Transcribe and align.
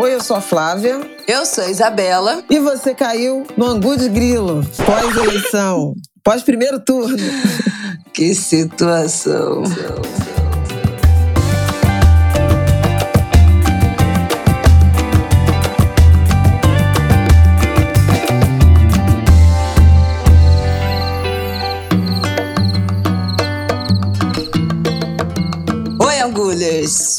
Oi, 0.00 0.14
eu 0.14 0.22
sou 0.22 0.36
a 0.36 0.40
Flávia. 0.40 1.00
Eu 1.26 1.44
sou 1.44 1.64
a 1.64 1.68
Isabela. 1.68 2.44
E 2.48 2.60
você 2.60 2.94
caiu 2.94 3.44
no 3.56 3.66
angu 3.66 3.96
de 3.96 4.08
grilo, 4.08 4.64
pós-eleição, 4.86 5.92
pós-primeiro 6.22 6.78
turno. 6.78 7.16
que 8.14 8.32
situação. 8.32 9.64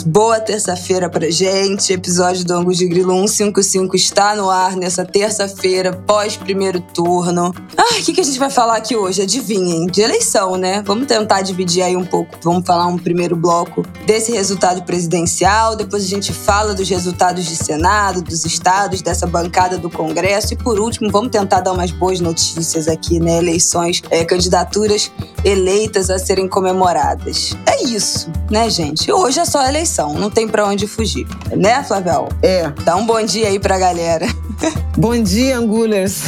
Boa 0.05 0.28
terça-feira 0.39 1.09
pra 1.09 1.29
gente. 1.29 1.91
Episódio 1.91 2.45
do 2.45 2.53
Angus 2.53 2.77
de 2.77 2.87
Grilo 2.87 3.13
155 3.13 3.95
está 3.95 4.35
no 4.35 4.49
ar 4.49 4.75
nessa 4.75 5.05
terça-feira, 5.05 5.93
pós 5.93 6.37
primeiro 6.37 6.79
turno. 6.79 7.53
Ah, 7.77 7.99
o 7.99 8.03
que, 8.03 8.13
que 8.13 8.21
a 8.21 8.23
gente 8.23 8.39
vai 8.39 8.49
falar 8.49 8.77
aqui 8.77 8.95
hoje? 8.95 9.21
Adivinhem, 9.21 9.87
de 9.87 10.01
eleição, 10.01 10.55
né? 10.55 10.81
Vamos 10.85 11.07
tentar 11.07 11.41
dividir 11.41 11.83
aí 11.83 11.95
um 11.95 12.05
pouco. 12.05 12.37
Vamos 12.43 12.65
falar 12.65 12.87
um 12.87 12.97
primeiro 12.97 13.35
bloco 13.35 13.83
desse 14.05 14.31
resultado 14.31 14.83
presidencial, 14.83 15.75
depois 15.75 16.03
a 16.03 16.07
gente 16.07 16.33
fala 16.33 16.73
dos 16.73 16.89
resultados 16.89 17.45
de 17.45 17.55
Senado, 17.55 18.21
dos 18.21 18.45
estados, 18.45 19.01
dessa 19.01 19.27
bancada 19.27 19.77
do 19.77 19.89
Congresso 19.89 20.53
e 20.53 20.57
por 20.57 20.79
último, 20.79 21.11
vamos 21.11 21.29
tentar 21.29 21.61
dar 21.61 21.73
umas 21.73 21.91
boas 21.91 22.19
notícias 22.19 22.87
aqui, 22.87 23.19
né? 23.19 23.37
Eleições, 23.37 24.01
é, 24.09 24.23
candidaturas 24.23 25.11
eleitas 25.43 26.09
a 26.09 26.19
serem 26.19 26.47
comemoradas. 26.47 27.55
É 27.65 27.83
isso, 27.83 28.29
né, 28.49 28.69
gente? 28.69 29.11
Hoje 29.11 29.39
é 29.39 29.45
só 29.45 29.65
eleição, 29.65 30.13
não 30.13 30.28
tem 30.29 30.47
para 30.47 30.65
onde 30.65 30.87
fugir. 30.87 31.27
Né, 31.55 31.83
Flavel? 31.83 32.29
É. 32.41 32.69
Dá 32.83 32.95
um 32.95 33.05
bom 33.05 33.21
dia 33.23 33.47
aí 33.47 33.59
pra 33.59 33.77
galera. 33.77 34.27
Bom 34.97 35.21
dia, 35.23 35.57
Angulers. 35.57 36.21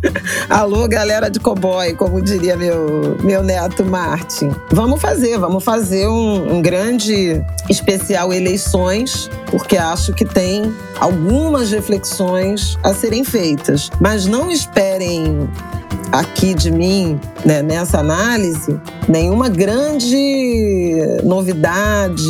Alô, 0.48 0.88
galera 0.88 1.28
de 1.28 1.38
cowboy, 1.38 1.94
como 1.94 2.22
diria 2.22 2.56
meu, 2.56 3.18
meu 3.22 3.42
neto 3.42 3.84
Martin. 3.84 4.50
Vamos 4.70 5.00
fazer, 5.00 5.38
vamos 5.38 5.62
fazer 5.62 6.08
um, 6.08 6.56
um 6.56 6.62
grande 6.62 7.44
especial 7.68 8.32
eleições, 8.32 9.30
porque 9.50 9.76
acho 9.76 10.14
que 10.14 10.24
tem 10.24 10.74
algumas 10.98 11.70
reflexões 11.70 12.78
a 12.82 12.94
serem 12.94 13.24
feitas. 13.24 13.90
Mas 14.00 14.24
não 14.24 14.50
esperem 14.50 15.48
aqui 16.12 16.54
de 16.54 16.70
mim, 16.70 17.20
né, 17.44 17.62
nessa 17.62 17.98
análise, 17.98 18.78
nenhuma 19.08 19.48
grande 19.48 21.20
novidade 21.22 22.24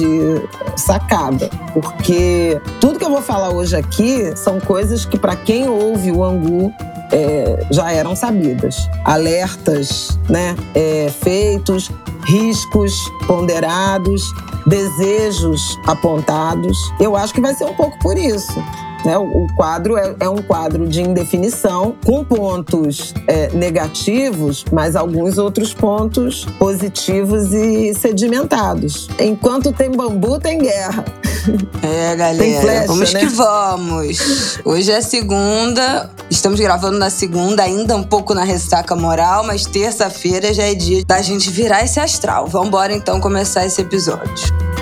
sacada, 0.77 1.51
porque 1.73 2.61
tudo 2.81 2.99
que 2.99 3.05
eu 3.05 3.11
vou 3.11 3.23
falar 3.23 3.51
hoje 3.51 3.77
aqui 3.77 4.37
são 4.37 4.61
coisas 4.61 5.05
que, 5.05 5.19
para 5.19 5.37
quem 5.37 5.69
ouve 5.69 6.11
o 6.11 6.25
Angu, 6.25 6.73
é, 7.13 7.67
já 7.71 7.93
eram 7.93 8.17
sabidas. 8.17 8.89
Alertas 9.05 10.19
né, 10.29 10.57
é, 10.75 11.11
feitos, 11.21 11.91
riscos 12.25 13.11
ponderados, 13.27 14.23
desejos 14.67 15.79
apontados. 15.87 16.77
Eu 16.99 17.17
acho 17.17 17.33
que 17.33 17.41
vai 17.41 17.55
ser 17.55 17.65
um 17.65 17.75
pouco 17.75 17.99
por 18.01 18.19
isso. 18.19 18.63
Né? 19.07 19.17
O 19.17 19.47
quadro 19.55 19.97
é, 19.97 20.17
é, 20.19 20.29
um 20.29 20.43
quadro 20.43 20.89
de 20.89 21.01
indefinição, 21.01 21.95
com 22.05 22.25
pontos 22.25 23.15
é, 23.29 23.49
negativos, 23.51 24.65
mas 24.73 24.97
alguns 24.97 25.39
outros 25.39 25.73
pontos 25.73 26.45
positivos 26.59 27.53
e 27.53 27.95
sedimentados. 27.95 29.09
Enquanto 29.21 29.73
tem 29.73 29.93
bambu, 29.93 30.41
tem 30.41 30.59
guerra. 30.59 31.05
É, 31.81 32.17
galera, 32.17 32.61
flecha, 32.61 32.87
vamos 32.89 33.13
né? 33.13 33.21
que 33.21 33.27
vamos. 33.27 34.59
Hoje 34.65 34.91
é 34.91 35.01
segunda, 35.01 36.11
estamos 36.29 36.59
gravando 36.59 36.99
na 36.99 37.09
segunda, 37.09 37.63
ainda 37.63 37.95
um 37.95 38.03
pouco 38.03 38.35
na 38.35 38.43
ressaca 38.43 38.97
moral, 38.97 39.45
mas 39.45 39.65
terça-feira 39.65 40.53
já 40.53 40.65
é 40.65 40.75
dia 40.75 41.05
da 41.05 41.23
gente 41.23 41.49
virar 41.49 41.85
esse 41.85 42.01
astral. 42.01 42.49
Vamos 42.49 42.67
embora 42.67 42.93
então 42.93 43.21
começar 43.21 43.65
esse 43.65 43.81
episódio. 43.81 44.76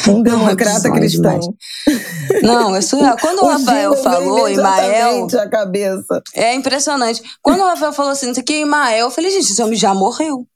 Um 0.09 0.23
democrata 0.23 0.91
cristão. 0.93 1.39
Demais. 1.41 2.43
Não, 2.43 2.77
é 2.77 2.81
surreal. 2.81 3.17
Quando 3.21 3.41
o, 3.41 3.45
o 3.45 3.49
Rafael 3.49 3.97
falou, 3.97 4.49
Imael. 4.49 5.27
a 5.27 5.49
cabeça. 5.49 6.23
É 6.35 6.55
impressionante. 6.55 7.23
Quando 7.43 7.61
o 7.61 7.67
Rafael 7.67 7.93
falou 7.93 8.13
assim, 8.13 8.31
isso 8.31 8.41
aqui 8.41 8.55
é 8.55 8.61
Imael, 8.61 9.07
eu 9.07 9.11
falei, 9.11 9.31
gente, 9.33 9.51
esse 9.51 9.63
homem 9.63 9.77
já 9.77 9.93
morreu. 9.95 10.47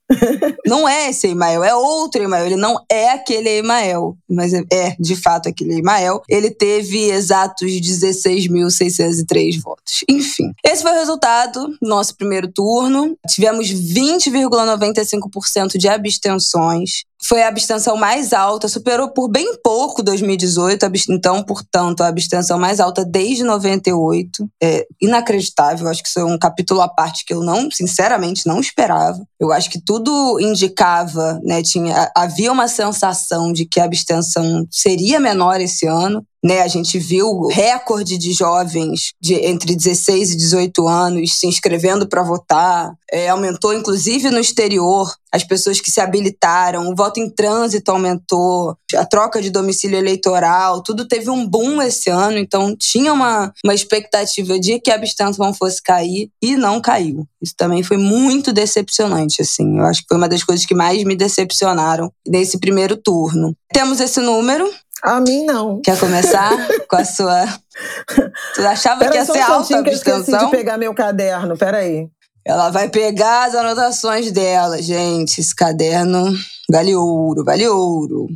Não 0.65 0.87
é 0.87 1.09
esse 1.09 1.27
Emael, 1.27 1.61
é 1.63 1.75
outro 1.75 2.21
Emael. 2.21 2.45
Ele 2.45 2.55
não 2.55 2.77
é 2.89 3.09
aquele 3.11 3.57
Emael, 3.57 4.15
mas 4.29 4.53
é, 4.53 4.63
é 4.71 4.95
de 4.99 5.15
fato 5.15 5.49
aquele 5.49 5.79
Emael. 5.79 6.21
Ele 6.29 6.51
teve 6.51 7.09
exatos 7.09 7.71
16.603 7.71 9.59
votos. 9.61 10.03
Enfim, 10.09 10.51
esse 10.63 10.81
foi 10.81 10.91
o 10.91 10.95
resultado 10.95 11.67
do 11.81 11.87
nosso 11.87 12.15
primeiro 12.15 12.47
turno. 12.47 13.17
Tivemos 13.27 13.67
20,95% 13.67 15.77
de 15.77 15.87
abstenções 15.87 17.03
foi 17.23 17.43
a 17.43 17.47
abstenção 17.47 17.95
mais 17.95 18.33
alta, 18.33 18.67
superou 18.67 19.09
por 19.09 19.29
bem 19.29 19.55
pouco 19.63 20.01
2018, 20.01 20.85
então, 21.09 21.43
portanto, 21.43 22.01
a 22.01 22.07
abstenção 22.07 22.57
mais 22.57 22.79
alta 22.79 23.05
desde 23.05 23.43
98. 23.43 24.49
É 24.61 24.85
inacreditável, 24.99 25.87
acho 25.87 26.01
que 26.01 26.09
isso 26.09 26.19
é 26.19 26.25
um 26.25 26.37
capítulo 26.37 26.81
à 26.81 26.89
parte 26.89 27.23
que 27.25 27.33
eu 27.33 27.41
não, 27.41 27.69
sinceramente, 27.71 28.47
não 28.47 28.59
esperava. 28.59 29.23
Eu 29.39 29.51
acho 29.51 29.69
que 29.69 29.79
tudo 29.79 30.39
indicava, 30.39 31.39
né, 31.43 31.61
tinha, 31.61 32.11
havia 32.15 32.51
uma 32.51 32.67
sensação 32.67 33.53
de 33.53 33.65
que 33.65 33.79
a 33.79 33.85
abstenção 33.85 34.65
seria 34.69 35.19
menor 35.19 35.61
esse 35.61 35.85
ano. 35.85 36.25
Né? 36.43 36.61
A 36.61 36.67
gente 36.67 36.97
viu 36.97 37.47
recorde 37.47 38.17
de 38.17 38.33
jovens 38.33 39.13
de 39.21 39.35
entre 39.35 39.75
16 39.75 40.31
e 40.31 40.37
18 40.37 40.87
anos 40.87 41.37
se 41.37 41.47
inscrevendo 41.47 42.07
para 42.07 42.23
votar. 42.23 42.93
É, 43.11 43.29
aumentou, 43.29 43.73
inclusive, 43.73 44.29
no 44.29 44.39
exterior, 44.39 45.13
as 45.31 45.43
pessoas 45.43 45.79
que 45.79 45.91
se 45.91 46.01
habilitaram, 46.01 46.89
o 46.89 46.95
voto 46.95 47.19
em 47.19 47.29
trânsito 47.29 47.91
aumentou, 47.91 48.75
a 48.95 49.05
troca 49.05 49.41
de 49.41 49.49
domicílio 49.49 49.97
eleitoral, 49.97 50.81
tudo 50.81 51.07
teve 51.07 51.29
um 51.29 51.47
boom 51.47 51.81
esse 51.81 52.09
ano, 52.09 52.37
então 52.37 52.75
tinha 52.75 53.13
uma, 53.13 53.53
uma 53.63 53.73
expectativa 53.73 54.59
de 54.59 54.79
que 54.79 54.91
a 54.91 54.95
abstenção 54.95 55.53
fosse 55.53 55.81
cair 55.81 56.29
e 56.41 56.55
não 56.55 56.81
caiu. 56.81 57.25
Isso 57.41 57.53
também 57.57 57.83
foi 57.83 57.97
muito 57.97 58.53
decepcionante, 58.53 59.41
assim. 59.41 59.77
Eu 59.77 59.85
acho 59.85 60.01
que 60.01 60.07
foi 60.07 60.17
uma 60.17 60.29
das 60.29 60.43
coisas 60.43 60.65
que 60.65 60.75
mais 60.75 61.03
me 61.03 61.15
decepcionaram 61.15 62.11
nesse 62.27 62.59
primeiro 62.59 62.95
turno. 62.95 63.55
Temos 63.73 63.99
esse 63.99 64.19
número, 64.19 64.69
a 65.03 65.19
mim, 65.19 65.45
não. 65.45 65.81
Quer 65.81 65.99
começar 65.99 66.51
com 66.87 66.95
a 66.95 67.05
sua. 67.05 67.45
Tu 68.55 68.61
achava 68.67 68.99
Pera 68.99 69.11
que 69.11 69.17
ia 69.17 69.25
ser 69.25 69.39
um 69.39 69.43
alta 69.43 69.63
a 69.79 69.83
que 69.83 69.89
eu 69.89 69.93
abstenção? 69.93 70.45
de 70.45 70.51
pegar 70.51 70.77
meu 70.77 70.93
caderno, 70.93 71.57
peraí. 71.57 72.07
Ela 72.45 72.69
vai 72.69 72.89
pegar 72.89 73.45
as 73.45 73.55
anotações 73.55 74.31
dela, 74.31 74.81
gente. 74.81 75.39
Esse 75.39 75.55
caderno 75.55 76.33
vale 76.69 76.95
ouro, 76.95 77.43
vale 77.43 77.67
ouro. 77.67 78.27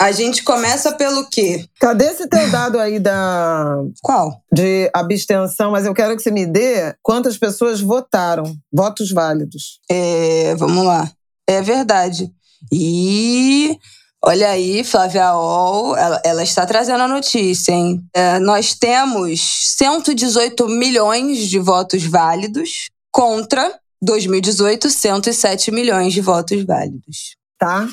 A 0.00 0.10
gente 0.10 0.42
começa 0.42 0.92
pelo 0.92 1.24
quê? 1.30 1.64
Cadê 1.80 2.06
esse 2.06 2.28
teu 2.28 2.50
dado 2.50 2.80
aí 2.80 2.98
da, 2.98 3.76
Qual? 4.02 4.42
de 4.52 4.90
abstenção? 4.92 5.70
Mas 5.70 5.86
eu 5.86 5.94
quero 5.94 6.16
que 6.16 6.22
você 6.22 6.32
me 6.32 6.44
dê 6.46 6.94
quantas 7.00 7.38
pessoas 7.38 7.80
votaram, 7.80 8.56
votos 8.72 9.12
válidos. 9.12 9.78
É, 9.88 10.54
vamos 10.56 10.84
lá. 10.84 11.08
É 11.48 11.62
verdade. 11.62 12.28
E 12.72 13.78
olha 14.26 14.48
aí, 14.50 14.82
Flávia 14.82 15.34
Ol, 15.34 15.96
ela, 15.96 16.20
ela 16.24 16.42
está 16.42 16.66
trazendo 16.66 17.02
a 17.02 17.08
notícia, 17.08 17.72
hein? 17.72 18.04
É, 18.12 18.38
nós 18.38 18.74
temos 18.74 19.40
118 19.76 20.68
milhões 20.68 21.48
de 21.48 21.58
votos 21.58 22.04
válidos 22.04 22.90
contra 23.12 23.78
2018, 24.02 24.90
107 24.90 25.70
milhões 25.70 26.12
de 26.12 26.20
votos 26.20 26.64
válidos. 26.64 27.36
Tá? 27.58 27.88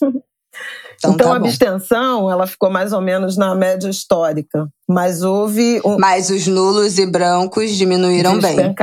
Então, 1.06 1.14
Então, 1.14 1.30
tá 1.30 1.36
a 1.36 1.38
bom. 1.38 1.46
abstenção, 1.46 2.30
ela 2.30 2.46
ficou 2.46 2.70
mais 2.70 2.92
ou 2.92 3.00
menos 3.00 3.36
na 3.36 3.54
média 3.54 3.88
histórica. 3.88 4.68
Mas 4.88 5.22
houve 5.22 5.80
um, 5.84 5.98
Mas 5.98 6.30
os 6.30 6.46
nulos 6.46 6.98
e 6.98 7.06
brancos 7.06 7.74
diminuíram 7.76 8.38
bem. 8.38 8.74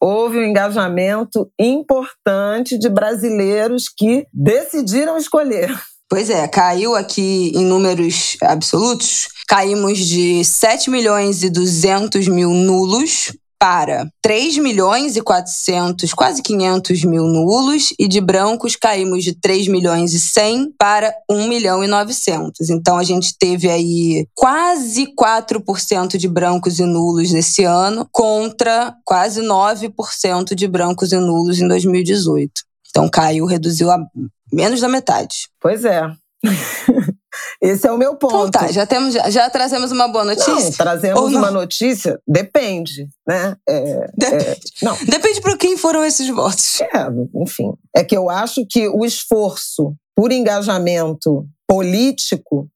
Houve 0.00 0.38
um 0.38 0.44
engajamento 0.44 1.48
importante 1.58 2.78
de 2.78 2.88
brasileiros 2.88 3.84
que 3.88 4.26
decidiram 4.32 5.16
escolher. 5.16 5.74
Pois 6.08 6.28
é, 6.28 6.46
caiu 6.46 6.94
aqui 6.94 7.52
em 7.54 7.64
números 7.64 8.36
absolutos, 8.42 9.28
caímos 9.48 9.98
de 9.98 10.44
7 10.44 10.90
milhões 10.90 11.42
e 11.42 11.48
200 11.48 12.28
mil 12.28 12.50
nulos 12.50 13.32
para 13.62 14.10
3 14.20 14.58
milhões 14.58 15.14
e 15.14 15.22
400, 15.22 16.12
quase 16.14 16.42
500 16.42 17.04
mil 17.04 17.22
nulos, 17.22 17.94
e 17.96 18.08
de 18.08 18.20
brancos 18.20 18.74
caímos 18.74 19.22
de 19.22 19.38
3 19.38 19.68
milhões 19.68 20.12
e 20.14 20.18
100 20.18 20.72
para 20.76 21.14
1 21.30 21.46
milhão 21.46 21.84
e 21.84 21.86
900. 21.86 22.70
Então 22.70 22.98
a 22.98 23.04
gente 23.04 23.38
teve 23.38 23.70
aí 23.70 24.26
quase 24.34 25.14
4% 25.14 26.16
de 26.16 26.26
brancos 26.26 26.80
e 26.80 26.84
nulos 26.84 27.30
nesse 27.30 27.62
ano, 27.62 28.04
contra 28.10 28.96
quase 29.04 29.40
9% 29.40 30.56
de 30.56 30.66
brancos 30.66 31.12
e 31.12 31.18
nulos 31.18 31.60
em 31.60 31.68
2018. 31.68 32.50
Então 32.90 33.08
caiu, 33.08 33.46
reduziu 33.46 33.92
a 33.92 33.98
menos 34.52 34.80
da 34.80 34.88
metade. 34.88 35.48
Pois 35.60 35.84
é. 35.84 36.10
Esse 37.62 37.86
é 37.86 37.92
o 37.92 37.96
meu 37.96 38.16
ponto. 38.16 38.48
Então 38.48 38.50
tá, 38.50 38.72
já, 38.72 38.84
temos, 38.84 39.14
já, 39.14 39.30
já 39.30 39.48
trazemos 39.48 39.92
uma 39.92 40.08
boa 40.08 40.24
notícia? 40.24 40.52
Não, 40.52 40.72
trazemos 40.72 41.30
não? 41.30 41.38
uma 41.38 41.50
notícia, 41.50 42.20
depende, 42.26 43.06
né? 43.26 43.56
É, 43.68 44.10
Depende. 44.16 44.60
não, 44.82 44.96
Depende 45.04 45.40
para 45.40 45.56
quem 45.56 45.76
foram 45.76 46.04
esses 46.04 46.28
votos. 46.28 46.80
é, 46.80 47.06
enfim. 47.36 47.72
É 47.94 48.02
que 48.02 48.16
eu 48.16 48.28
acho 48.28 48.66
que 48.68 48.88
o 48.88 49.04
esforço 49.04 49.94
por 50.16 50.32
engajamento 50.32 51.46
político, 51.68 52.68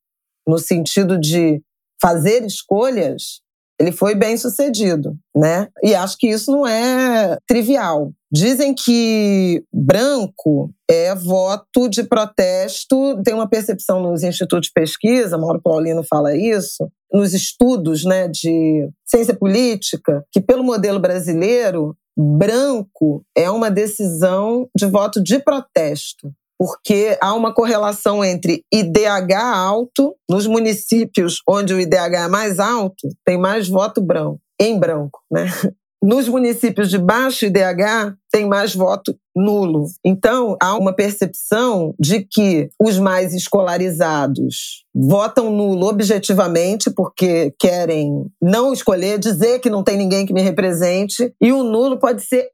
no 0.46 0.58
sentido 0.58 1.18
de 1.18 1.60
fazer 2.00 2.44
escolhas, 2.44 3.40
ele 3.78 3.92
foi 3.92 4.14
bem 4.14 4.36
sucedido, 4.36 5.16
né? 5.34 5.68
E 5.82 5.94
acho 5.94 6.16
que 6.18 6.28
isso 6.28 6.50
não 6.50 6.66
é 6.66 7.36
trivial. 7.46 8.10
Dizem 8.32 8.74
que 8.74 9.62
branco 9.72 10.70
é 10.90 11.14
voto 11.14 11.88
de 11.88 12.02
protesto, 12.02 13.20
tem 13.22 13.34
uma 13.34 13.48
percepção 13.48 14.00
nos 14.00 14.22
institutos 14.22 14.68
de 14.68 14.72
pesquisa, 14.72 15.38
Mauro 15.38 15.60
Paulino 15.62 16.02
fala 16.02 16.36
isso, 16.36 16.90
nos 17.12 17.32
estudos 17.34 18.04
né, 18.04 18.28
de 18.28 18.88
ciência 19.04 19.34
política, 19.34 20.24
que 20.32 20.40
pelo 20.40 20.64
modelo 20.64 20.98
brasileiro, 20.98 21.96
branco 22.16 23.24
é 23.36 23.50
uma 23.50 23.70
decisão 23.70 24.68
de 24.76 24.86
voto 24.86 25.22
de 25.22 25.38
protesto 25.38 26.32
porque 26.58 27.16
há 27.20 27.34
uma 27.34 27.52
correlação 27.52 28.24
entre 28.24 28.62
IDH 28.72 29.34
alto, 29.54 30.14
nos 30.28 30.46
municípios 30.46 31.40
onde 31.48 31.74
o 31.74 31.80
IDH 31.80 32.24
é 32.24 32.28
mais 32.28 32.58
alto, 32.58 33.08
tem 33.24 33.38
mais 33.38 33.68
voto 33.68 34.00
branco, 34.02 34.40
em 34.60 34.78
branco, 34.78 35.20
né? 35.30 35.46
Nos 36.02 36.28
municípios 36.28 36.90
de 36.90 36.98
baixo 36.98 37.46
IDH, 37.46 38.14
tem 38.30 38.46
mais 38.46 38.74
voto 38.74 39.18
nulo. 39.34 39.86
Então, 40.04 40.56
há 40.62 40.76
uma 40.76 40.92
percepção 40.92 41.94
de 41.98 42.20
que 42.20 42.68
os 42.80 42.98
mais 42.98 43.34
escolarizados 43.34 44.84
votam 44.94 45.50
nulo 45.50 45.86
objetivamente, 45.86 46.90
porque 46.90 47.52
querem 47.58 48.26
não 48.40 48.72
escolher, 48.72 49.18
dizer 49.18 49.58
que 49.58 49.70
não 49.70 49.82
tem 49.82 49.96
ninguém 49.96 50.26
que 50.26 50.34
me 50.34 50.42
represente, 50.42 51.32
e 51.40 51.50
o 51.50 51.62
nulo 51.62 51.98
pode 51.98 52.22
ser 52.22 52.50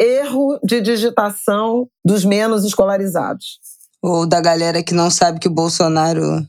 erro 0.00 0.58
de 0.64 0.80
digitação 0.80 1.88
dos 2.04 2.24
menos 2.24 2.64
escolarizados. 2.64 3.58
Ou 4.02 4.26
da 4.26 4.40
galera 4.40 4.82
que 4.82 4.92
não 4.94 5.10
sabe 5.10 5.40
que 5.40 5.48
o 5.48 5.54
Bolsonaro 5.54 6.46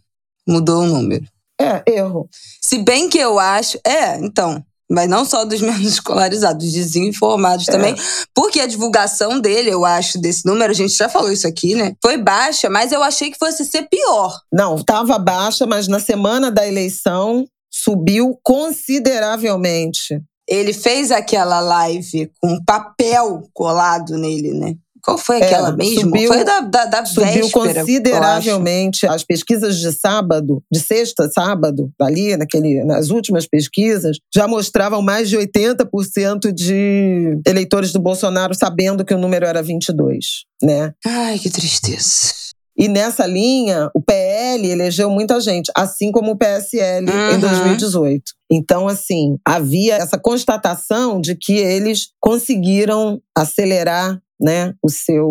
mudou 0.47 0.83
o 0.83 0.87
número. 0.87 1.25
É, 1.59 1.83
erro. 1.87 2.27
Se 2.61 2.77
bem 2.79 3.09
que 3.09 3.17
eu 3.17 3.39
acho. 3.39 3.79
É, 3.85 4.17
então. 4.17 4.63
Mas 4.91 5.09
não 5.09 5.25
só 5.25 5.45
dos 5.45 5.61
menos 5.63 5.81
escolarizados, 5.87 6.63
dos 6.65 6.73
desinformados 6.73 7.67
É. 7.67 7.71
também. 7.71 7.95
Porque 8.35 8.59
a 8.59 8.67
divulgação 8.67 9.39
dele, 9.39 9.69
eu 9.71 9.83
acho, 9.85 10.19
desse 10.19 10.45
número, 10.45 10.69
a 10.71 10.75
gente 10.75 10.95
já 10.95 11.09
falou 11.09 11.31
isso 11.31 11.47
aqui, 11.47 11.73
né? 11.75 11.93
Foi 12.01 12.17
baixa, 12.17 12.69
mas 12.69 12.91
eu 12.91 13.01
achei 13.01 13.31
que 13.31 13.37
fosse 13.39 13.65
ser 13.65 13.87
pior. 13.89 14.37
Não, 14.53 14.75
estava 14.75 15.17
baixa, 15.17 15.65
mas 15.65 15.87
na 15.87 15.99
semana 15.99 16.51
da 16.51 16.67
eleição 16.67 17.47
subiu 17.71 18.37
consideravelmente. 18.43 20.21
Ele 20.47 20.73
fez 20.73 21.11
aquela 21.11 21.59
live 21.59 22.31
com 22.41 22.63
papel 22.63 23.47
colado 23.53 24.17
nele, 24.17 24.53
né? 24.53 24.75
Qual 25.03 25.19
foi 25.19 25.39
É, 25.39 25.45
aquela 25.45 25.71
mesmo? 25.71 26.01
subiu- 26.01 26.27
foi 26.33 26.43
da, 26.43 26.61
da, 26.61 26.85
da 26.85 27.05
Subiu 27.05 27.25
véspera, 27.25 27.49
consideravelmente. 27.51 29.05
As 29.05 29.23
pesquisas 29.23 29.77
de 29.77 29.91
sábado, 29.93 30.63
de 30.71 30.79
sexta, 30.79 31.29
sábado, 31.29 31.91
ali, 32.01 32.35
naquele, 32.35 32.83
nas 32.83 33.09
últimas 33.11 33.45
pesquisas, 33.45 34.17
já 34.33 34.47
mostravam 34.47 35.03
mais 35.03 35.29
de 35.29 35.37
80% 35.37 36.51
de 36.51 37.39
eleitores 37.45 37.91
do 37.91 37.99
Bolsonaro 37.99 38.55
sabendo 38.55 39.05
que 39.05 39.13
o 39.13 39.17
número 39.19 39.45
era 39.45 39.61
22, 39.61 40.43
né? 40.63 40.91
Ai, 41.05 41.37
que 41.37 41.51
tristeza. 41.51 42.33
E 42.77 42.87
nessa 42.87 43.25
linha, 43.25 43.89
o 43.93 44.01
PL 44.01 44.69
elegeu 44.69 45.09
muita 45.09 45.39
gente, 45.39 45.71
assim 45.75 46.11
como 46.11 46.31
o 46.31 46.37
PSL 46.37 47.05
em 47.09 47.33
Uhum. 47.35 47.39
2018. 47.39 48.23
Então, 48.51 48.87
assim, 48.87 49.37
havia 49.45 49.95
essa 49.95 50.17
constatação 50.17 51.19
de 51.21 51.35
que 51.35 51.53
eles 51.53 52.09
conseguiram 52.19 53.21
acelerar 53.35 54.19
né, 54.39 54.73
o 54.83 54.89
seu 54.89 55.25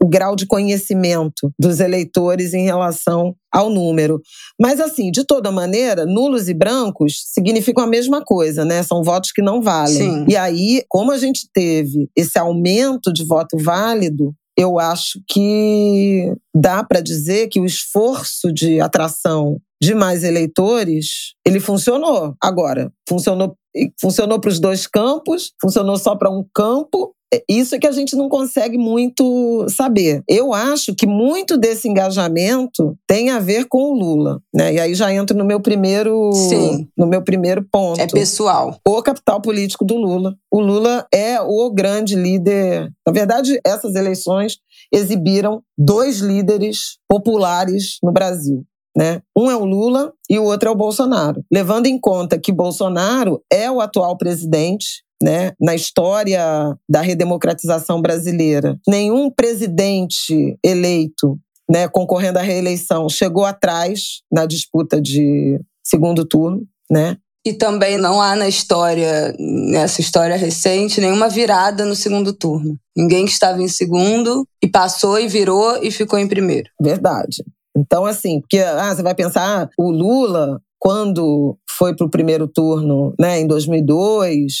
o 0.00 0.06
grau 0.08 0.36
de 0.36 0.46
conhecimento 0.46 1.52
dos 1.58 1.80
eleitores 1.80 2.54
em 2.54 2.64
relação 2.64 3.34
ao 3.52 3.68
número. 3.68 4.20
Mas 4.60 4.80
assim, 4.80 5.10
de 5.10 5.24
toda 5.24 5.50
maneira, 5.50 6.06
nulos 6.06 6.48
e 6.48 6.54
brancos 6.54 7.20
significam 7.34 7.82
a 7.82 7.86
mesma 7.86 8.22
coisa, 8.24 8.64
né? 8.64 8.82
São 8.84 9.02
votos 9.02 9.32
que 9.32 9.42
não 9.42 9.60
valem. 9.60 9.96
Sim. 9.96 10.24
E 10.28 10.36
aí, 10.36 10.84
como 10.88 11.10
a 11.10 11.18
gente 11.18 11.48
teve 11.52 12.08
esse 12.16 12.38
aumento 12.38 13.12
de 13.12 13.24
voto 13.24 13.56
válido, 13.58 14.32
eu 14.56 14.78
acho 14.78 15.20
que 15.28 16.34
dá 16.54 16.84
para 16.84 17.00
dizer 17.00 17.48
que 17.48 17.60
o 17.60 17.64
esforço 17.64 18.52
de 18.52 18.80
atração 18.80 19.60
de 19.82 19.94
mais 19.94 20.22
eleitores, 20.22 21.34
ele 21.44 21.58
funcionou. 21.58 22.34
Agora, 22.40 22.92
funcionou 23.08 23.56
funcionou 24.00 24.38
para 24.38 24.50
os 24.50 24.60
dois 24.60 24.86
campos, 24.86 25.52
funcionou 25.60 25.96
só 25.96 26.14
para 26.14 26.30
um 26.30 26.44
campo. 26.54 27.14
Isso 27.48 27.74
é 27.74 27.78
que 27.78 27.86
a 27.86 27.92
gente 27.92 28.14
não 28.16 28.28
consegue 28.28 28.76
muito 28.78 29.66
saber. 29.68 30.22
Eu 30.28 30.52
acho 30.52 30.94
que 30.94 31.06
muito 31.06 31.56
desse 31.56 31.88
engajamento 31.88 32.96
tem 33.06 33.30
a 33.30 33.38
ver 33.38 33.66
com 33.68 33.78
o 33.90 33.94
Lula, 33.94 34.40
né? 34.54 34.74
E 34.74 34.80
aí 34.80 34.94
já 34.94 35.12
entro 35.12 35.36
no 35.36 35.44
meu 35.44 35.60
primeiro, 35.60 36.30
Sim. 36.32 36.88
no 36.96 37.06
meu 37.06 37.22
primeiro 37.22 37.66
ponto 37.70 38.00
É 38.00 38.06
pessoal. 38.06 38.76
o 38.86 39.02
capital 39.02 39.40
político 39.40 39.84
do 39.84 39.96
Lula. 39.96 40.34
O 40.50 40.60
Lula 40.60 41.06
é 41.12 41.40
o 41.40 41.70
grande 41.70 42.14
líder. 42.16 42.90
Na 43.06 43.12
verdade, 43.12 43.58
essas 43.64 43.94
eleições 43.94 44.58
exibiram 44.92 45.62
dois 45.78 46.18
líderes 46.18 46.98
populares 47.08 47.96
no 48.02 48.12
Brasil. 48.12 48.62
né? 48.94 49.22
Um 49.34 49.50
é 49.50 49.56
o 49.56 49.64
Lula 49.64 50.12
e 50.28 50.38
o 50.38 50.44
outro 50.44 50.68
é 50.68 50.72
o 50.72 50.76
Bolsonaro. 50.76 51.42
Levando 51.50 51.86
em 51.86 51.98
conta 51.98 52.38
que 52.38 52.52
Bolsonaro 52.52 53.40
é 53.50 53.70
o 53.70 53.80
atual 53.80 54.18
presidente, 54.18 55.02
né, 55.22 55.52
na 55.60 55.74
história 55.74 56.42
da 56.88 57.00
redemocratização 57.00 58.02
brasileira. 58.02 58.78
Nenhum 58.86 59.30
presidente 59.30 60.58
eleito 60.64 61.38
né, 61.70 61.88
concorrendo 61.88 62.38
à 62.38 62.42
reeleição 62.42 63.08
chegou 63.08 63.44
atrás 63.44 64.20
na 64.30 64.44
disputa 64.44 65.00
de 65.00 65.58
segundo 65.82 66.26
turno. 66.26 66.66
Né? 66.90 67.16
E 67.44 67.52
também 67.52 67.96
não 67.96 68.20
há 68.20 68.36
na 68.36 68.46
história, 68.46 69.34
nessa 69.38 70.00
história 70.00 70.36
recente, 70.36 71.00
nenhuma 71.00 71.28
virada 71.28 71.84
no 71.84 71.96
segundo 71.96 72.32
turno. 72.32 72.76
Ninguém 72.96 73.24
que 73.24 73.32
estava 73.32 73.60
em 73.62 73.68
segundo 73.68 74.46
e 74.62 74.68
passou 74.68 75.18
e 75.18 75.26
virou 75.26 75.82
e 75.82 75.90
ficou 75.90 76.18
em 76.18 76.28
primeiro. 76.28 76.68
Verdade. 76.80 77.42
Então, 77.76 78.04
assim, 78.04 78.40
porque 78.40 78.58
ah, 78.58 78.94
você 78.94 79.02
vai 79.02 79.14
pensar, 79.14 79.68
o 79.78 79.90
Lula 79.90 80.60
quando 80.82 81.56
foi 81.78 81.94
para 81.94 82.04
o 82.04 82.10
primeiro 82.10 82.48
turno, 82.48 83.14
né, 83.16 83.38
em 83.38 83.46
2002 83.46 84.52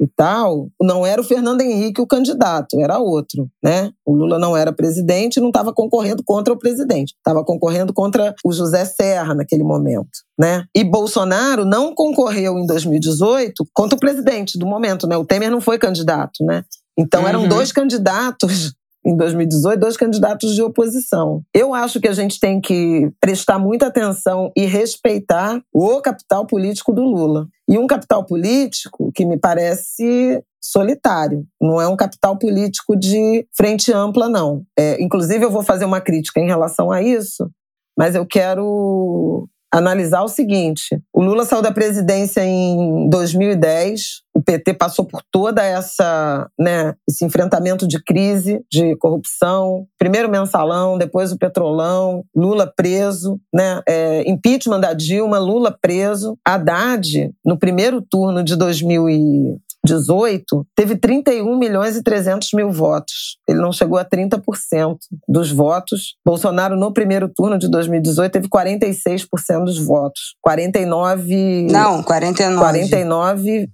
e 0.00 0.06
tal, 0.16 0.70
não 0.80 1.04
era 1.04 1.20
o 1.20 1.24
Fernando 1.24 1.60
Henrique 1.60 2.00
o 2.00 2.06
candidato, 2.06 2.80
era 2.80 2.98
outro, 2.98 3.46
né? 3.62 3.90
O 4.06 4.14
Lula 4.14 4.38
não 4.38 4.56
era 4.56 4.72
presidente, 4.72 5.38
não 5.38 5.48
estava 5.48 5.74
concorrendo 5.74 6.22
contra 6.24 6.54
o 6.54 6.58
presidente, 6.58 7.14
estava 7.18 7.44
concorrendo 7.44 7.92
contra 7.92 8.34
o 8.42 8.52
José 8.52 8.86
Serra 8.86 9.34
naquele 9.34 9.62
momento, 9.62 10.08
né? 10.40 10.64
E 10.74 10.82
Bolsonaro 10.82 11.66
não 11.66 11.94
concorreu 11.94 12.58
em 12.58 12.66
2018 12.66 13.62
contra 13.74 13.96
o 13.96 14.00
presidente 14.00 14.58
do 14.58 14.66
momento, 14.66 15.06
né? 15.06 15.18
O 15.18 15.26
Temer 15.26 15.50
não 15.50 15.60
foi 15.60 15.78
candidato, 15.78 16.42
né? 16.42 16.64
Então 16.98 17.28
eram 17.28 17.42
uhum. 17.42 17.48
dois 17.48 17.70
candidatos 17.70 18.72
em 19.06 19.16
2018, 19.16 19.78
dois 19.78 19.96
candidatos 19.96 20.54
de 20.54 20.62
oposição. 20.62 21.42
Eu 21.54 21.72
acho 21.72 22.00
que 22.00 22.08
a 22.08 22.12
gente 22.12 22.40
tem 22.40 22.60
que 22.60 23.08
prestar 23.20 23.56
muita 23.56 23.86
atenção 23.86 24.50
e 24.56 24.64
respeitar 24.64 25.62
o 25.72 26.00
capital 26.00 26.44
político 26.44 26.92
do 26.92 27.02
Lula. 27.02 27.46
E 27.68 27.78
um 27.78 27.86
capital 27.86 28.24
político 28.24 29.12
que 29.14 29.24
me 29.24 29.38
parece 29.38 30.42
solitário, 30.60 31.46
não 31.62 31.80
é 31.80 31.86
um 31.86 31.96
capital 31.96 32.36
político 32.36 32.96
de 32.96 33.46
frente 33.56 33.92
ampla, 33.92 34.28
não. 34.28 34.64
É, 34.76 35.00
inclusive, 35.00 35.44
eu 35.44 35.50
vou 35.50 35.62
fazer 35.62 35.84
uma 35.84 36.00
crítica 36.00 36.40
em 36.40 36.46
relação 36.46 36.90
a 36.90 37.00
isso, 37.00 37.48
mas 37.96 38.16
eu 38.16 38.26
quero 38.26 39.48
analisar 39.76 40.22
o 40.22 40.28
seguinte: 40.28 41.00
o 41.12 41.22
Lula 41.22 41.44
saiu 41.44 41.60
da 41.60 41.70
presidência 41.70 42.42
em 42.42 43.08
2010, 43.10 44.22
o 44.34 44.42
PT 44.42 44.74
passou 44.74 45.04
por 45.04 45.22
toda 45.30 45.62
essa, 45.62 46.48
né, 46.58 46.94
esse 47.08 47.24
enfrentamento 47.24 47.86
de 47.86 48.02
crise, 48.02 48.60
de 48.70 48.96
corrupção, 48.96 49.86
primeiro 49.98 50.30
mensalão, 50.30 50.96
depois 50.96 51.30
o 51.30 51.38
petrolão, 51.38 52.24
Lula 52.34 52.72
preso, 52.74 53.38
né, 53.52 53.82
é, 53.86 54.28
impeachment 54.28 54.80
da 54.80 54.94
Dilma, 54.94 55.38
Lula 55.38 55.76
preso, 55.80 56.38
Haddad 56.44 57.30
no 57.44 57.58
primeiro 57.58 58.00
turno 58.00 58.42
de 58.42 58.56
2000 58.56 59.60
18, 59.86 60.66
teve 60.76 60.96
31 60.96 61.58
milhões 61.58 61.96
e 61.96 62.02
300 62.02 62.52
mil 62.52 62.70
votos. 62.70 63.38
Ele 63.48 63.60
não 63.60 63.72
chegou 63.72 63.98
a 63.98 64.04
30% 64.04 64.96
dos 65.26 65.50
votos. 65.50 66.16
Bolsonaro, 66.24 66.76
no 66.76 66.92
primeiro 66.92 67.30
turno 67.34 67.58
de 67.58 67.70
2018, 67.70 68.32
teve 68.32 68.48
46% 68.48 69.64
dos 69.64 69.78
votos. 69.78 70.36
49. 70.42 71.68
Não, 71.70 72.02
49. 72.02 72.60
49 72.60 73.68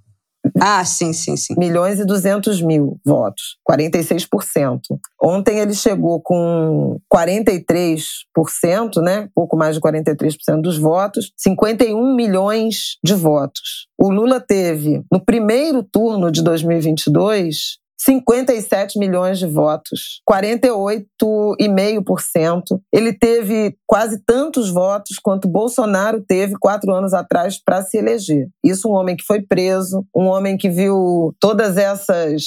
ah, 0.61 0.85
sim, 0.85 1.13
sim, 1.13 1.37
sim. 1.37 1.55
Milhões 1.57 2.01
e 2.01 2.05
200 2.05 2.61
mil 2.63 2.99
votos, 3.05 3.57
46%. 3.69 4.81
Ontem 5.23 5.59
ele 5.59 5.75
chegou 5.75 6.21
com 6.21 6.99
43%, 7.13 9.01
né? 9.03 9.29
Pouco 9.35 9.57
mais 9.57 9.77
de 9.77 9.81
43% 9.81 10.61
dos 10.61 10.79
votos, 10.79 11.33
51 11.37 12.15
milhões 12.15 12.99
de 13.05 13.15
votos. 13.15 13.87
O 13.99 14.11
Lula 14.11 14.41
teve, 14.41 15.05
no 15.13 15.25
primeiro 15.25 15.83
turno 15.83 16.31
de 16.31 16.43
2022, 16.43 17.79
57 18.05 18.99
milhões 18.99 19.39
de 19.39 19.47
votos, 19.47 20.21
48,5%. 20.29 22.81
Ele 22.93 23.13
teve 23.13 23.77
quase 23.87 24.21
tantos 24.27 24.71
votos 24.71 25.21
quanto 25.23 25.49
Bolsonaro 25.49 26.21
teve 26.21 26.57
quatro 26.59 26.93
anos 26.93 27.15
atrás 27.15 27.63
para 27.63 27.81
se 27.83 27.99
eleger. 27.99 28.49
Isso 28.65 28.89
um 28.89 28.93
homem 28.93 29.15
que 29.15 29.23
foi 29.25 29.41
preso, 29.41 30.05
um 30.15 30.27
homem 30.27 30.57
que 30.57 30.69
viu 30.69 31.33
todas 31.39 31.77
essas 31.77 32.43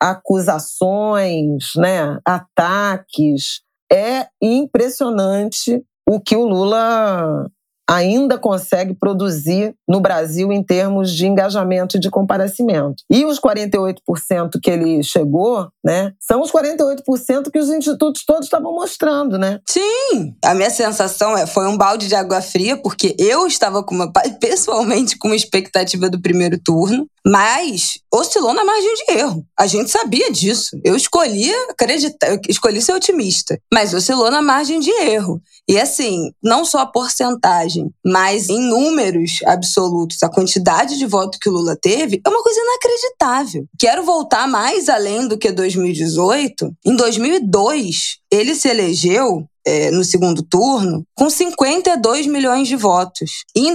acusações, 0.00 1.72
né, 1.76 2.20
ataques. 2.24 3.62
É 3.90 4.28
impressionante 4.40 5.82
o 6.08 6.20
que 6.20 6.36
o 6.36 6.46
Lula 6.46 7.50
ainda 7.92 8.38
consegue 8.38 8.94
produzir 8.94 9.74
no 9.86 10.00
Brasil 10.00 10.50
em 10.50 10.62
termos 10.62 11.12
de 11.12 11.26
engajamento 11.26 11.96
e 11.96 12.00
de 12.00 12.10
comparecimento. 12.10 13.02
E 13.10 13.24
os 13.26 13.38
48% 13.38 14.58
que 14.62 14.70
ele 14.70 15.02
chegou, 15.02 15.68
né, 15.84 16.12
são 16.18 16.40
os 16.40 16.50
48% 16.50 17.50
que 17.52 17.58
os 17.58 17.68
institutos 17.68 18.24
todos 18.24 18.46
estavam 18.46 18.72
mostrando, 18.72 19.36
né? 19.36 19.60
Sim! 19.68 20.34
A 20.42 20.54
minha 20.54 20.70
sensação 20.70 21.36
é, 21.36 21.46
foi 21.46 21.66
um 21.66 21.76
balde 21.76 22.08
de 22.08 22.14
água 22.14 22.40
fria, 22.40 22.76
porque 22.76 23.14
eu 23.18 23.46
estava 23.46 23.82
com 23.82 23.94
uma, 23.94 24.10
pessoalmente 24.40 25.18
com 25.18 25.28
uma 25.28 25.36
expectativa 25.36 26.08
do 26.08 26.20
primeiro 26.20 26.58
turno, 26.58 27.06
mas 27.26 27.98
oscilou 28.12 28.52
na 28.52 28.64
margem 28.64 28.94
de 28.94 29.12
erro. 29.12 29.46
A 29.58 29.66
gente 29.66 29.90
sabia 29.90 30.30
disso. 30.30 30.78
Eu 30.84 30.96
escolhi 30.96 31.52
acreditar, 31.70 32.30
eu 32.30 32.40
escolhi 32.48 32.82
ser 32.82 32.92
otimista, 32.92 33.58
mas 33.72 33.94
oscilou 33.94 34.30
na 34.30 34.42
margem 34.42 34.80
de 34.80 34.90
erro. 34.90 35.40
E 35.68 35.78
assim, 35.78 36.32
não 36.42 36.64
só 36.64 36.80
a 36.80 36.86
porcentagem, 36.86 37.88
mas 38.04 38.48
em 38.48 38.60
números 38.60 39.40
absolutos, 39.46 40.22
a 40.22 40.28
quantidade 40.28 40.98
de 40.98 41.06
voto 41.06 41.38
que 41.40 41.48
o 41.48 41.52
Lula 41.52 41.76
teve 41.80 42.20
é 42.24 42.28
uma 42.28 42.42
coisa 42.42 42.60
inacreditável. 42.60 43.64
Quero 43.78 44.02
voltar 44.02 44.48
mais 44.48 44.88
além 44.88 45.28
do 45.28 45.38
que 45.38 45.52
2018. 45.52 46.72
Em 46.84 46.96
2002, 46.96 48.18
ele 48.30 48.54
se 48.54 48.68
elegeu 48.68 49.46
é, 49.64 49.90
no 49.90 50.04
segundo 50.04 50.42
turno 50.42 51.06
com 51.14 51.30
52 51.30 52.26
milhões 52.26 52.68
de 52.68 52.76
votos. 52.76 53.44
Em 53.54 53.74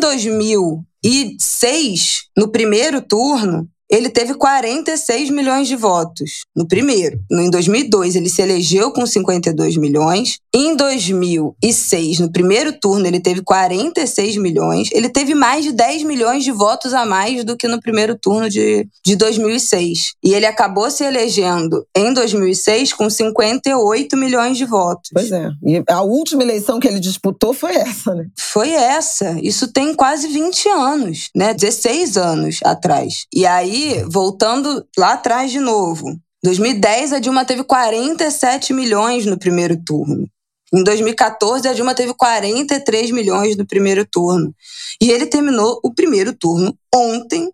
2006, 1.03 2.29
no 2.35 2.51
primeiro 2.51 3.01
turno, 3.01 3.67
ele 3.89 4.09
teve 4.09 4.33
46 4.33 5.29
milhões 5.29 5.67
de 5.67 5.75
votos 5.75 6.45
no 6.55 6.67
primeiro. 6.67 7.19
Em 7.31 7.49
2002, 7.49 8.15
ele 8.15 8.29
se 8.29 8.41
elegeu 8.41 8.91
com 8.91 9.05
52 9.05 9.77
milhões. 9.77 10.39
Em 10.53 10.75
2006, 10.75 12.19
no 12.19 12.31
primeiro 12.31 12.73
turno, 12.79 13.07
ele 13.07 13.19
teve 13.19 13.41
46 13.41 14.37
milhões. 14.37 14.89
Ele 14.91 15.09
teve 15.09 15.33
mais 15.33 15.63
de 15.63 15.71
10 15.71 16.03
milhões 16.03 16.43
de 16.43 16.51
votos 16.51 16.93
a 16.93 17.05
mais 17.05 17.43
do 17.43 17.55
que 17.55 17.67
no 17.67 17.79
primeiro 17.79 18.17
turno 18.17 18.49
de, 18.49 18.87
de 19.05 19.15
2006. 19.15 20.15
E 20.23 20.33
ele 20.33 20.45
acabou 20.45 20.89
se 20.91 21.03
elegendo 21.03 21.85
em 21.95 22.13
2006 22.13 22.93
com 22.93 23.09
58 23.09 24.17
milhões 24.17 24.57
de 24.57 24.65
votos. 24.65 25.09
Pois 25.13 25.31
é. 25.31 25.49
E 25.63 25.83
a 25.89 26.01
última 26.01 26.43
eleição 26.43 26.79
que 26.79 26.87
ele 26.87 26.99
disputou 26.99 27.53
foi 27.53 27.75
essa, 27.75 28.13
né? 28.13 28.25
Foi 28.37 28.71
essa. 28.71 29.37
Isso 29.41 29.71
tem 29.71 29.93
quase 29.93 30.27
20 30.27 30.69
anos, 30.69 31.29
né? 31.35 31.53
16 31.53 32.17
anos 32.17 32.59
atrás. 32.63 33.25
E 33.33 33.45
aí 33.45 33.76
aí, 33.77 34.03
voltando 34.07 34.85
lá 34.97 35.13
atrás 35.13 35.51
de 35.51 35.59
novo, 35.59 36.17
2010 36.43 37.13
a 37.13 37.19
Dilma 37.19 37.45
teve 37.45 37.63
47 37.63 38.73
milhões 38.73 39.25
no 39.25 39.37
primeiro 39.37 39.77
turno. 39.83 40.27
Em 40.73 40.83
2014 40.83 41.67
a 41.67 41.73
Dilma 41.73 41.95
teve 41.95 42.13
43 42.13 43.11
milhões 43.11 43.55
no 43.55 43.65
primeiro 43.65 44.05
turno. 44.05 44.53
E 45.01 45.09
ele 45.09 45.25
terminou 45.25 45.79
o 45.83 45.93
primeiro 45.93 46.33
turno 46.33 46.77
ontem 46.93 47.49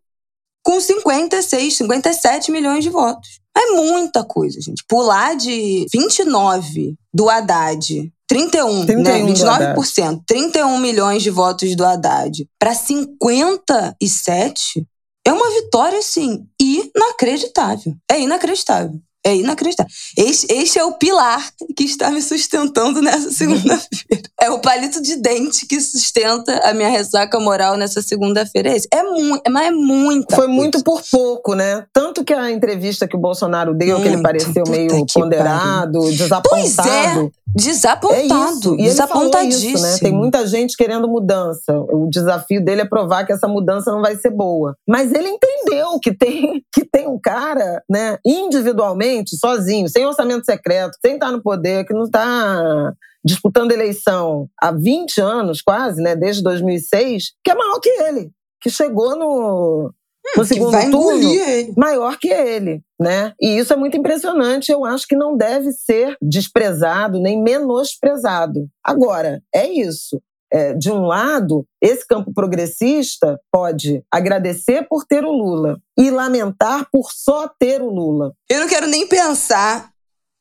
com 0.63 0.79
56, 0.79 1.75
57 1.75 2.51
milhões 2.51 2.83
de 2.83 2.89
votos. 2.89 3.39
É 3.55 3.71
muita 3.73 4.23
coisa, 4.23 4.59
gente. 4.59 4.83
Pular 4.87 5.35
de 5.35 5.85
29 5.93 6.95
do 7.13 7.29
Haddad 7.29 8.11
31, 8.27 8.85
31 8.85 9.03
né? 9.03 9.75
29%, 9.75 10.21
31 10.25 10.79
milhões 10.79 11.21
de 11.21 11.29
votos 11.29 11.75
do 11.75 11.85
Haddad 11.85 12.47
para 12.57 12.73
57 12.73 14.87
é 15.25 15.31
uma 15.31 15.49
vitória, 15.51 15.99
assim, 15.99 16.47
inacreditável. 16.59 17.95
É 18.09 18.19
inacreditável. 18.19 18.99
É 19.25 19.35
inacreditável. 19.35 19.89
Este, 20.17 20.51
este 20.51 20.77
é 20.77 20.83
o 20.83 20.93
pilar 20.93 21.41
que 21.77 21.85
está 21.85 22.11
me 22.11 22.21
sustentando 22.21 23.01
nessa 23.01 23.31
segunda-feira. 23.31 24.23
É 24.41 24.49
o 24.49 24.59
palito 24.59 25.01
de 25.01 25.15
dente 25.15 25.65
que 25.65 25.79
sustenta 25.79 26.59
a 26.63 26.73
minha 26.73 26.89
ressaca 26.89 27.39
moral 27.39 27.77
nessa 27.77 28.01
segunda-feira. 28.01 28.69
É, 28.75 28.97
é 28.97 29.03
muito, 29.03 29.41
mas 29.49 29.67
é 29.67 29.71
muita. 29.71 30.35
Foi 30.35 30.45
coisa. 30.45 30.61
muito 30.61 30.83
por 30.83 31.01
pouco, 31.09 31.55
né? 31.55 31.85
Tanto 31.93 32.23
que 32.25 32.33
a 32.33 32.51
entrevista 32.51 33.07
que 33.07 33.15
o 33.15 33.19
Bolsonaro 33.19 33.73
deu, 33.73 33.97
muito, 33.97 34.01
que 34.01 34.15
ele 34.15 34.21
pareceu 34.21 34.63
meio 34.67 35.05
ponderado, 35.05 35.99
pariu. 35.99 36.17
desapontado. 36.17 36.49
Pois 36.49 36.77
é. 36.79 37.29
Desapontado. 37.55 38.73
É 38.73 38.81
e 38.81 38.83
desapontadíssimo. 38.83 39.75
Isso, 39.75 39.83
né? 39.83 39.97
Tem 39.99 40.11
muita 40.11 40.45
gente 40.47 40.75
querendo 40.75 41.07
mudança. 41.07 41.71
O 41.91 42.09
desafio 42.09 42.63
dele 42.63 42.81
é 42.81 42.85
provar 42.85 43.25
que 43.25 43.31
essa 43.31 43.47
mudança 43.47 43.91
não 43.91 44.01
vai 44.01 44.15
ser 44.15 44.31
boa. 44.31 44.75
Mas 44.87 45.13
ele 45.13 45.29
entendeu 45.29 45.99
que 46.01 46.11
tem, 46.13 46.63
que 46.73 46.83
tem 46.83 47.07
um 47.07 47.19
cara, 47.21 47.83
né, 47.87 48.17
individualmente 48.25 49.12
sozinho, 49.25 49.87
sem 49.87 50.05
orçamento 50.05 50.45
secreto, 50.45 50.97
sem 51.03 51.15
estar 51.15 51.31
no 51.31 51.41
poder, 51.41 51.85
que 51.85 51.93
não 51.93 52.03
está 52.03 52.93
disputando 53.23 53.71
eleição 53.71 54.49
há 54.59 54.71
20 54.71 55.21
anos, 55.21 55.61
quase, 55.61 56.01
né, 56.01 56.15
desde 56.15 56.43
2006, 56.43 57.33
que 57.43 57.51
é 57.51 57.55
maior 57.55 57.79
que 57.79 57.89
ele, 57.89 58.31
que 58.61 58.69
chegou 58.69 59.15
no, 59.17 59.93
no 60.35 60.45
segundo 60.45 60.77
turno 60.91 61.29
ele. 61.29 61.73
maior 61.77 62.17
que 62.17 62.29
ele, 62.29 62.81
né? 62.99 63.33
E 63.39 63.57
isso 63.57 63.73
é 63.73 63.75
muito 63.75 63.97
impressionante. 63.97 64.71
Eu 64.71 64.85
acho 64.85 65.07
que 65.07 65.15
não 65.15 65.35
deve 65.37 65.71
ser 65.71 66.17
desprezado 66.21 67.19
nem 67.19 67.41
menosprezado. 67.41 68.67
Agora, 68.83 69.41
é 69.53 69.67
isso. 69.67 70.21
É, 70.53 70.73
de 70.73 70.91
um 70.91 71.07
lado, 71.07 71.65
esse 71.81 72.05
campo 72.05 72.31
progressista 72.31 73.39
pode 73.51 74.03
agradecer 74.11 74.87
por 74.87 75.03
ter 75.03 75.25
o 75.25 75.31
Lula 75.31 75.81
e 75.97 76.11
lamentar 76.11 76.87
por 76.91 77.11
só 77.11 77.47
ter 77.47 77.81
o 77.81 77.89
Lula. 77.89 78.33
Eu 78.47 78.59
não 78.59 78.67
quero 78.67 78.85
nem 78.85 79.07
pensar 79.07 79.89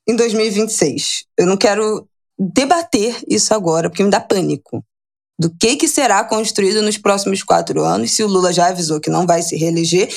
em 0.06 0.14
2026. 0.14 1.24
Eu 1.38 1.46
não 1.46 1.56
quero 1.56 2.06
debater 2.38 3.22
isso 3.26 3.54
agora, 3.54 3.88
porque 3.88 4.04
me 4.04 4.10
dá 4.10 4.20
pânico 4.20 4.84
do 5.38 5.50
que, 5.50 5.76
que 5.76 5.88
será 5.88 6.22
construído 6.24 6.82
nos 6.82 6.98
próximos 6.98 7.42
quatro 7.42 7.82
anos, 7.82 8.12
se 8.12 8.22
o 8.22 8.28
Lula 8.28 8.52
já 8.52 8.68
avisou 8.68 9.00
que 9.00 9.10
não 9.10 9.26
vai 9.26 9.42
se 9.42 9.56
reeleger. 9.56 10.08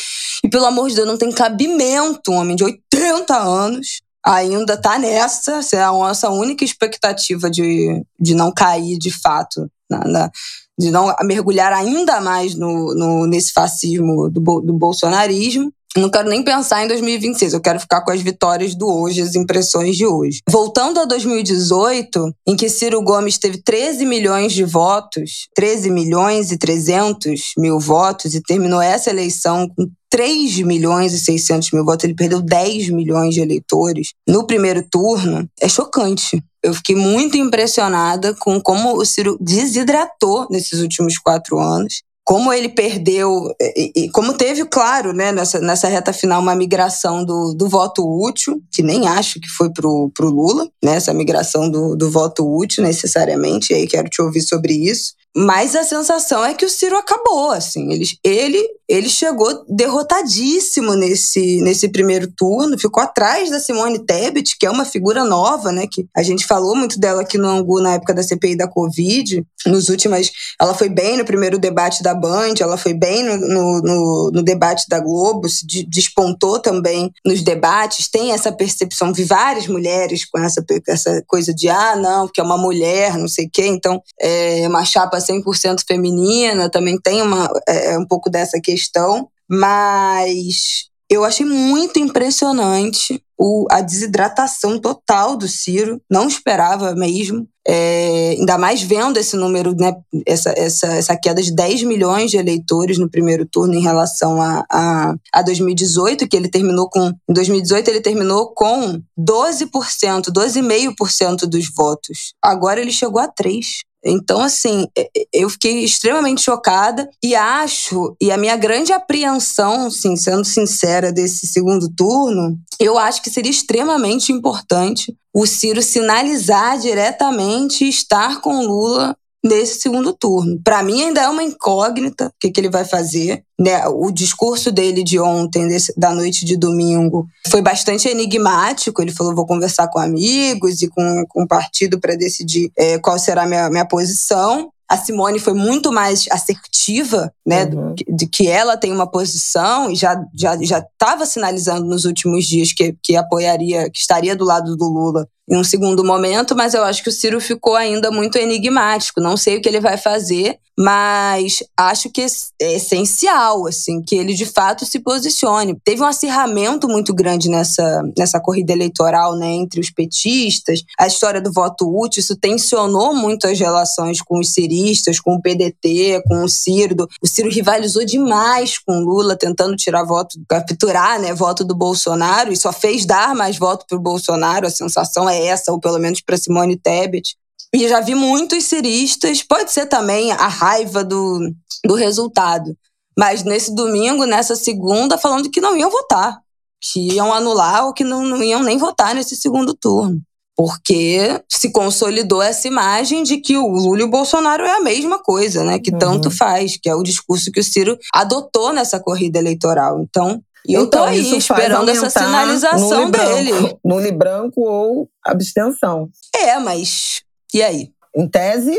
E, 0.44 0.50
pelo 0.50 0.66
amor 0.66 0.90
de 0.90 0.96
Deus, 0.96 1.08
não 1.08 1.18
tem 1.18 1.32
cabimento 1.32 2.32
um 2.32 2.36
homem 2.36 2.56
de 2.56 2.64
80 2.64 3.36
anos 3.36 4.02
ainda 4.26 4.76
tá 4.76 4.98
nessa, 4.98 5.58
essa 5.58 5.76
é 5.76 5.84
a 5.84 5.92
nossa 5.92 6.30
única 6.30 6.66
expectativa 6.66 7.50
de, 7.50 8.04
de 8.20 8.34
não 8.34 8.52
cair 8.52 8.98
de 8.98 9.12
fato, 9.12 9.70
na, 9.90 10.00
na, 10.00 10.32
de 10.78 10.92
não 10.92 11.14
mergulhar 11.24 11.72
ainda 11.74 12.20
mais 12.22 12.56
no, 12.56 12.94
no, 12.94 13.28
nesse 13.28 13.54
fascismo 13.54 14.30
do, 14.30 14.40
do 14.62 14.74
bolsonarismo 14.74 15.72
não 16.00 16.10
quero 16.10 16.30
nem 16.30 16.44
pensar 16.44 16.84
em 16.84 16.88
2026, 16.88 17.54
eu 17.54 17.62
quero 17.62 17.80
ficar 17.80 18.02
com 18.02 18.12
as 18.12 18.22
vitórias 18.22 18.76
do 18.76 18.88
hoje, 18.88 19.22
as 19.22 19.36
impressões 19.36 19.96
de 19.96 20.06
hoje. 20.06 20.42
Voltando 20.50 21.00
a 21.00 21.06
2018, 21.06 22.34
em 22.48 22.56
que 22.56 22.70
Ciro 22.70 23.02
Gomes 23.02 23.38
teve 23.38 23.62
13 23.64 24.06
milhões 24.06 24.52
de 24.52 24.66
votos, 24.66 25.48
13 25.56 25.90
milhões 25.90 26.52
e 26.52 26.58
300 26.58 27.54
mil 27.58 27.80
votos, 27.80 28.36
e 28.36 28.42
terminou 28.42 28.82
essa 28.82 29.10
eleição 29.10 29.70
com 29.70 29.90
3 30.10 30.60
milhões 30.60 31.14
e 31.14 31.20
600 31.20 31.72
mil 31.72 31.84
votos, 31.84 32.04
ele 32.06 32.14
perdeu 32.14 32.42
10 32.42 32.90
milhões 32.90 33.34
de 33.34 33.42
eleitores 33.42 34.14
no 34.28 34.46
primeiro 34.46 34.84
turno, 34.90 35.50
é 35.60 35.68
chocante. 35.68 36.44
Eu 36.66 36.74
fiquei 36.74 36.96
muito 36.96 37.38
impressionada 37.38 38.34
com 38.36 38.60
como 38.60 38.98
o 38.98 39.06
Ciro 39.06 39.38
desidratou 39.40 40.48
nesses 40.50 40.82
últimos 40.82 41.18
quatro 41.18 41.60
anos 41.60 42.02
como 42.26 42.52
ele 42.52 42.70
perdeu, 42.70 43.54
e, 43.62 43.92
e, 43.96 44.10
como 44.10 44.34
teve, 44.34 44.66
claro, 44.66 45.14
né, 45.14 45.32
nessa, 45.32 45.60
nessa 45.60 45.88
reta 45.88 46.12
final, 46.12 46.42
uma 46.42 46.56
migração 46.56 47.24
do, 47.24 47.54
do 47.54 47.70
voto 47.70 48.04
útil, 48.04 48.60
que 48.72 48.82
nem 48.82 49.08
acho 49.08 49.40
que 49.40 49.48
foi 49.48 49.72
pro, 49.72 50.10
pro 50.12 50.32
Lula, 50.32 50.68
né, 50.84 50.96
essa 50.96 51.14
migração 51.14 51.70
do, 51.70 51.96
do 51.96 52.10
voto 52.10 52.44
útil 52.44 52.84
necessariamente, 52.84 53.72
e 53.72 53.76
aí 53.76 53.88
quero 53.88 54.10
te 54.10 54.24
ouvir 54.24 54.42
sobre 54.42 54.74
isso. 54.74 55.14
Mas 55.38 55.76
a 55.76 55.84
sensação 55.84 56.46
é 56.46 56.54
que 56.54 56.64
o 56.64 56.70
Ciro 56.70 56.98
acabou, 56.98 57.52
assim. 57.52 57.92
Ele, 57.92 58.06
ele, 58.24 58.70
ele 58.88 59.10
chegou 59.10 59.66
derrotadíssimo 59.68 60.94
nesse, 60.94 61.60
nesse 61.62 61.90
primeiro 61.90 62.32
turno, 62.32 62.80
ficou 62.80 63.04
atrás 63.04 63.50
da 63.50 63.60
Simone 63.60 64.00
Tebet, 64.00 64.58
que 64.58 64.66
é 64.66 64.72
uma 64.72 64.86
figura 64.86 65.26
nova, 65.26 65.74
né? 65.74 65.88
Que 65.92 66.08
a 66.16 66.24
gente 66.24 66.48
falou 66.48 66.74
muito 66.74 66.98
dela 66.98 67.22
aqui 67.22 67.38
no 67.38 67.50
Angu 67.50 67.82
na 67.82 67.96
época 67.96 68.14
da 68.14 68.24
CPI 68.24 68.56
da 68.56 68.66
Covid. 68.66 69.46
Nos 69.66 69.90
últimas. 69.90 70.32
Ela 70.62 70.74
foi 70.74 70.88
bem 70.88 71.18
no 71.18 71.26
primeiro 71.26 71.58
debate 71.60 72.02
da 72.02 72.14
Band, 72.14 72.54
ela 72.60 72.78
foi 72.78 72.94
bem 72.94 73.24
no, 73.24 73.36
no, 73.36 73.82
no, 73.82 74.32
no 74.36 74.44
debate 74.44 74.86
da 74.88 75.00
Globo, 75.00 75.50
se 75.50 75.66
despontou 75.88 76.60
também 76.60 77.12
nos 77.26 77.42
debates. 77.42 78.08
Tem 78.08 78.32
essa 78.32 78.52
percepção, 78.52 79.12
vi 79.12 79.24
várias 79.26 79.68
mulheres 79.68 80.24
com 80.24 80.40
essa, 80.40 80.64
essa 80.88 81.22
coisa 81.28 81.54
de, 81.54 81.68
ah, 81.68 81.96
não, 81.96 82.28
porque 82.28 82.40
é 82.40 82.44
uma 82.44 82.58
mulher, 82.58 83.18
não 83.18 83.28
sei 83.28 83.48
o 83.48 83.50
quê. 83.52 83.66
Então, 83.66 84.02
é 84.22 84.66
uma 84.68 84.86
chapa 84.86 85.18
100% 85.26 85.84
feminina, 85.88 86.70
também 86.70 87.00
tem 87.00 87.22
uma, 87.22 87.50
é, 87.68 87.94
é, 87.94 87.98
um 87.98 88.06
pouco 88.06 88.30
dessa 88.30 88.60
questão, 88.62 89.28
mas 89.50 90.90
eu 91.10 91.24
achei 91.24 91.46
muito 91.46 92.00
impressionante 92.00 93.22
o, 93.38 93.66
a 93.70 93.82
desidratação 93.82 94.80
total 94.80 95.36
do 95.36 95.48
Ciro, 95.48 96.02
não 96.10 96.28
esperava 96.28 96.96
mesmo. 96.96 97.48
É, 97.68 98.36
ainda 98.38 98.60
mais 98.60 98.82
vendo 98.84 99.18
esse 99.18 99.36
número, 99.36 99.76
né, 99.76 99.96
essa, 100.26 100.54
essa, 100.56 100.88
essa 100.88 101.18
queda 101.18 101.42
de 101.42 101.54
10 101.54 101.82
milhões 101.84 102.30
de 102.30 102.38
eleitores 102.38 103.00
no 103.00 103.10
primeiro 103.10 103.46
turno 103.46 103.74
em 103.74 103.82
relação 103.82 104.40
a, 104.40 104.64
a, 104.72 105.16
a 105.34 105.42
2018, 105.42 106.28
que 106.28 106.38
ele 106.38 106.48
terminou 106.48 106.90
com. 106.90 107.12
Em 107.28 107.34
2018, 107.34 107.88
ele 107.90 108.02
terminou 108.02 108.54
com 108.54 109.02
12%, 109.20 110.32
12,5% 110.32 111.46
dos 111.48 111.70
votos. 111.76 112.34
Agora 112.44 112.80
ele 112.80 112.92
chegou 112.92 113.20
a 113.20 113.28
3%. 113.28 113.64
Então, 114.06 114.40
assim, 114.40 114.88
eu 115.34 115.50
fiquei 115.50 115.84
extremamente 115.84 116.42
chocada 116.42 117.10
e 117.24 117.34
acho, 117.34 118.16
e 118.22 118.32
a 118.32 118.38
minha 118.38 118.56
grande 118.56 118.94
apreensão, 118.94 119.88
assim, 119.88 120.16
sendo 120.16 120.46
sincera, 120.46 121.12
desse 121.12 121.48
segundo 121.48 121.90
turno, 121.90 122.58
eu 122.80 122.98
acho 122.98 123.22
que 123.24 123.30
seria 123.32 123.50
extremamente 123.50 124.32
importante 124.32 125.16
o 125.34 125.46
Ciro 125.48 125.82
sinalizar 125.82 126.78
diretamente 126.78 127.88
estar 127.88 128.42
com 128.42 128.66
Lula 128.66 129.18
nesse 129.46 129.80
segundo 129.80 130.12
turno. 130.12 130.60
Para 130.64 130.82
mim 130.82 131.04
ainda 131.04 131.22
é 131.22 131.30
uma 131.30 131.44
incógnita 131.44 132.28
o 132.28 132.32
que, 132.40 132.50
que 132.50 132.60
ele 132.60 132.70
vai 132.70 132.84
fazer. 132.84 133.44
Né? 133.58 133.88
O 133.88 134.12
discurso 134.12 134.72
dele 134.72 135.04
de 135.04 135.20
ontem, 135.20 135.68
desse, 135.68 135.94
da 135.96 136.14
noite 136.14 136.44
de 136.44 136.58
domingo, 136.58 137.28
foi 137.48 137.62
bastante 137.62 138.10
enigmático. 138.10 139.02
Ele 139.02 139.14
falou: 139.14 139.36
vou 139.36 139.46
conversar 139.46 139.88
com 139.88 140.00
amigos 140.00 140.82
e 140.82 140.90
com, 140.90 141.24
com 141.30 141.44
o 141.44 141.48
partido 141.48 142.00
para 142.00 142.16
decidir 142.16 142.72
é, 142.76 142.98
qual 142.98 143.20
será 143.20 143.44
a 143.44 143.48
minha, 143.48 143.70
minha 143.70 143.86
posição. 143.86 144.70
A 144.90 144.98
Simone 144.98 145.40
foi 145.40 145.54
muito 145.54 145.92
mais 145.92 146.26
assertiva, 146.30 147.34
né, 147.44 147.66
uhum. 147.66 147.96
de 148.08 148.28
que 148.28 148.48
ela 148.48 148.78
tem 148.78 148.92
uma 148.92 149.10
posição 149.10 149.90
e 149.90 149.96
já 149.96 150.24
já 150.32 150.56
já 150.62 150.78
estava 150.78 151.26
sinalizando 151.26 151.88
nos 151.88 152.06
últimos 152.06 152.46
dias 152.46 152.72
que, 152.72 152.96
que 153.02 153.16
apoiaria, 153.16 153.90
que 153.90 153.98
estaria 153.98 154.36
do 154.36 154.46
lado 154.46 154.78
do 154.78 154.86
Lula 154.86 155.28
em 155.48 155.58
um 155.58 155.64
segundo 155.64 156.04
momento, 156.04 156.56
mas 156.56 156.74
eu 156.74 156.84
acho 156.84 157.04
que 157.04 157.10
o 157.10 157.12
Ciro 157.12 157.40
ficou 157.40 157.76
ainda 157.76 158.10
muito 158.10 158.38
enigmático. 158.38 159.22
Não 159.22 159.38
sei 159.38 159.58
o 159.58 159.62
que 159.62 159.70
ele 159.70 159.80
vai 159.80 159.98
fazer, 159.98 160.60
mas 160.78 161.64
acho 161.78 162.10
que 162.10 162.22
é 162.22 162.76
essencial, 162.76 163.66
assim, 163.66 164.02
que 164.02 164.16
ele 164.16 164.34
de 164.34 164.46
fato 164.46 164.86
se 164.86 165.00
posicione. 165.00 165.80
Teve 165.84 166.02
um 166.02 166.06
acirramento 166.06 166.88
muito 166.88 167.14
grande 167.14 167.50
nessa, 167.50 168.04
nessa 168.18 168.40
corrida 168.42 168.74
eleitoral, 168.74 169.36
né, 169.36 169.54
entre 169.54 169.80
os 169.80 169.90
petistas. 169.90 170.84
A 171.00 171.08
história 171.08 171.40
do 171.40 171.52
voto 171.52 171.88
útil, 171.88 172.20
isso 172.20 172.36
tensionou 172.36 173.16
muito 173.16 173.48
as 173.48 173.58
relações 173.58 174.22
com 174.22 174.40
os 174.40 174.52
ciristas, 174.52 175.20
com 175.20 175.36
o 175.36 175.42
PDT, 175.42 176.22
com 176.28 176.44
o 176.44 176.50
Ciro. 176.50 177.08
O 177.22 177.28
Ciro 177.28 177.50
rivalizou 177.50 178.04
demais 178.04 178.78
com 178.78 179.00
Lula, 179.00 179.38
tentando 179.38 179.78
tirar 179.78 180.04
voto, 180.04 180.38
capturar, 180.50 181.20
né, 181.20 181.34
voto 181.34 181.64
do 181.64 181.76
Bolsonaro, 181.76 182.52
e 182.52 182.58
só 182.58 182.74
fez 182.74 183.06
dar 183.06 183.34
mais 183.34 183.58
voto 183.58 183.86
para 183.88 183.98
o 183.98 184.02
Bolsonaro. 184.02 184.68
A 184.68 184.72
sensação 184.72 185.30
é 185.30 185.35
essa, 185.36 185.72
ou 185.72 185.80
pelo 185.80 186.00
menos 186.00 186.22
para 186.22 186.38
Simone 186.38 186.78
Tebet. 186.78 187.36
E 187.74 187.88
já 187.88 188.00
vi 188.00 188.16
muitos 188.16 188.64
ciristas, 188.66 189.44
pode 189.44 189.72
ser 189.72 189.88
também 189.88 190.32
a 190.32 190.48
raiva 190.48 191.04
do, 191.04 191.40
do 191.86 191.96
resultado. 191.96 192.76
Mas 193.18 193.44
nesse 193.44 193.74
domingo, 193.74 194.26
nessa 194.26 194.56
segunda, 194.56 195.18
falando 195.18 195.50
que 195.50 195.62
não 195.62 195.76
iam 195.76 195.90
votar, 195.90 196.38
que 196.82 197.14
iam 197.14 197.34
anular 197.34 197.86
ou 197.86 197.94
que 197.94 198.04
não, 198.04 198.24
não 198.24 198.44
iam 198.44 198.62
nem 198.62 198.78
votar 198.78 199.16
nesse 199.16 199.36
segundo 199.36 199.74
turno. 199.74 200.22
Porque 200.58 201.42
se 201.52 201.70
consolidou 201.70 202.42
essa 202.42 202.68
imagem 202.68 203.24
de 203.24 203.38
que 203.38 203.58
o 203.58 203.68
Lula 203.68 204.02
e 204.02 204.04
o 204.04 204.10
Bolsonaro 204.10 204.64
é 204.64 204.72
a 204.72 204.82
mesma 204.82 205.20
coisa, 205.20 205.64
né? 205.64 205.80
Que 205.80 205.92
uhum. 205.92 206.00
tanto 206.00 206.32
faz, 206.32 206.78
que 206.78 206.90
é 206.90 206.96
o 206.96 207.04
discurso 207.04 207.52
que 207.52 207.60
o 207.60 207.64
Ciro 207.64 207.98
adotou 208.14 208.72
nessa 208.72 208.98
corrida 209.00 209.38
eleitoral. 209.38 210.02
Então, 210.02 210.42
eu 210.74 210.84
então, 210.84 211.02
tô 211.02 211.08
aí 211.08 211.38
esperando 211.38 211.90
essa 211.90 212.10
sinalização 212.10 213.10
dele. 213.12 213.78
Nule 213.84 214.12
branco 214.12 214.62
ou 214.62 215.10
abstenção. 215.24 216.10
É, 216.34 216.58
mas 216.60 217.22
e 217.54 217.62
aí? 217.64 217.90
Em 218.16 218.28
tese, 218.28 218.78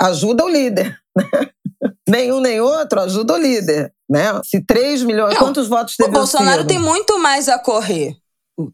ajuda 0.00 0.44
o 0.44 0.48
líder. 0.48 0.98
Nenhum 2.08 2.40
nem 2.40 2.60
outro 2.60 3.00
ajuda 3.00 3.34
o 3.34 3.38
líder. 3.38 3.92
Né? 4.08 4.24
Se 4.44 4.64
3 4.64 5.02
milhões. 5.02 5.34
Não, 5.34 5.40
quantos 5.40 5.68
votos 5.68 5.96
teve 5.96 6.10
o 6.10 6.12
Bolsonaro? 6.12 6.62
O 6.62 6.66
tem 6.66 6.78
muito 6.78 7.18
mais 7.18 7.48
a 7.48 7.58
correr. 7.58 8.16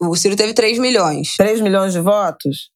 O 0.00 0.16
Ciro 0.16 0.36
teve 0.36 0.54
3 0.54 0.78
milhões. 0.78 1.36
3 1.36 1.60
milhões 1.60 1.92
de 1.92 2.00
votos? 2.00 2.70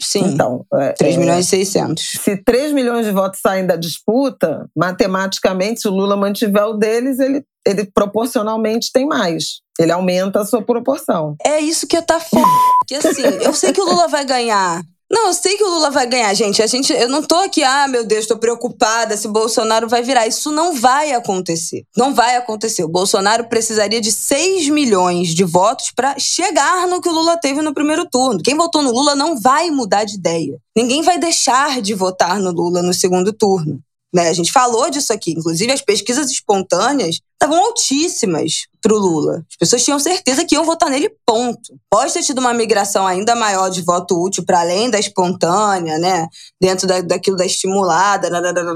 Sim. 0.00 0.24
Então, 0.24 0.66
é, 0.74 0.92
3 0.92 1.16
milhões 1.16 1.46
e 1.46 1.48
600. 1.48 2.02
Se 2.20 2.36
3 2.36 2.72
milhões 2.72 3.06
de 3.06 3.12
votos 3.12 3.40
saem 3.40 3.66
da 3.66 3.76
disputa, 3.76 4.68
matematicamente, 4.76 5.80
se 5.80 5.88
o 5.88 5.92
Lula 5.92 6.16
mantiver 6.16 6.66
o 6.66 6.74
deles, 6.74 7.18
ele, 7.18 7.44
ele 7.66 7.84
proporcionalmente 7.92 8.90
tem 8.92 9.06
mais. 9.06 9.60
Ele 9.78 9.90
aumenta 9.90 10.40
a 10.40 10.44
sua 10.44 10.62
proporção. 10.62 11.34
É 11.44 11.58
isso 11.58 11.86
que 11.86 12.00
tá 12.00 12.20
foda. 12.20 12.46
Porque 12.78 12.94
assim, 12.94 13.22
eu 13.42 13.52
sei 13.52 13.72
que 13.72 13.80
o 13.80 13.84
Lula 13.84 14.06
vai 14.06 14.24
ganhar 14.24 14.82
Não, 15.10 15.28
eu 15.28 15.34
sei 15.34 15.56
que 15.56 15.64
o 15.64 15.68
Lula 15.68 15.90
vai 15.90 16.06
ganhar, 16.06 16.32
gente. 16.34 16.62
A 16.62 16.66
gente, 16.66 16.92
eu 16.92 17.08
não 17.08 17.22
tô 17.22 17.36
aqui, 17.36 17.62
ah, 17.62 17.88
meu 17.88 18.04
Deus, 18.04 18.26
tô 18.26 18.36
preocupada 18.36 19.16
se 19.16 19.26
Bolsonaro 19.26 19.88
vai 19.88 20.02
virar. 20.02 20.26
Isso 20.26 20.52
não 20.52 20.74
vai 20.74 21.12
acontecer. 21.12 21.84
Não 21.96 22.14
vai 22.14 22.36
acontecer. 22.36 22.84
O 22.84 22.88
Bolsonaro 22.88 23.48
precisaria 23.48 24.00
de 24.00 24.12
6 24.12 24.68
milhões 24.68 25.28
de 25.28 25.44
votos 25.44 25.90
para 25.94 26.18
chegar 26.18 26.86
no 26.86 27.00
que 27.00 27.08
o 27.08 27.12
Lula 27.12 27.36
teve 27.36 27.62
no 27.62 27.74
primeiro 27.74 28.06
turno. 28.08 28.42
Quem 28.42 28.56
votou 28.56 28.82
no 28.82 28.92
Lula 28.92 29.14
não 29.14 29.40
vai 29.40 29.70
mudar 29.70 30.04
de 30.04 30.14
ideia. 30.14 30.56
Ninguém 30.76 31.02
vai 31.02 31.18
deixar 31.18 31.82
de 31.82 31.94
votar 31.94 32.38
no 32.38 32.52
Lula 32.52 32.82
no 32.82 32.94
segundo 32.94 33.32
turno. 33.32 33.80
Né? 34.14 34.28
A 34.28 34.32
gente 34.32 34.52
falou 34.52 34.88
disso 34.88 35.12
aqui. 35.12 35.32
Inclusive, 35.32 35.72
as 35.72 35.82
pesquisas 35.82 36.30
espontâneas 36.30 37.18
estavam 37.32 37.58
altíssimas 37.58 38.66
para 38.80 38.94
o 38.94 38.98
Lula. 38.98 39.44
As 39.50 39.56
pessoas 39.58 39.84
tinham 39.84 39.98
certeza 39.98 40.44
que 40.44 40.54
iam 40.54 40.64
votar 40.64 40.88
nele, 40.88 41.10
ponto. 41.26 41.74
Pode 41.90 42.12
ter 42.12 42.22
tido 42.22 42.38
uma 42.38 42.54
migração 42.54 43.06
ainda 43.06 43.34
maior 43.34 43.70
de 43.70 43.82
voto 43.82 44.22
útil 44.22 44.44
para 44.44 44.60
além 44.60 44.88
da 44.88 44.98
espontânea, 44.98 45.98
né? 45.98 46.28
Dentro 46.60 46.86
da, 46.86 47.00
daquilo 47.00 47.36
da 47.36 47.44
estimulada, 47.44 48.30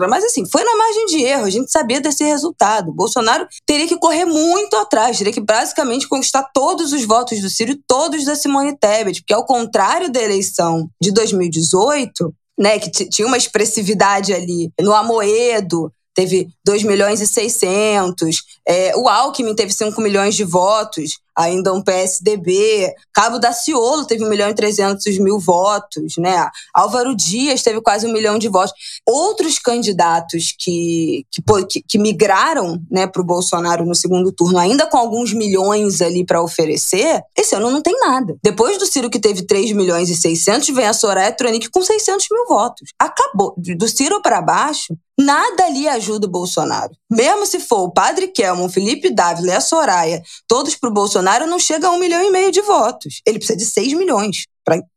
mas 0.09 0.25
assim, 0.25 0.45
foi 0.51 0.65
na 0.65 0.77
margem 0.77 1.07
de 1.07 1.23
erro. 1.23 1.45
A 1.45 1.51
gente 1.51 1.71
sabia 1.71 2.01
desse 2.01 2.25
resultado. 2.25 2.93
Bolsonaro 2.93 3.47
teria 3.65 3.87
que 3.87 3.99
correr 3.99 4.25
muito 4.25 4.77
atrás, 4.77 5.19
teria 5.19 5.33
que 5.33 5.41
basicamente 5.41 6.09
conquistar 6.09 6.43
todos 6.53 6.93
os 6.93 7.05
votos 7.05 7.41
do 7.41 7.49
Ciro, 7.49 7.79
todos 7.87 8.25
da 8.25 8.35
Simone 8.35 8.77
Tebet, 8.77 9.21
porque 9.21 9.35
ao 9.35 9.47
contrário 9.47 10.11
da 10.11 10.21
eleição 10.21 10.89
de 11.01 11.13
2018, 11.13 12.35
né, 12.59 12.79
que 12.79 12.91
tinha 12.91 13.27
uma 13.27 13.37
expressividade 13.37 14.33
ali. 14.33 14.71
No 14.81 14.93
Amoedo, 14.95 15.93
teve 16.15 16.49
2 16.65 16.83
milhões 16.83 17.21
e 17.21 17.27
600, 17.27 18.43
é, 18.67 18.97
o 18.97 19.09
Alckmin 19.09 19.55
teve 19.55 19.73
5 19.73 20.01
milhões 20.01 20.35
de 20.35 20.43
votos, 20.43 21.21
ainda 21.39 21.73
um 21.73 21.81
PSDB. 21.81 22.93
Cabo 23.15 23.39
Daciolo 23.39 24.05
teve 24.05 24.25
1 24.25 24.29
milhão 24.29 24.51
e 24.51 24.55
300 24.55 25.19
mil 25.19 25.39
votos, 25.39 26.17
né? 26.19 26.49
Álvaro 26.75 27.15
Dias 27.15 27.63
teve 27.63 27.81
quase 27.81 28.07
um 28.07 28.13
milhão 28.13 28.39
de 28.39 28.49
votos. 28.49 28.73
Outros 29.07 29.59
candidatos 29.59 30.53
que, 30.59 31.25
que, 31.31 31.83
que 31.87 31.99
migraram 31.99 32.83
né, 32.91 33.07
para 33.07 33.23
o 33.23 33.25
Bolsonaro 33.25 33.87
no 33.87 33.95
segundo 33.95 34.33
turno, 34.33 34.59
ainda 34.59 34.87
com 34.87 34.97
alguns 34.97 35.33
milhões 35.33 36.03
ali 36.03 36.27
para 36.27 36.43
oferecer, 36.43 37.23
esse 37.37 37.55
ano 37.55 37.71
não 37.71 37.81
tem 37.81 37.97
nada. 38.01 38.37
Depois 38.43 38.77
do 38.79 38.87
Ciro, 38.87 39.09
que 39.09 39.21
teve 39.21 39.43
3 39.43 39.73
milhões 39.73 40.11
e 40.11 40.17
600, 40.17 40.69
vem 40.71 40.87
a 40.87 40.93
Soraya 40.93 41.31
Tronic 41.31 41.71
com 41.71 41.83
600 41.83 42.27
mil 42.33 42.47
votos. 42.47 42.91
Acabou. 42.99 43.55
Do 43.57 43.87
Ciro 43.87 44.21
para 44.21 44.43
baixo, 44.43 44.97
nada 45.19 45.67
ali 45.67 45.89
ajuda 45.89 46.27
o 46.27 46.31
Bolsonaro. 46.31 46.93
Mesmo 47.11 47.45
se 47.45 47.59
for 47.59 47.81
o 47.81 47.91
Padre 47.91 48.29
Kelman, 48.29 48.69
Felipe 48.69 49.11
Dávila 49.11 49.49
e 49.49 49.55
a 49.55 49.61
Soraya, 49.61 50.23
todos 50.47 50.77
para 50.77 50.89
o 50.89 50.93
Bolsonaro, 51.29 51.47
não 51.47 51.59
chega 51.59 51.89
a 51.89 51.91
um 51.91 51.99
milhão 51.99 52.23
e 52.23 52.31
meio 52.31 52.51
de 52.51 52.63
votos. 52.63 53.21
Ele 53.27 53.39
precisa 53.39 53.59
de 53.59 53.67
6 53.67 53.93
milhões 53.93 54.45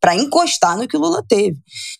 para 0.02 0.15
encostar 0.15 0.78
no 0.78 0.88
que 0.88 0.98
o 0.98 1.00
Lula 1.00 1.24
teve. 1.28 1.58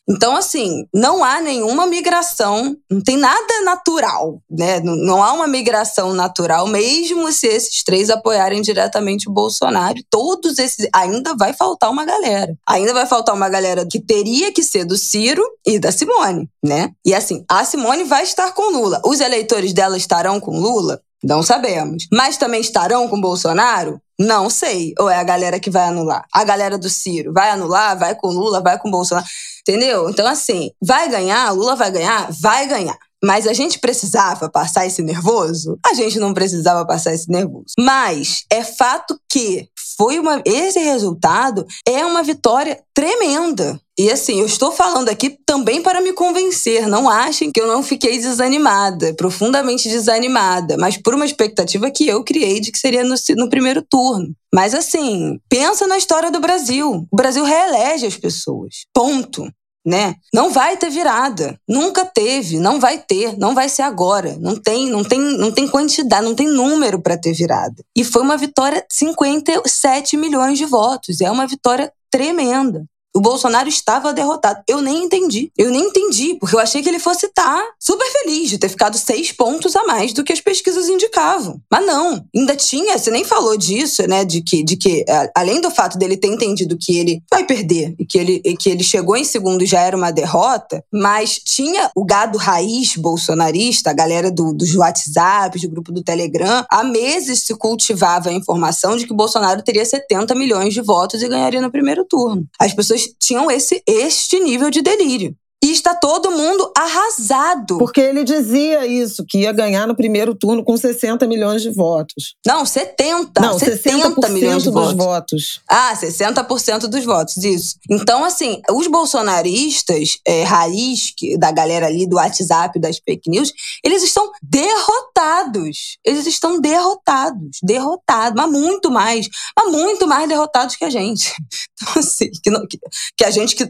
Então, 0.10 0.36
assim, 0.36 0.86
não 0.94 1.24
há 1.24 1.40
nenhuma 1.40 1.86
migração, 1.86 2.76
não 2.90 3.02
tem 3.02 3.16
nada 3.16 3.62
natural, 3.64 4.42
né? 4.50 4.82
Não, 4.82 4.96
não 4.98 5.24
há 5.24 5.32
uma 5.32 5.48
migração 5.48 6.14
natural, 6.14 6.68
mesmo 6.68 7.32
se 7.32 7.48
esses 7.48 7.82
três 7.84 8.10
apoiarem 8.10 8.62
diretamente 8.62 9.30
o 9.30 9.34
Bolsonaro. 9.34 9.96
Todos 10.10 10.60
esses. 10.60 10.88
Ainda 10.94 11.34
vai 11.38 11.54
faltar 11.54 11.90
uma 11.90 12.04
galera. 12.04 12.54
Ainda 12.68 12.94
vai 12.94 13.06
faltar 13.06 13.34
uma 13.34 13.48
galera 13.48 13.88
que 13.90 14.02
teria 14.02 14.52
que 14.52 14.64
ser 14.64 14.84
do 14.84 14.98
Ciro 14.98 15.44
e 15.66 15.80
da 15.80 15.94
Simone, 15.94 16.50
né? 16.64 16.92
E 17.06 17.14
assim, 17.14 17.46
a 17.50 17.64
Simone 17.64 18.04
vai 18.04 18.24
estar 18.24 18.52
com 18.54 18.72
Lula. 18.72 19.02
Os 19.06 19.22
eleitores 19.22 19.72
dela 19.72 19.96
estarão 19.96 20.42
com 20.42 20.60
Lula? 20.60 21.00
Não 21.24 21.44
sabemos. 21.44 22.08
Mas 22.12 22.38
também 22.38 22.62
estarão 22.62 23.08
com 23.08 23.22
Bolsonaro? 23.22 24.02
Não 24.22 24.50
sei. 24.50 24.94
Ou 25.00 25.10
é 25.10 25.18
a 25.18 25.24
galera 25.24 25.60
que 25.60 25.70
vai 25.70 25.88
anular? 25.88 26.26
A 26.32 26.44
galera 26.44 26.78
do 26.78 26.90
Ciro 26.90 27.34
vai 27.34 27.50
anular, 27.50 27.98
vai 27.98 28.16
com 28.16 28.28
Lula, 28.28 28.62
vai 28.62 28.78
com 28.78 28.92
Bolsonaro. 28.92 29.26
Entendeu? 29.68 30.10
Então, 30.10 30.28
assim, 30.28 30.70
vai 30.82 31.10
ganhar, 31.10 31.52
Lula 31.52 31.76
vai 31.76 31.92
ganhar? 31.92 32.30
Vai 32.40 32.68
ganhar. 32.68 32.98
Mas 33.24 33.46
a 33.46 33.54
gente 33.54 33.78
precisava 33.80 34.50
passar 34.50 34.86
esse 34.88 35.02
nervoso? 35.04 35.78
A 35.86 35.94
gente 35.94 36.20
não 36.20 36.34
precisava 36.34 36.86
passar 36.86 37.14
esse 37.14 37.30
nervoso. 37.30 37.66
Mas 37.80 38.46
é 38.52 38.64
fato 38.64 39.20
que 39.30 39.70
foi 39.98 40.20
uma 40.20 40.42
esse 40.46 40.80
resultado 40.80 41.66
é 41.88 42.06
uma 42.06 42.24
vitória 42.24 42.82
tremenda. 42.94 43.80
E 43.98 44.10
assim, 44.10 44.40
eu 44.40 44.46
estou 44.46 44.72
falando 44.72 45.10
aqui 45.10 45.38
também 45.46 45.82
para 45.82 46.02
me 46.02 46.14
convencer. 46.14 46.88
Não 46.88 47.08
achem 47.08 47.52
que 47.52 47.62
eu 47.62 47.68
não 47.68 47.84
fiquei 47.84 48.18
desanimada, 48.18 49.14
profundamente 49.14 49.88
desanimada, 49.90 50.76
mas 50.78 50.98
por 50.98 51.14
uma 51.14 51.26
expectativa 51.26 51.92
que 51.92 52.08
eu 52.08 52.24
criei 52.24 52.60
de 52.60 52.72
que 52.72 52.80
seria 52.80 53.04
no, 53.04 53.16
no 53.38 53.50
primeiro 53.50 53.84
turno. 53.88 54.34
Mas 54.54 54.74
assim, 54.74 55.38
pensa 55.50 55.86
na 55.86 55.98
história 55.98 56.32
do 56.32 56.40
Brasil. 56.40 57.06
O 57.12 57.16
Brasil 57.16 57.44
reelege 57.44 58.08
as 58.08 58.18
pessoas. 58.18 58.86
Ponto 58.94 59.48
né? 59.86 60.16
Não 60.34 60.52
vai 60.52 60.78
ter 60.78 60.90
virada, 60.90 61.60
nunca 61.68 62.06
teve, 62.06 62.60
não 62.60 62.80
vai 62.80 63.00
ter, 63.00 63.38
não 63.38 63.56
vai 63.56 63.68
ser 63.68 63.82
agora. 63.82 64.38
Não 64.40 64.56
tem, 64.56 64.90
não 64.90 65.04
tem, 65.04 65.20
não 65.20 65.52
tem 65.52 65.68
quantidade, 65.68 66.26
não 66.26 66.36
tem 66.36 66.48
número 66.48 67.02
para 67.02 67.18
ter 67.18 67.34
virada. 67.34 67.84
E 67.96 68.04
foi 68.04 68.22
uma 68.22 68.38
vitória 68.38 68.86
57 68.90 70.18
milhões 70.18 70.58
de 70.58 70.66
votos, 70.66 71.22
é 71.22 71.30
uma 71.30 71.48
vitória 71.48 71.92
tremenda. 72.12 72.86
O 73.14 73.20
Bolsonaro 73.20 73.68
estava 73.68 74.14
derrotado. 74.14 74.62
Eu 74.68 74.82
nem 74.82 75.04
entendi. 75.04 75.52
Eu 75.58 75.70
nem 75.70 75.82
entendi, 75.82 76.36
porque 76.36 76.56
eu 76.56 76.60
achei 76.60 76.82
que 76.82 76.88
ele 76.88 77.00
fosse 77.00 77.26
estar 77.26 77.62
super 77.80 78.10
feliz 78.12 78.50
de 78.50 78.58
ter 78.58 78.70
ficado 78.70 78.98
seis 78.98 79.32
pontos 79.32 79.76
a 79.76 79.84
mais 79.84 80.14
do 80.14 80.24
que 80.24 80.32
as 80.32 80.40
pesquisas 80.40 80.88
indicavam. 80.88 81.60
Mas 81.70 81.86
não. 81.86 82.24
Ainda 82.36 82.56
tinha, 82.56 82.98
você 82.98 83.12
nem 83.12 83.26
falou 83.26 83.58
disso, 83.58 84.08
né? 84.08 84.24
De 84.24 84.42
que, 84.42 84.64
de 84.64 84.78
que 84.78 85.04
além 85.36 85.60
do 85.60 85.70
fato 85.70 85.98
dele 85.98 86.16
ter 86.16 86.28
entendido 86.28 86.78
que 86.80 86.98
ele 86.98 87.22
vai 87.30 87.46
perder 87.46 87.96
e 88.00 88.06
que 88.06 88.18
ele, 88.18 88.42
e 88.46 88.56
que 88.56 88.70
ele 88.70 88.84
chegou 88.84 89.18
em 89.18 89.26
segundo 89.26 89.66
já 89.66 89.82
era 89.82 89.98
uma 89.98 90.12
derrota, 90.12 90.84
mas 90.92 91.38
tinha 91.38 91.92
o 91.96 92.06
gado 92.06 92.38
raiz 92.38 92.96
bolsonarista, 92.96 93.90
a 93.90 93.94
galera 93.94 94.32
do, 94.32 94.54
dos 94.54 94.76
WhatsApp, 94.76 95.60
do 95.60 95.70
grupo 95.70 95.92
do 95.92 96.04
Telegram, 96.04 96.66
há 96.70 96.84
meses 96.84 97.44
se 97.44 97.54
cultivava 97.56 98.30
a 98.30 98.34
informação 98.34 98.96
de 98.96 99.06
que 99.06 99.14
Bolsonaro 99.14 99.62
teria 99.62 99.86
70 99.86 100.34
milhões 100.36 100.74
de 100.74 100.82
votos 100.82 101.22
e 101.22 101.28
ganharia 101.28 101.62
no 101.62 101.72
primeiro 101.72 102.06
turno. 102.06 102.46
As 102.60 102.74
pessoas 102.74 103.01
tinham 103.20 103.50
esse 103.50 103.82
este 103.88 104.40
nível 104.40 104.70
de 104.70 104.82
delírio. 104.82 105.36
Está 105.72 105.96
todo 105.96 106.32
mundo 106.32 106.72
arrasado. 106.78 107.78
Porque 107.78 108.02
ele 108.02 108.24
dizia 108.24 108.86
isso, 108.86 109.24
que 109.28 109.40
ia 109.40 109.52
ganhar 109.52 109.88
no 109.88 109.96
primeiro 109.96 110.36
turno 110.36 110.64
com 110.64 110.76
60 110.76 111.26
milhões 111.28 111.62
de 111.62 111.70
votos. 111.72 112.36
Não, 112.46 112.66
70. 112.66 113.40
Não, 113.40 113.58
70 113.58 114.30
milhões 114.30 114.64
de 114.64 114.70
dos 114.70 114.74
votos. 114.74 114.96
votos. 114.96 115.62
Ah, 115.70 115.96
60% 115.96 116.88
dos 116.88 117.06
votos, 117.06 117.38
isso. 117.38 117.76
Então, 117.90 118.26
assim, 118.26 118.62
os 118.70 118.88
bolsonaristas, 118.88 120.18
é, 120.28 120.44
raiz 120.44 121.14
que, 121.16 121.38
da 121.38 121.52
galera 121.52 121.88
ali 121.88 122.08
do 122.08 122.18
WhatsApp, 122.18 122.80
das 122.80 122.98
fake 122.98 123.30
news, 123.30 123.52
eles 123.84 124.04
estão 124.04 124.30
derrotados. 124.42 125.98
Eles 126.06 126.28
estão 126.28 126.60
derrotados. 126.60 127.58
Derrotados. 127.64 128.36
Mas 128.36 128.52
muito 128.52 128.92
mais. 128.92 129.28
Mas 129.58 129.72
muito 129.72 130.08
mais 130.08 130.28
derrotados 130.28 130.76
que 130.76 130.86
a 130.86 130.90
gente. 130.90 131.34
Então, 131.82 131.94
assim, 131.98 132.30
que, 132.44 132.52
não, 132.52 132.68
que, 132.68 132.78
que 133.18 133.26
a 133.26 133.32
gente 133.32 133.56
que 133.56 133.68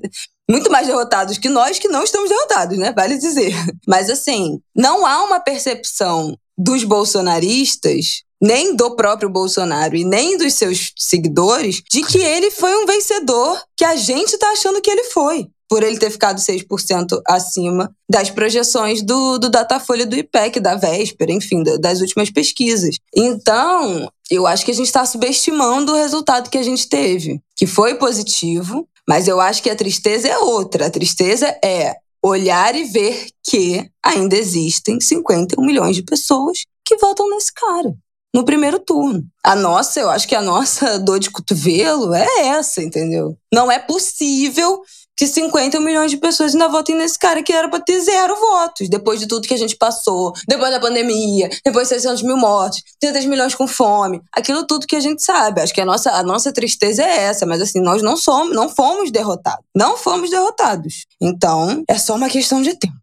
muito 0.52 0.70
mais 0.70 0.86
derrotados 0.86 1.38
que 1.38 1.50
nós 1.50 1.80
que 1.80 1.88
não 1.88 2.04
estamos 2.04 2.30
derrotados, 2.30 2.78
né? 2.78 2.92
Vale 2.94 3.18
dizer. 3.18 3.54
Mas 3.88 4.10
assim, 4.10 4.60
não 4.76 5.06
há 5.06 5.24
uma 5.24 5.40
percepção 5.40 6.38
dos 6.58 6.84
bolsonaristas 6.84 8.24
nem 8.42 8.76
do 8.76 8.96
próprio 8.96 9.30
Bolsonaro 9.30 9.96
e 9.96 10.04
nem 10.04 10.36
dos 10.38 10.56
seus 10.56 10.92
seguidores 10.98 11.82
de 11.90 12.02
que 12.04 12.18
ele 12.18 12.50
foi 12.50 12.76
um 12.76 12.88
vencedor 12.88 13.62
que 13.78 13.86
a 13.86 13.96
gente 13.96 14.34
está 14.34 14.52
achando 14.52 14.82
que 14.82 14.90
ele 14.90 15.04
foi. 15.06 15.48
Por 15.70 15.84
ele 15.84 15.98
ter 15.98 16.10
ficado 16.10 16.38
6% 16.38 17.22
acima 17.26 17.90
das 18.10 18.30
projeções 18.30 19.02
do, 19.02 19.38
do 19.38 19.50
Datafolha 19.50 20.06
do 20.06 20.18
IPEC, 20.18 20.60
da 20.60 20.76
véspera, 20.76 21.32
enfim, 21.32 21.64
das 21.80 22.02
últimas 22.02 22.30
pesquisas. 22.30 22.98
Então, 23.16 24.12
eu 24.30 24.46
acho 24.46 24.66
que 24.66 24.72
a 24.72 24.74
gente 24.74 24.88
está 24.88 25.06
subestimando 25.06 25.94
o 25.94 25.96
resultado 25.96 26.50
que 26.50 26.58
a 26.58 26.64
gente 26.64 26.90
teve, 26.90 27.40
que 27.56 27.66
foi 27.66 27.96
positivo, 27.96 28.86
mas 29.08 29.28
eu 29.28 29.40
acho 29.40 29.62
que 29.62 29.70
a 29.70 29.76
tristeza 29.76 30.28
é 30.28 30.38
outra. 30.38 30.88
A 30.88 30.92
tristeza 30.92 31.48
é 31.64 31.96
olhar 32.24 32.76
e 32.76 32.84
ver 32.86 33.28
que 33.44 33.90
ainda 34.04 34.36
existem 34.36 35.00
51 35.00 35.64
milhões 35.66 35.96
de 35.96 36.04
pessoas 36.04 36.66
que 36.86 36.98
votam 36.98 37.30
nesse 37.30 37.52
cara 37.54 37.94
no 38.34 38.46
primeiro 38.46 38.80
turno. 38.80 39.24
A 39.44 39.56
nossa, 39.56 40.00
eu 40.00 40.10
acho 40.10 40.28
que 40.28 40.36
a 40.36 40.42
nossa 40.42 40.98
dor 41.00 41.20
de 41.20 41.30
cotovelo 41.30 42.14
é 42.14 42.48
essa, 42.48 42.82
entendeu? 42.82 43.38
Não 43.54 43.72
é 43.72 43.80
possível 43.80 44.82
que 45.22 45.28
50 45.28 45.80
milhões 45.80 46.10
de 46.10 46.18
pessoas 46.18 46.56
ainda 46.56 46.68
votem 46.68 46.96
nesse 46.96 47.20
cara 47.20 47.44
que 47.44 47.54
era 47.54 47.70
para 47.70 47.80
ter 47.80 48.00
zero 48.00 48.36
votos, 48.40 48.90
depois 48.90 49.20
de 49.20 49.28
tudo 49.28 49.48
que 49.48 49.54
a 49.54 49.58
gente 49.58 49.76
passou, 49.76 50.34
depois 50.48 50.72
da 50.72 50.80
pandemia, 50.80 51.48
depois 51.64 51.88
de 51.88 51.94
600 51.94 52.24
mil 52.24 52.38
mortes, 52.38 52.82
30 53.00 53.28
milhões 53.28 53.54
com 53.54 53.68
fome, 53.68 54.20
aquilo 54.34 54.66
tudo 54.66 54.88
que 54.88 54.96
a 54.96 55.00
gente 55.00 55.22
sabe. 55.22 55.62
Acho 55.62 55.76
que 55.76 55.82
a 55.82 55.86
nossa, 55.86 56.10
a 56.10 56.24
nossa 56.24 56.52
tristeza 56.52 57.04
é 57.04 57.26
essa, 57.26 57.46
mas 57.46 57.62
assim, 57.62 57.80
nós 57.80 58.02
não 58.02 58.18
somos, 58.18 58.56
não 58.56 58.68
fomos 58.68 59.12
derrotados. 59.12 59.64
Não 59.76 59.96
fomos 59.96 60.32
derrotados. 60.32 61.06
Então, 61.22 61.84
é 61.88 62.00
só 62.00 62.16
uma 62.16 62.28
questão 62.28 62.60
de 62.64 62.74
tempo. 62.74 63.01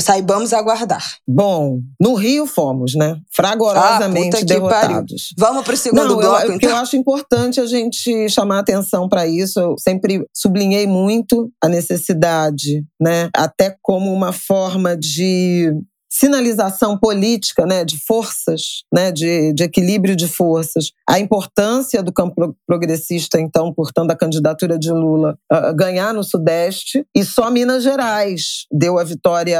Saibamos 0.00 0.52
aguardar. 0.52 1.04
Bom, 1.26 1.80
no 2.00 2.14
Rio 2.14 2.46
fomos, 2.46 2.94
né? 2.94 3.16
Fragorosamente 3.34 4.36
ah, 4.36 4.44
derrotados. 4.44 5.34
Vamos 5.38 5.64
para 5.64 5.74
o 5.74 5.76
segundo 5.76 6.08
Não, 6.08 6.16
bloco, 6.16 6.46
eu, 6.46 6.52
então. 6.52 6.70
Eu 6.70 6.76
acho 6.76 6.96
importante 6.96 7.60
a 7.60 7.66
gente 7.66 8.28
chamar 8.28 8.58
atenção 8.58 9.08
para 9.08 9.26
isso. 9.26 9.58
Eu 9.58 9.74
sempre 9.78 10.26
sublinhei 10.34 10.86
muito 10.86 11.50
a 11.62 11.68
necessidade, 11.68 12.84
né? 13.00 13.30
Até 13.34 13.76
como 13.82 14.12
uma 14.12 14.32
forma 14.32 14.96
de 14.96 15.72
sinalização 16.12 16.98
política, 16.98 17.64
né, 17.64 17.86
de 17.86 17.98
forças, 18.04 18.84
né, 18.92 19.10
de, 19.10 19.54
de 19.54 19.62
equilíbrio 19.64 20.14
de 20.14 20.28
forças, 20.28 20.92
a 21.08 21.18
importância 21.18 22.02
do 22.02 22.12
campo 22.12 22.54
progressista, 22.66 23.40
então, 23.40 23.72
portanto, 23.72 24.10
a 24.10 24.16
candidatura 24.16 24.78
de 24.78 24.92
Lula 24.92 25.38
uh, 25.50 25.74
ganhar 25.74 26.12
no 26.12 26.22
Sudeste 26.22 27.06
e 27.16 27.24
só 27.24 27.50
Minas 27.50 27.82
Gerais 27.82 28.66
deu 28.70 28.98
a 28.98 29.04
vitória 29.04 29.58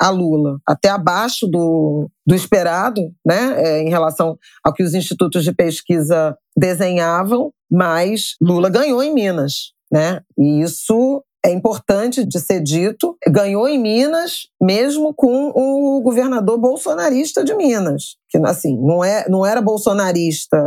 a 0.00 0.10
Lula, 0.10 0.58
até 0.66 0.88
abaixo 0.88 1.46
do, 1.46 2.10
do 2.26 2.34
esperado, 2.34 3.00
né, 3.24 3.54
é, 3.56 3.82
em 3.82 3.88
relação 3.88 4.36
ao 4.64 4.74
que 4.74 4.82
os 4.82 4.94
institutos 4.94 5.44
de 5.44 5.54
pesquisa 5.54 6.36
desenhavam, 6.56 7.52
mas 7.70 8.34
Lula 8.42 8.68
ganhou 8.68 9.00
em 9.00 9.14
Minas, 9.14 9.72
né? 9.92 10.20
E 10.36 10.60
isso 10.60 11.22
é 11.44 11.50
importante 11.50 12.24
de 12.24 12.40
ser 12.40 12.60
dito, 12.60 13.16
ganhou 13.28 13.68
em 13.68 13.80
Minas, 13.80 14.48
mesmo 14.60 15.14
com 15.14 15.52
o 15.54 16.00
governador 16.02 16.58
bolsonarista 16.58 17.44
de 17.44 17.54
Minas, 17.54 18.16
que 18.28 18.38
assim, 18.38 18.76
não, 18.80 19.04
é, 19.04 19.28
não 19.28 19.46
era 19.46 19.62
bolsonarista 19.62 20.58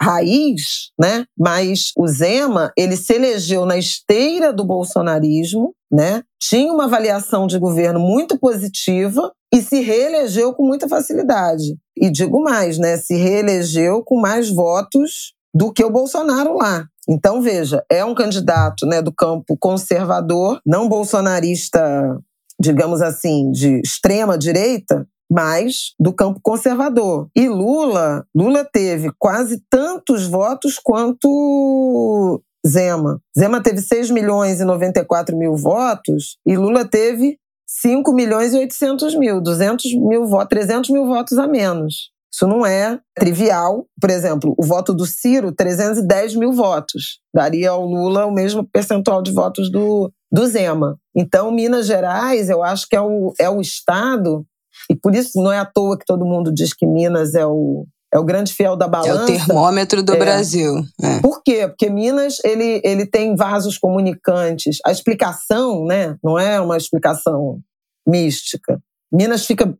raiz, 0.00 0.90
né? 0.98 1.24
Mas 1.36 1.90
o 1.96 2.06
Zema, 2.06 2.72
ele 2.76 2.96
se 2.96 3.14
elegeu 3.14 3.66
na 3.66 3.76
esteira 3.76 4.52
do 4.52 4.64
bolsonarismo, 4.64 5.74
né? 5.90 6.22
Tinha 6.40 6.72
uma 6.72 6.84
avaliação 6.84 7.46
de 7.46 7.58
governo 7.58 7.98
muito 7.98 8.38
positiva 8.38 9.32
e 9.52 9.60
se 9.62 9.80
reelegeu 9.80 10.54
com 10.54 10.64
muita 10.64 10.88
facilidade. 10.88 11.76
E 11.96 12.10
digo 12.10 12.40
mais, 12.40 12.78
né? 12.78 12.96
Se 12.96 13.16
reelegeu 13.16 14.02
com 14.04 14.20
mais 14.20 14.48
votos 14.48 15.32
do 15.54 15.72
que 15.72 15.84
o 15.84 15.90
Bolsonaro 15.90 16.56
lá. 16.56 16.86
Então, 17.08 17.40
veja, 17.40 17.82
é 17.90 18.04
um 18.04 18.14
candidato 18.14 18.86
né, 18.86 19.00
do 19.00 19.12
campo 19.12 19.56
conservador, 19.58 20.60
não 20.66 20.88
bolsonarista, 20.88 22.18
digamos 22.60 23.00
assim, 23.00 23.50
de 23.50 23.80
extrema 23.80 24.36
direita, 24.36 25.06
mas 25.30 25.94
do 25.98 26.12
campo 26.12 26.40
conservador. 26.42 27.28
E 27.34 27.48
Lula, 27.48 28.26
Lula 28.34 28.64
teve 28.64 29.10
quase 29.18 29.62
tantos 29.70 30.26
votos 30.26 30.78
quanto 30.78 32.42
Zema. 32.66 33.20
Zema 33.38 33.62
teve 33.62 33.80
6 33.80 34.10
milhões 34.10 34.60
e 34.60 34.64
94 34.64 35.36
mil 35.36 35.54
votos 35.54 36.38
e 36.46 36.56
Lula 36.56 36.84
teve 36.84 37.38
5 37.66 38.12
milhões 38.12 38.54
e 38.54 38.58
800 38.58 39.14
mil, 39.14 39.42
200 39.42 39.94
mil 39.94 40.26
votos, 40.26 40.48
300 40.48 40.90
mil 40.90 41.06
votos 41.06 41.38
a 41.38 41.46
menos. 41.46 42.10
Isso 42.32 42.46
não 42.46 42.64
é 42.64 42.98
trivial. 43.14 43.86
Por 44.00 44.10
exemplo, 44.10 44.54
o 44.58 44.64
voto 44.64 44.94
do 44.94 45.06
Ciro, 45.06 45.52
310 45.52 46.36
mil 46.36 46.52
votos. 46.52 47.20
Daria 47.34 47.70
ao 47.70 47.84
Lula 47.84 48.26
o 48.26 48.32
mesmo 48.32 48.68
percentual 48.70 49.22
de 49.22 49.32
votos 49.32 49.70
do, 49.70 50.12
do 50.30 50.46
Zema. 50.46 50.96
Então, 51.16 51.50
Minas 51.50 51.86
Gerais, 51.86 52.50
eu 52.50 52.62
acho 52.62 52.86
que 52.88 52.96
é 52.96 53.00
o, 53.00 53.32
é 53.40 53.48
o 53.48 53.60
estado, 53.60 54.44
e 54.90 54.94
por 54.94 55.14
isso 55.14 55.42
não 55.42 55.52
é 55.52 55.58
à 55.58 55.64
toa 55.64 55.98
que 55.98 56.04
todo 56.04 56.26
mundo 56.26 56.52
diz 56.52 56.72
que 56.72 56.86
Minas 56.86 57.34
é 57.34 57.46
o, 57.46 57.86
é 58.12 58.18
o 58.18 58.24
grande 58.24 58.52
fiel 58.52 58.76
da 58.76 58.86
balança. 58.86 59.20
É 59.20 59.22
o 59.22 59.26
termômetro 59.26 60.02
do 60.02 60.14
é. 60.14 60.18
Brasil. 60.18 60.82
É. 61.02 61.20
Por 61.20 61.42
quê? 61.42 61.66
Porque 61.68 61.90
Minas 61.90 62.36
ele, 62.44 62.80
ele 62.84 63.06
tem 63.06 63.34
vasos 63.34 63.76
comunicantes. 63.78 64.78
A 64.84 64.92
explicação, 64.92 65.84
né, 65.84 66.16
não 66.22 66.38
é 66.38 66.60
uma 66.60 66.76
explicação 66.76 67.60
mística. 68.06 68.80
Minas 69.12 69.44
fica 69.44 69.74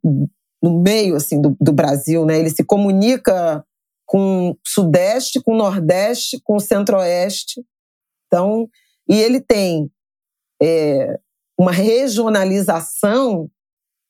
no 0.62 0.81
meio 0.81 1.16
assim 1.16 1.40
do, 1.40 1.57
do 1.61 1.73
Brasil, 1.73 2.25
né? 2.25 2.38
Ele 2.38 2.51
se 2.51 2.64
comunica 2.64 3.64
com 4.07 4.57
Sudeste, 4.66 5.40
com 5.42 5.57
Nordeste, 5.57 6.40
com 6.42 6.59
Centro-Oeste. 6.59 7.62
Então, 8.27 8.68
e 9.09 9.16
ele 9.18 9.40
tem 9.40 9.90
é, 10.62 11.18
uma 11.59 11.73
regionalização 11.73 13.51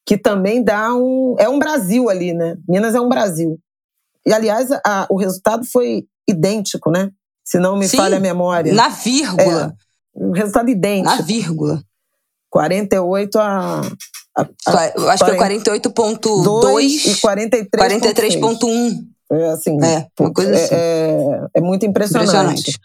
que 0.06 0.16
também 0.16 0.62
dá 0.62 0.94
um 0.94 1.36
é 1.38 1.48
um 1.48 1.58
Brasil 1.58 2.08
ali, 2.08 2.32
né? 2.32 2.56
Minas 2.68 2.94
é 2.94 3.00
um 3.00 3.08
Brasil. 3.08 3.58
E 4.24 4.32
aliás, 4.32 4.70
a, 4.84 5.06
o 5.10 5.16
resultado 5.16 5.66
foi 5.66 6.06
idêntico, 6.28 6.90
né? 6.90 7.10
Se 7.44 7.58
não 7.58 7.76
me 7.76 7.88
Sim, 7.88 7.96
falha 7.96 8.18
a 8.18 8.20
memória. 8.20 8.72
Na 8.72 8.88
vírgula. 8.88 9.76
É, 10.14 10.22
um 10.22 10.32
resultado 10.32 10.68
idêntico. 10.68 11.16
Na 11.16 11.22
vírgula. 11.22 11.82
48 12.50 13.38
a 13.38 13.82
acho 15.08 15.24
que 15.24 15.30
é 15.30 15.36
48.2 15.36 16.80
e 17.06 17.14
43.1. 17.16 17.68
43.1. 17.70 19.08
É 19.30 19.48
assim. 19.50 19.84
É, 19.84 20.06
uma 20.18 20.32
coisa 20.32 20.54
é, 20.54 20.64
assim. 20.64 20.74
É, 20.74 21.46
é 21.56 21.60
muito 21.60 21.84
impressionante. 21.84 22.28
impressionante. 22.28 22.78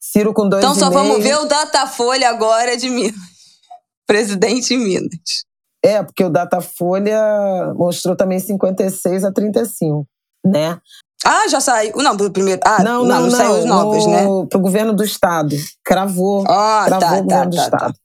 Ciro 0.00 0.32
com 0.32 0.48
dois 0.48 0.62
Então 0.62 0.74
só 0.74 0.90
vamos 0.90 1.22
ver 1.22 1.36
o 1.36 1.46
Datafolha 1.46 2.28
agora 2.28 2.76
de 2.76 2.88
Minas. 2.88 3.14
Presidente 4.06 4.76
Minas. 4.76 5.44
É, 5.84 6.02
porque 6.02 6.24
o 6.24 6.30
Datafolha 6.30 7.72
mostrou 7.74 8.16
também 8.16 8.38
56 8.38 9.24
a 9.24 9.32
35, 9.32 10.06
né? 10.44 10.78
Ah, 11.24 11.48
já 11.48 11.60
saiu. 11.60 11.94
Não, 11.96 12.16
pro 12.16 12.30
primeiro. 12.30 12.60
Ah, 12.64 12.82
não, 12.82 13.04
não, 13.04 13.20
não, 13.20 13.22
não 13.22 13.30
saiu 13.30 13.52
os 13.58 13.64
novos, 13.64 14.06
no, 14.06 14.10
né? 14.10 14.46
Pro 14.48 14.60
governo 14.60 14.92
do 14.92 15.04
estado. 15.04 15.54
Cravou. 15.84 16.44
Ah, 16.48 16.84
cravou 16.86 17.08
tá, 17.08 17.18
o 17.18 17.22
governo 17.22 17.28
tá, 17.28 17.44
do 17.44 17.56
tá, 17.56 17.62
estado. 17.62 17.92
Tá. 17.92 18.00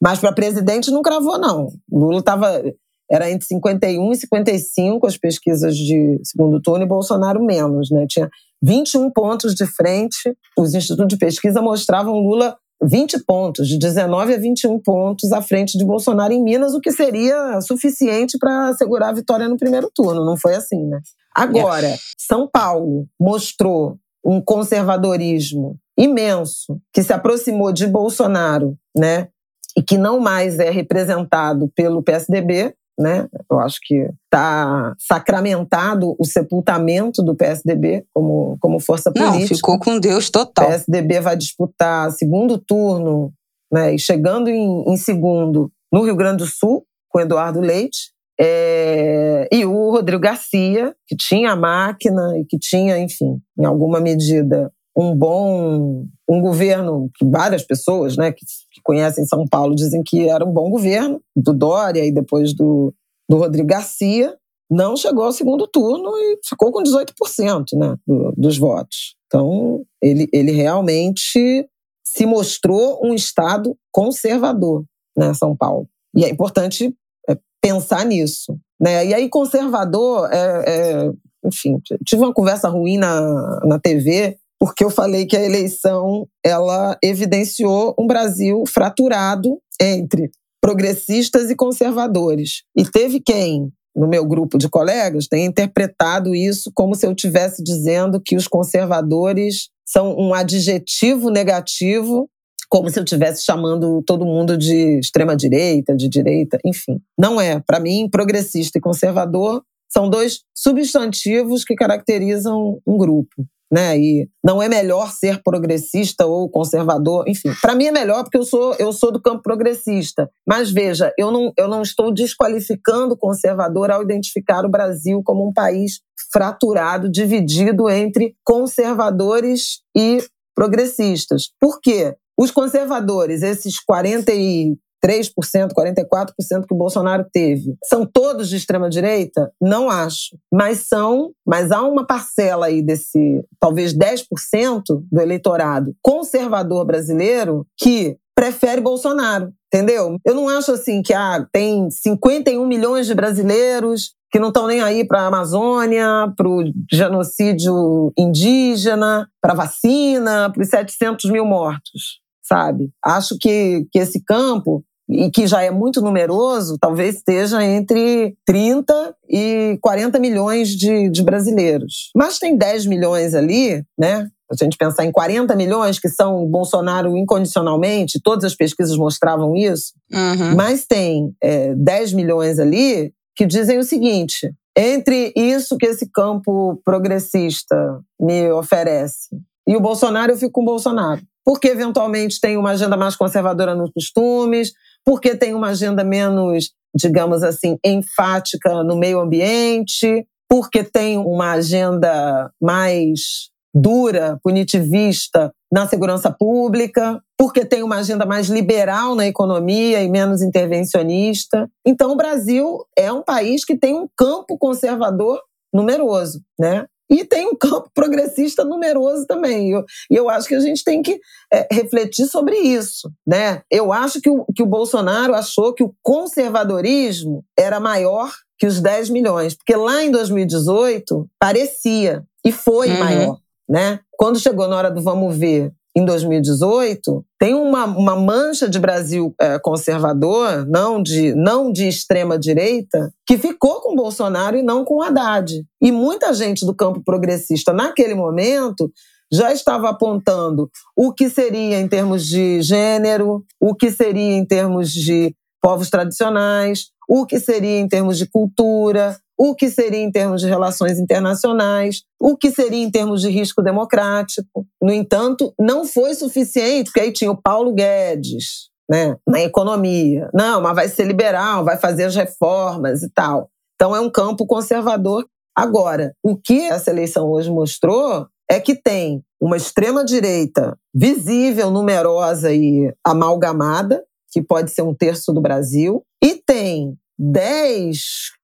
Mas 0.00 0.18
para 0.18 0.32
presidente 0.32 0.90
não 0.90 1.02
cravou, 1.02 1.38
não. 1.38 1.68
Lula 1.90 2.20
estava. 2.20 2.62
Era 3.10 3.28
entre 3.28 3.44
51 3.46 4.12
e 4.12 4.16
55 4.16 5.06
as 5.06 5.16
pesquisas 5.16 5.76
de 5.76 6.20
segundo 6.22 6.62
turno 6.62 6.84
e 6.84 6.88
Bolsonaro 6.88 7.44
menos, 7.44 7.90
né? 7.90 8.06
Tinha 8.08 8.30
21 8.62 9.10
pontos 9.10 9.54
de 9.54 9.66
frente. 9.66 10.32
Os 10.56 10.74
institutos 10.74 11.08
de 11.08 11.16
pesquisa 11.16 11.60
mostravam 11.60 12.14
Lula 12.14 12.56
20 12.82 13.24
pontos, 13.24 13.68
de 13.68 13.78
19 13.78 14.34
a 14.34 14.38
21 14.38 14.78
pontos 14.78 15.32
à 15.32 15.42
frente 15.42 15.76
de 15.76 15.84
Bolsonaro 15.84 16.32
em 16.32 16.42
Minas, 16.42 16.72
o 16.72 16.80
que 16.80 16.90
seria 16.90 17.60
suficiente 17.60 18.38
para 18.38 18.68
assegurar 18.68 19.10
a 19.10 19.14
vitória 19.14 19.48
no 19.48 19.58
primeiro 19.58 19.90
turno. 19.94 20.24
Não 20.24 20.36
foi 20.36 20.54
assim, 20.54 20.86
né? 20.86 21.00
Agora. 21.34 21.94
São 22.16 22.48
Paulo 22.48 23.06
mostrou 23.18 23.98
um 24.24 24.40
conservadorismo 24.40 25.76
imenso 25.98 26.80
que 26.92 27.02
se 27.02 27.12
aproximou 27.12 27.72
de 27.72 27.86
Bolsonaro, 27.86 28.76
né? 28.96 29.28
E 29.76 29.82
que 29.82 29.96
não 29.96 30.20
mais 30.20 30.58
é 30.58 30.70
representado 30.70 31.70
pelo 31.74 32.02
PSDB, 32.02 32.74
né? 32.98 33.26
Eu 33.50 33.58
acho 33.60 33.78
que 33.82 34.08
está 34.24 34.94
sacramentado 34.98 36.14
o 36.18 36.24
sepultamento 36.24 37.22
do 37.22 37.34
PSDB 37.34 38.04
como, 38.12 38.58
como 38.60 38.78
força 38.78 39.10
política. 39.10 39.38
Não, 39.38 39.46
ficou 39.46 39.78
com 39.78 39.98
Deus 39.98 40.28
total. 40.28 40.66
O 40.66 40.68
PSDB 40.68 41.20
vai 41.20 41.36
disputar 41.36 42.12
segundo 42.12 42.58
turno, 42.58 43.32
né? 43.72 43.94
E 43.94 43.98
chegando 43.98 44.48
em, 44.48 44.84
em 44.86 44.96
segundo 44.96 45.72
no 45.92 46.02
Rio 46.02 46.16
Grande 46.16 46.44
do 46.44 46.46
Sul, 46.46 46.84
com 47.08 47.20
Eduardo 47.20 47.60
Leite. 47.60 48.12
É, 48.38 49.48
e 49.52 49.66
o 49.66 49.90
Rodrigo 49.90 50.20
Garcia, 50.20 50.94
que 51.06 51.14
tinha 51.14 51.52
a 51.52 51.56
máquina 51.56 52.38
e 52.38 52.44
que 52.46 52.58
tinha, 52.58 52.98
enfim, 52.98 53.38
em 53.58 53.64
alguma 53.66 54.00
medida, 54.00 54.72
um 54.96 55.14
bom 55.14 56.04
um 56.28 56.40
governo 56.40 57.10
que 57.16 57.24
várias 57.24 57.64
pessoas 57.64 58.16
né, 58.16 58.30
que, 58.30 58.44
que, 58.80 58.84
conhecem 58.84 59.26
São 59.26 59.46
Paulo 59.46 59.74
dizem 59.74 60.02
que 60.02 60.28
era 60.28 60.44
um 60.44 60.52
bom 60.52 60.70
governo, 60.70 61.20
do 61.36 61.52
Dória 61.52 62.04
e 62.04 62.12
depois 62.12 62.54
do, 62.54 62.92
do 63.28 63.36
Rodrigo 63.36 63.68
Garcia, 63.68 64.36
não 64.70 64.96
chegou 64.96 65.24
ao 65.24 65.32
segundo 65.32 65.66
turno 65.66 66.10
e 66.16 66.38
ficou 66.44 66.70
com 66.70 66.82
18% 66.82 67.64
né, 67.74 67.96
do, 68.06 68.32
dos 68.36 68.56
votos. 68.56 69.16
Então, 69.26 69.84
ele, 70.02 70.28
ele 70.32 70.52
realmente 70.52 71.68
se 72.04 72.26
mostrou 72.26 73.00
um 73.04 73.14
Estado 73.14 73.76
conservador, 73.92 74.84
né, 75.16 75.34
São 75.34 75.56
Paulo. 75.56 75.88
E 76.14 76.24
é 76.24 76.28
importante 76.28 76.94
é, 77.28 77.36
pensar 77.60 78.04
nisso. 78.04 78.58
Né? 78.80 79.06
E 79.06 79.14
aí, 79.14 79.28
conservador, 79.28 80.28
é, 80.32 80.64
é, 80.66 81.12
enfim, 81.44 81.80
tive 82.04 82.22
uma 82.22 82.34
conversa 82.34 82.68
ruim 82.68 82.98
na, 82.98 83.60
na 83.64 83.78
TV 83.78 84.39
porque 84.60 84.84
eu 84.84 84.90
falei 84.90 85.24
que 85.24 85.36
a 85.36 85.42
eleição 85.42 86.28
ela 86.44 86.98
evidenciou 87.02 87.94
um 87.98 88.06
Brasil 88.06 88.62
fraturado 88.68 89.58
entre 89.80 90.30
progressistas 90.60 91.50
e 91.50 91.56
conservadores. 91.56 92.62
E 92.76 92.84
teve 92.84 93.20
quem, 93.20 93.72
no 93.96 94.06
meu 94.06 94.22
grupo 94.26 94.58
de 94.58 94.68
colegas, 94.68 95.26
tenha 95.26 95.46
interpretado 95.46 96.34
isso 96.34 96.70
como 96.74 96.94
se 96.94 97.06
eu 97.06 97.12
estivesse 97.12 97.62
dizendo 97.64 98.20
que 98.20 98.36
os 98.36 98.46
conservadores 98.46 99.70
são 99.88 100.14
um 100.18 100.34
adjetivo 100.34 101.30
negativo, 101.30 102.28
como 102.68 102.90
se 102.90 102.98
eu 102.98 103.04
estivesse 103.04 103.42
chamando 103.42 104.02
todo 104.06 104.26
mundo 104.26 104.58
de 104.58 104.98
extrema 104.98 105.34
direita, 105.34 105.96
de 105.96 106.06
direita, 106.06 106.58
enfim. 106.66 107.00
Não 107.18 107.40
é. 107.40 107.58
Para 107.60 107.80
mim, 107.80 108.10
progressista 108.10 108.76
e 108.76 108.80
conservador 108.80 109.62
são 109.90 110.08
dois 110.08 110.40
substantivos 110.54 111.64
que 111.64 111.74
caracterizam 111.74 112.78
um 112.86 112.98
grupo. 112.98 113.46
Né? 113.70 113.96
E 113.98 114.28
não 114.44 114.60
é 114.60 114.68
melhor 114.68 115.10
ser 115.12 115.42
progressista 115.42 116.26
ou 116.26 116.50
conservador, 116.50 117.28
enfim. 117.28 117.50
Para 117.62 117.74
mim 117.74 117.86
é 117.86 117.92
melhor 117.92 118.24
porque 118.24 118.38
eu 118.38 118.44
sou 118.44 118.74
eu 118.78 118.92
sou 118.92 119.12
do 119.12 119.22
campo 119.22 119.42
progressista. 119.42 120.28
Mas 120.46 120.70
veja, 120.70 121.12
eu 121.16 121.30
não 121.30 121.52
eu 121.56 121.68
não 121.68 121.82
estou 121.82 122.12
desqualificando 122.12 123.14
o 123.14 123.18
conservador 123.18 123.90
ao 123.90 124.02
identificar 124.02 124.64
o 124.64 124.70
Brasil 124.70 125.22
como 125.24 125.48
um 125.48 125.52
país 125.52 126.00
fraturado, 126.32 127.10
dividido 127.10 127.88
entre 127.88 128.34
conservadores 128.44 129.80
e 129.96 130.18
progressistas. 130.54 131.50
Por 131.60 131.80
quê? 131.80 132.14
Os 132.38 132.50
conservadores, 132.50 133.42
esses 133.42 133.78
40 133.78 134.32
e 134.32 134.76
3%, 135.04 135.30
44% 135.72 136.66
que 136.66 136.74
o 136.74 136.76
Bolsonaro 136.76 137.24
teve. 137.32 137.74
São 137.84 138.04
todos 138.06 138.48
de 138.48 138.56
extrema 138.56 138.88
direita? 138.88 139.50
Não 139.60 139.88
acho. 139.88 140.36
Mas 140.52 140.86
são, 140.88 141.32
mas 141.46 141.70
há 141.70 141.82
uma 141.82 142.06
parcela 142.06 142.66
aí 142.66 142.82
desse, 142.82 143.42
talvez 143.58 143.94
10% 143.94 144.82
do 145.10 145.20
eleitorado 145.20 145.94
conservador 146.02 146.84
brasileiro 146.84 147.66
que 147.78 148.16
prefere 148.34 148.80
Bolsonaro, 148.80 149.52
entendeu? 149.66 150.16
Eu 150.24 150.34
não 150.34 150.48
acho 150.48 150.72
assim 150.72 151.02
que 151.02 151.12
ah, 151.12 151.46
tem 151.52 151.90
51 151.90 152.66
milhões 152.66 153.06
de 153.06 153.14
brasileiros 153.14 154.14
que 154.30 154.38
não 154.38 154.48
estão 154.48 154.66
nem 154.66 154.80
aí 154.80 155.04
para 155.04 155.22
a 155.22 155.26
Amazônia, 155.26 156.32
para 156.36 156.48
o 156.48 156.62
genocídio 156.90 158.12
indígena, 158.16 159.28
para 159.42 159.54
vacina, 159.54 160.50
para 160.50 160.62
os 160.62 160.68
700 160.68 161.30
mil 161.30 161.44
mortos, 161.44 162.20
sabe? 162.42 162.90
Acho 163.04 163.36
que, 163.38 163.86
que 163.90 163.98
esse 163.98 164.22
campo 164.24 164.84
e 165.10 165.30
que 165.30 165.46
já 165.46 165.62
é 165.62 165.70
muito 165.70 166.00
numeroso, 166.00 166.78
talvez 166.80 167.16
esteja 167.16 167.64
entre 167.64 168.36
30 168.46 169.14
e 169.28 169.78
40 169.82 170.18
milhões 170.18 170.68
de, 170.68 171.10
de 171.10 171.22
brasileiros. 171.22 172.10
Mas 172.14 172.38
tem 172.38 172.56
10 172.56 172.86
milhões 172.86 173.34
ali, 173.34 173.84
né? 173.98 174.28
a 174.50 174.64
gente 174.64 174.76
pensar 174.76 175.04
em 175.04 175.12
40 175.12 175.54
milhões 175.54 176.00
que 176.00 176.08
são 176.08 176.44
Bolsonaro 176.46 177.16
incondicionalmente, 177.16 178.20
todas 178.22 178.44
as 178.44 178.54
pesquisas 178.54 178.96
mostravam 178.96 179.54
isso, 179.54 179.92
uhum. 180.12 180.56
mas 180.56 180.84
tem 180.86 181.32
é, 181.40 181.72
10 181.74 182.12
milhões 182.14 182.58
ali 182.58 183.12
que 183.36 183.46
dizem 183.46 183.78
o 183.78 183.84
seguinte: 183.84 184.52
entre 184.76 185.32
isso 185.36 185.76
que 185.76 185.86
esse 185.86 186.10
campo 186.10 186.80
progressista 186.84 188.00
me 188.18 188.50
oferece 188.50 189.28
e 189.70 189.76
o 189.76 189.80
Bolsonaro, 189.80 190.32
eu 190.32 190.36
fico 190.36 190.50
com 190.50 190.62
o 190.62 190.64
Bolsonaro. 190.64 191.22
Porque 191.44 191.68
eventualmente 191.68 192.40
tem 192.40 192.56
uma 192.56 192.70
agenda 192.70 192.96
mais 192.96 193.14
conservadora 193.14 193.72
nos 193.72 193.92
costumes, 193.92 194.72
porque 195.04 195.34
tem 195.34 195.54
uma 195.54 195.68
agenda 195.68 196.04
menos, 196.04 196.72
digamos 196.94 197.42
assim, 197.42 197.78
enfática 197.84 198.82
no 198.82 198.96
meio 198.96 199.20
ambiente, 199.20 200.26
porque 200.48 200.82
tem 200.82 201.18
uma 201.18 201.52
agenda 201.52 202.50
mais 202.60 203.50
dura, 203.72 204.38
punitivista 204.42 205.52
na 205.72 205.86
segurança 205.86 206.30
pública, 206.30 207.22
porque 207.38 207.64
tem 207.64 207.82
uma 207.82 207.98
agenda 207.98 208.26
mais 208.26 208.48
liberal 208.48 209.14
na 209.14 209.26
economia 209.26 210.02
e 210.02 210.08
menos 210.08 210.42
intervencionista. 210.42 211.70
Então, 211.86 212.10
o 212.10 212.16
Brasil 212.16 212.84
é 212.98 213.12
um 213.12 213.22
país 213.22 213.64
que 213.64 213.78
tem 213.78 213.94
um 213.94 214.08
campo 214.16 214.58
conservador 214.58 215.40
numeroso, 215.72 216.42
né? 216.58 216.86
E 217.10 217.24
tem 217.24 217.48
um 217.48 217.56
campo 217.56 217.90
progressista 217.94 218.64
numeroso 218.64 219.26
também. 219.26 219.68
E 219.68 219.72
eu, 219.72 219.84
eu 220.10 220.30
acho 220.30 220.46
que 220.46 220.54
a 220.54 220.60
gente 220.60 220.84
tem 220.84 221.02
que 221.02 221.20
é, 221.52 221.66
refletir 221.70 222.26
sobre 222.26 222.56
isso. 222.56 223.10
Né? 223.26 223.62
Eu 223.70 223.92
acho 223.92 224.20
que 224.20 224.30
o, 224.30 224.46
que 224.54 224.62
o 224.62 224.66
Bolsonaro 224.66 225.34
achou 225.34 225.74
que 225.74 225.82
o 225.82 225.92
conservadorismo 226.02 227.44
era 227.58 227.80
maior 227.80 228.32
que 228.58 228.66
os 228.66 228.78
10 228.78 229.08
milhões, 229.08 229.54
porque 229.54 229.74
lá 229.74 230.04
em 230.04 230.10
2018 230.10 231.26
parecia 231.38 232.22
e 232.44 232.52
foi 232.52 232.90
uhum. 232.90 232.98
maior. 232.98 233.38
Né? 233.66 234.00
Quando 234.12 234.38
chegou 234.38 234.68
na 234.68 234.76
hora 234.76 234.90
do 234.90 235.02
vamos 235.02 235.36
ver 235.36 235.72
em 235.96 236.04
2018, 236.04 237.24
tem 237.38 237.54
uma, 237.54 237.84
uma 237.84 238.14
mancha 238.14 238.68
de 238.68 238.78
Brasil 238.78 239.34
é, 239.40 239.58
conservador, 239.58 240.64
não 240.66 241.02
de, 241.02 241.34
não 241.34 241.72
de 241.72 241.88
extrema 241.88 242.38
direita, 242.38 243.12
que 243.26 243.36
ficou 243.36 243.80
com 243.80 243.96
Bolsonaro 243.96 244.56
e 244.56 244.62
não 244.62 244.84
com 244.84 245.02
Haddad. 245.02 245.64
E 245.82 245.90
muita 245.90 246.32
gente 246.32 246.64
do 246.64 246.74
campo 246.74 247.02
progressista, 247.04 247.72
naquele 247.72 248.14
momento, 248.14 248.90
já 249.32 249.52
estava 249.52 249.88
apontando 249.88 250.70
o 250.96 251.12
que 251.12 251.28
seria 251.28 251.80
em 251.80 251.88
termos 251.88 252.26
de 252.26 252.62
gênero, 252.62 253.44
o 253.60 253.74
que 253.74 253.90
seria 253.90 254.36
em 254.36 254.44
termos 254.44 254.92
de 254.92 255.34
povos 255.60 255.90
tradicionais, 255.90 256.86
o 257.08 257.26
que 257.26 257.40
seria 257.40 257.80
em 257.80 257.88
termos 257.88 258.16
de 258.16 258.26
cultura, 258.26 259.16
o 259.42 259.54
que 259.54 259.70
seria 259.70 260.00
em 260.00 260.12
termos 260.12 260.42
de 260.42 260.48
relações 260.48 260.98
internacionais, 260.98 262.02
o 262.20 262.36
que 262.36 262.50
seria 262.50 262.84
em 262.84 262.90
termos 262.90 263.22
de 263.22 263.30
risco 263.30 263.62
democrático. 263.62 264.66
No 264.82 264.92
entanto, 264.92 265.54
não 265.58 265.86
foi 265.86 266.14
suficiente, 266.14 266.90
porque 266.90 267.00
aí 267.00 267.10
tinha 267.10 267.30
o 267.30 267.40
Paulo 267.40 267.72
Guedes, 267.72 268.68
né, 268.86 269.16
na 269.26 269.40
economia. 269.40 270.28
Não, 270.34 270.60
mas 270.60 270.74
vai 270.74 270.88
ser 270.90 271.06
liberal, 271.06 271.64
vai 271.64 271.78
fazer 271.78 272.04
as 272.04 272.14
reformas 272.14 273.02
e 273.02 273.08
tal. 273.08 273.48
Então 273.76 273.96
é 273.96 274.00
um 274.00 274.10
campo 274.10 274.46
conservador. 274.46 275.26
Agora, 275.56 276.14
o 276.22 276.36
que 276.36 276.66
essa 276.66 276.90
eleição 276.90 277.30
hoje 277.30 277.50
mostrou 277.50 278.26
é 278.46 278.60
que 278.60 278.74
tem 278.74 279.24
uma 279.40 279.56
extrema 279.56 280.04
direita 280.04 280.76
visível, 280.94 281.70
numerosa 281.70 282.52
e 282.52 282.92
amalgamada, 283.02 284.04
que 284.30 284.42
pode 284.42 284.70
ser 284.70 284.82
um 284.82 284.94
terço 284.94 285.32
do 285.32 285.40
Brasil, 285.40 286.04
e 286.22 286.34
tem 286.34 286.94
10 287.18 288.38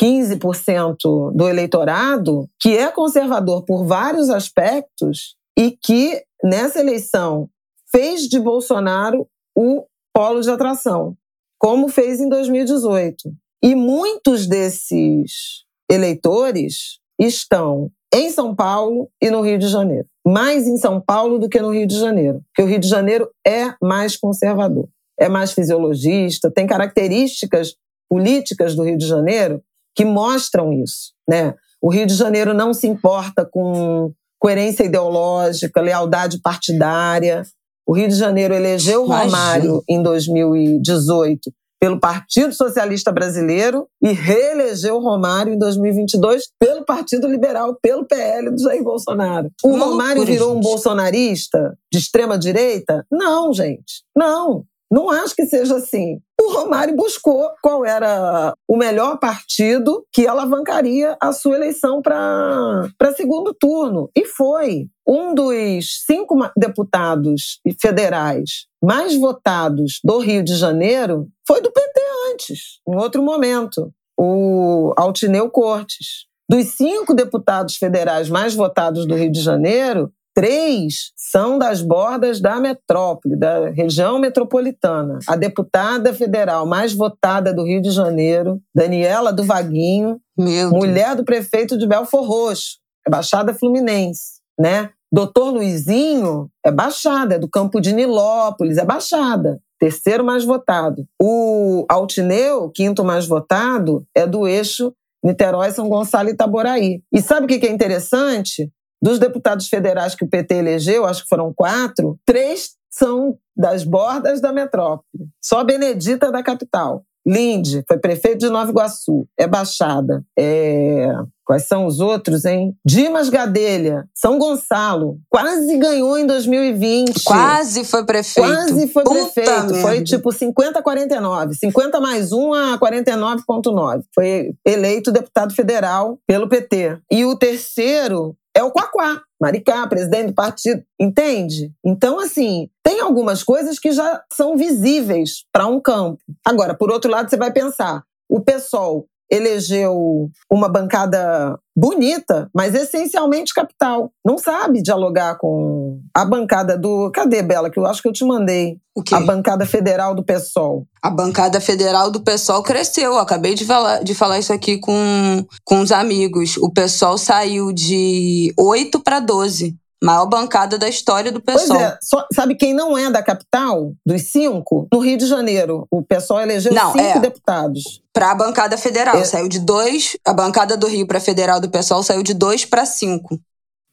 15% 0.00 1.32
do 1.34 1.48
eleitorado 1.48 2.48
que 2.60 2.76
é 2.76 2.90
conservador 2.90 3.64
por 3.64 3.84
vários 3.84 4.30
aspectos 4.30 5.36
e 5.58 5.70
que 5.70 6.22
nessa 6.42 6.80
eleição 6.80 7.48
fez 7.90 8.22
de 8.22 8.40
Bolsonaro 8.40 9.28
o 9.54 9.84
polo 10.14 10.40
de 10.40 10.50
atração, 10.50 11.16
como 11.58 11.88
fez 11.88 12.20
em 12.20 12.28
2018. 12.28 13.16
E 13.62 13.74
muitos 13.74 14.46
desses 14.46 15.64
eleitores 15.90 16.98
estão 17.20 17.90
em 18.12 18.30
São 18.30 18.54
Paulo 18.54 19.08
e 19.20 19.30
no 19.30 19.40
Rio 19.40 19.58
de 19.58 19.68
Janeiro. 19.68 20.06
Mais 20.26 20.66
em 20.66 20.76
São 20.76 21.00
Paulo 21.00 21.38
do 21.38 21.48
que 21.48 21.60
no 21.60 21.70
Rio 21.70 21.86
de 21.86 21.98
Janeiro, 21.98 22.42
porque 22.48 22.62
o 22.62 22.66
Rio 22.66 22.78
de 22.78 22.88
Janeiro 22.88 23.28
é 23.46 23.74
mais 23.82 24.16
conservador, 24.16 24.88
é 25.18 25.28
mais 25.28 25.52
fisiologista, 25.52 26.50
tem 26.50 26.66
características 26.66 27.74
políticas 28.08 28.74
do 28.74 28.84
Rio 28.84 28.98
de 28.98 29.06
Janeiro 29.06 29.62
que 29.94 30.04
mostram 30.04 30.72
isso. 30.72 31.12
Né? 31.28 31.54
O 31.80 31.90
Rio 31.90 32.06
de 32.06 32.14
Janeiro 32.14 32.54
não 32.54 32.72
se 32.72 32.86
importa 32.86 33.44
com 33.44 34.12
coerência 34.38 34.84
ideológica, 34.84 35.80
lealdade 35.80 36.40
partidária. 36.40 37.42
O 37.86 37.94
Rio 37.94 38.08
de 38.08 38.14
Janeiro 38.14 38.54
elegeu 38.54 39.04
Imagina. 39.04 39.24
Romário 39.24 39.84
em 39.88 40.02
2018 40.02 41.50
pelo 41.82 41.98
Partido 41.98 42.54
Socialista 42.54 43.10
Brasileiro 43.10 43.88
e 44.00 44.12
reelegeu 44.12 45.00
Romário 45.00 45.52
em 45.52 45.58
2022 45.58 46.44
pelo 46.56 46.84
Partido 46.84 47.26
Liberal, 47.26 47.76
pelo 47.82 48.06
PL 48.06 48.52
do 48.52 48.62
Jair 48.62 48.84
Bolsonaro. 48.84 49.50
O 49.64 49.76
Romário 49.76 50.24
virou 50.24 50.56
um 50.56 50.60
bolsonarista 50.60 51.76
de 51.92 51.98
extrema 51.98 52.38
direita? 52.38 53.04
Não, 53.10 53.52
gente. 53.52 54.04
Não. 54.16 54.64
Não 54.92 55.08
acho 55.08 55.34
que 55.34 55.46
seja 55.46 55.76
assim. 55.76 56.20
O 56.38 56.52
Romário 56.52 56.94
buscou 56.94 57.48
qual 57.62 57.82
era 57.82 58.52
o 58.68 58.76
melhor 58.76 59.18
partido 59.18 60.04
que 60.12 60.26
alavancaria 60.26 61.16
a 61.18 61.32
sua 61.32 61.56
eleição 61.56 62.02
para 62.02 62.90
segundo 63.16 63.54
turno. 63.54 64.10
E 64.14 64.26
foi. 64.26 64.88
Um 65.08 65.34
dos 65.34 66.04
cinco 66.06 66.36
deputados 66.54 67.58
federais 67.80 68.66
mais 68.84 69.16
votados 69.16 69.98
do 70.04 70.18
Rio 70.18 70.44
de 70.44 70.54
Janeiro 70.56 71.26
foi 71.48 71.62
do 71.62 71.72
PT 71.72 72.00
antes, 72.30 72.80
em 72.86 72.94
outro 72.94 73.22
momento, 73.22 73.90
o 74.16 74.92
Altineu 74.96 75.50
Cortes. 75.50 76.26
Dos 76.48 76.66
cinco 76.74 77.14
deputados 77.14 77.76
federais 77.76 78.28
mais 78.28 78.54
votados 78.54 79.06
do 79.06 79.14
Rio 79.14 79.32
de 79.32 79.40
Janeiro, 79.40 80.12
Três 80.34 81.12
são 81.14 81.58
das 81.58 81.82
bordas 81.82 82.40
da 82.40 82.58
metrópole, 82.58 83.36
da 83.38 83.68
região 83.70 84.18
metropolitana. 84.18 85.18
A 85.28 85.36
deputada 85.36 86.14
federal 86.14 86.66
mais 86.66 86.94
votada 86.94 87.52
do 87.52 87.64
Rio 87.64 87.82
de 87.82 87.90
Janeiro, 87.90 88.58
Daniela 88.74 89.32
do 89.32 89.44
Vaguinho, 89.44 90.18
mulher 90.36 91.14
do 91.14 91.24
prefeito 91.24 91.76
de 91.76 91.86
Belfor 91.86 92.26
Roxo, 92.26 92.78
é 93.06 93.10
Baixada 93.10 93.52
Fluminense, 93.52 94.40
né? 94.58 94.90
Doutor 95.12 95.50
Luizinho 95.50 96.48
é 96.64 96.70
Baixada, 96.70 97.34
é 97.34 97.38
do 97.38 97.48
campo 97.48 97.80
de 97.80 97.92
Nilópolis, 97.92 98.78
é 98.78 98.84
Baixada. 98.84 99.60
Terceiro 99.78 100.24
mais 100.24 100.44
votado. 100.44 101.04
O 101.20 101.84
Altineu, 101.88 102.70
quinto 102.70 103.04
mais 103.04 103.26
votado, 103.26 104.06
é 104.14 104.26
do 104.26 104.46
eixo 104.46 104.94
Niterói, 105.22 105.70
São 105.70 105.88
Gonçalo 105.88 106.28
e 106.28 106.32
Itaboraí. 106.32 107.02
E 107.12 107.20
sabe 107.20 107.44
o 107.44 107.48
que 107.48 107.66
é 107.66 107.70
interessante? 107.70 108.70
Dos 109.02 109.18
deputados 109.18 109.68
federais 109.68 110.14
que 110.14 110.24
o 110.24 110.28
PT 110.28 110.54
elegeu, 110.54 111.04
acho 111.04 111.24
que 111.24 111.28
foram 111.28 111.52
quatro, 111.52 112.18
três 112.24 112.70
são 112.88 113.36
das 113.56 113.82
bordas 113.82 114.40
da 114.40 114.52
metrópole. 114.52 115.26
Só 115.42 115.64
Benedita 115.64 116.30
da 116.30 116.42
capital. 116.42 117.02
Linde 117.26 117.84
foi 117.86 117.98
prefeito 117.98 118.38
de 118.38 118.48
Nova 118.48 118.70
Iguaçu, 118.70 119.26
é 119.38 119.46
Baixada. 119.46 120.24
É... 120.38 121.08
Quais 121.44 121.66
são 121.66 121.86
os 121.86 122.00
outros, 122.00 122.44
hein? 122.44 122.74
Dimas 122.86 123.28
Gadelha, 123.28 124.04
São 124.14 124.38
Gonçalo, 124.38 125.18
quase 125.28 125.76
ganhou 125.76 126.16
em 126.16 126.24
2020. 126.24 127.24
Quase 127.24 127.84
foi 127.84 128.06
prefeito. 128.06 128.48
Quase 128.48 128.88
foi 128.88 129.02
Puta 129.02 129.16
prefeito. 129.16 129.50
merda. 129.50 129.74
Foi 129.74 130.02
tipo 130.02 130.32
50 130.32 130.78
a 130.78 130.82
49. 130.82 131.54
50 131.54 132.00
mais 132.00 132.32
1 132.32 132.54
a 132.54 132.78
49,9. 132.78 134.02
Foi 134.14 134.54
eleito 134.64 135.12
deputado 135.12 135.52
federal 135.52 136.18
pelo 136.26 136.48
PT. 136.48 136.98
E 137.10 137.24
o 137.24 137.36
terceiro 137.36 138.36
é 138.62 138.64
o 138.64 138.72
Quaquá. 138.72 139.20
Maricá, 139.40 139.86
presidente 139.88 140.28
do 140.28 140.34
partido, 140.34 140.82
entende? 141.00 141.72
Então, 141.84 142.20
assim, 142.20 142.70
tem 142.82 143.00
algumas 143.00 143.42
coisas 143.42 143.78
que 143.78 143.90
já 143.90 144.22
são 144.32 144.56
visíveis 144.56 145.44
para 145.52 145.66
um 145.66 145.80
campo. 145.80 146.20
Agora, 146.46 146.74
por 146.74 146.90
outro 146.90 147.10
lado, 147.10 147.28
você 147.28 147.36
vai 147.36 147.52
pensar: 147.52 148.04
o 148.28 148.40
PSOL 148.40 149.06
elegeu 149.32 150.30
uma 150.50 150.68
bancada 150.68 151.58
bonita, 151.74 152.50
mas 152.54 152.74
essencialmente 152.74 153.54
capital. 153.54 154.12
Não 154.22 154.36
sabe 154.36 154.82
dialogar 154.82 155.38
com 155.38 156.00
a 156.14 156.22
bancada 156.22 156.76
do. 156.76 157.10
Cadê, 157.10 157.42
Bela? 157.42 157.70
Que 157.70 157.78
eu 157.78 157.86
acho 157.86 158.02
que 158.02 158.08
eu 158.08 158.12
te 158.12 158.26
mandei. 158.26 158.76
O 158.94 159.02
quê? 159.02 159.14
A 159.14 159.20
bancada 159.20 159.64
federal 159.64 160.14
do 160.14 160.22
PSOL. 160.22 160.86
A 161.02 161.08
bancada 161.08 161.60
federal 161.62 162.10
do 162.10 162.20
PSOL 162.20 162.62
cresceu. 162.62 163.12
Eu 163.12 163.18
acabei 163.18 163.54
de 163.54 163.64
falar, 163.64 164.04
de 164.04 164.14
falar 164.14 164.38
isso 164.38 164.52
aqui 164.52 164.76
com, 164.76 165.46
com 165.64 165.80
os 165.80 165.90
amigos. 165.90 166.58
O 166.58 166.70
PSOL 166.70 167.16
saiu 167.16 167.72
de 167.72 168.52
8 168.58 169.00
para 169.00 169.18
12. 169.18 169.74
Maior 170.02 170.26
bancada 170.26 170.76
da 170.76 170.88
história 170.88 171.30
do 171.30 171.40
PSOL. 171.40 171.80
é, 171.80 171.96
só- 172.02 172.26
sabe 172.34 172.54
quem 172.56 172.74
não 172.74 172.98
é 172.98 173.10
da 173.10 173.22
capital? 173.22 173.92
Dos 174.04 174.22
cinco? 174.32 174.88
No 174.92 174.98
Rio 174.98 175.16
de 175.16 175.26
Janeiro. 175.26 175.86
O 175.90 176.02
PSOL 176.02 176.40
elegeu 176.40 176.72
Não, 176.74 176.92
cinco 176.92 177.04
é. 177.04 177.18
deputados. 177.20 178.02
Para 178.12 178.32
a 178.32 178.34
bancada 178.34 178.76
federal. 178.76 179.16
É. 179.16 179.24
Saiu 179.24 179.48
de 179.48 179.60
2. 179.60 180.16
A 180.26 180.32
bancada 180.32 180.76
do 180.76 180.86
Rio 180.88 181.06
para 181.06 181.20
federal 181.20 181.60
do 181.60 181.70
PSOL 181.70 182.02
saiu 182.02 182.22
de 182.22 182.34
2 182.34 182.64
para 182.64 182.84
5. 182.84 183.38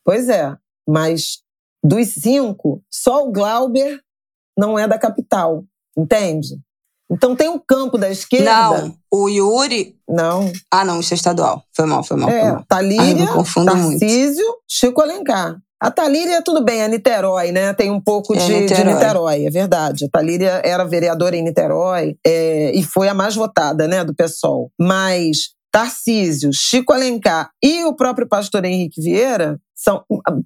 Pois 0.03 0.27
é, 0.29 0.55
mas 0.87 1.39
dos 1.83 2.07
cinco, 2.09 2.81
só 2.91 3.25
o 3.27 3.31
Glauber 3.31 3.99
não 4.57 4.77
é 4.79 4.87
da 4.87 4.97
capital, 4.97 5.63
entende? 5.97 6.59
Então 7.11 7.35
tem 7.35 7.47
um 7.49 7.57
campo 7.59 7.97
da 7.97 8.09
esquerda. 8.09 8.51
Não, 8.51 8.95
o 9.11 9.29
Yuri. 9.29 9.95
Não. 10.07 10.51
Ah, 10.71 10.83
não, 10.85 10.99
isso 10.99 11.13
é 11.13 11.17
estadual. 11.17 11.63
Foi 11.73 11.85
mal, 11.85 12.03
foi 12.03 12.17
mal. 12.17 12.29
Foi 12.29 12.39
É, 12.39 12.51
mal. 12.51 12.63
Talíria, 12.67 13.25
Ai, 13.27 13.33
confundo 13.33 13.75
muito. 13.75 13.99
Tarcísio, 13.99 14.45
Chico 14.67 15.01
Alencar. 15.01 15.57
A 15.81 15.89
Talíria, 15.89 16.41
tudo 16.43 16.63
bem, 16.63 16.81
é 16.81 16.87
Niterói, 16.87 17.51
né? 17.51 17.73
Tem 17.73 17.89
um 17.89 18.01
pouco 18.01 18.35
É 18.35 18.37
de, 18.37 18.47
de 18.47 18.53
Niterói. 18.61 18.93
Niterói, 18.93 19.45
é 19.45 19.49
verdade. 19.49 20.05
A 20.05 20.09
Talíria 20.09 20.61
era 20.63 20.83
vereadora 20.83 21.37
em 21.37 21.41
Niterói 21.41 22.15
é, 22.25 22.71
e 22.75 22.83
foi 22.83 23.07
a 23.07 23.13
mais 23.13 23.35
votada, 23.35 23.87
né, 23.87 24.03
do 24.03 24.13
PSOL. 24.13 24.71
Mas 24.77 25.51
Tarcísio, 25.71 26.49
Chico 26.53 26.91
Alencar 26.91 27.49
e 27.63 27.83
o 27.85 27.95
próprio 27.95 28.27
pastor 28.27 28.65
Henrique 28.65 29.01
Vieira 29.01 29.57
são. 29.75 30.03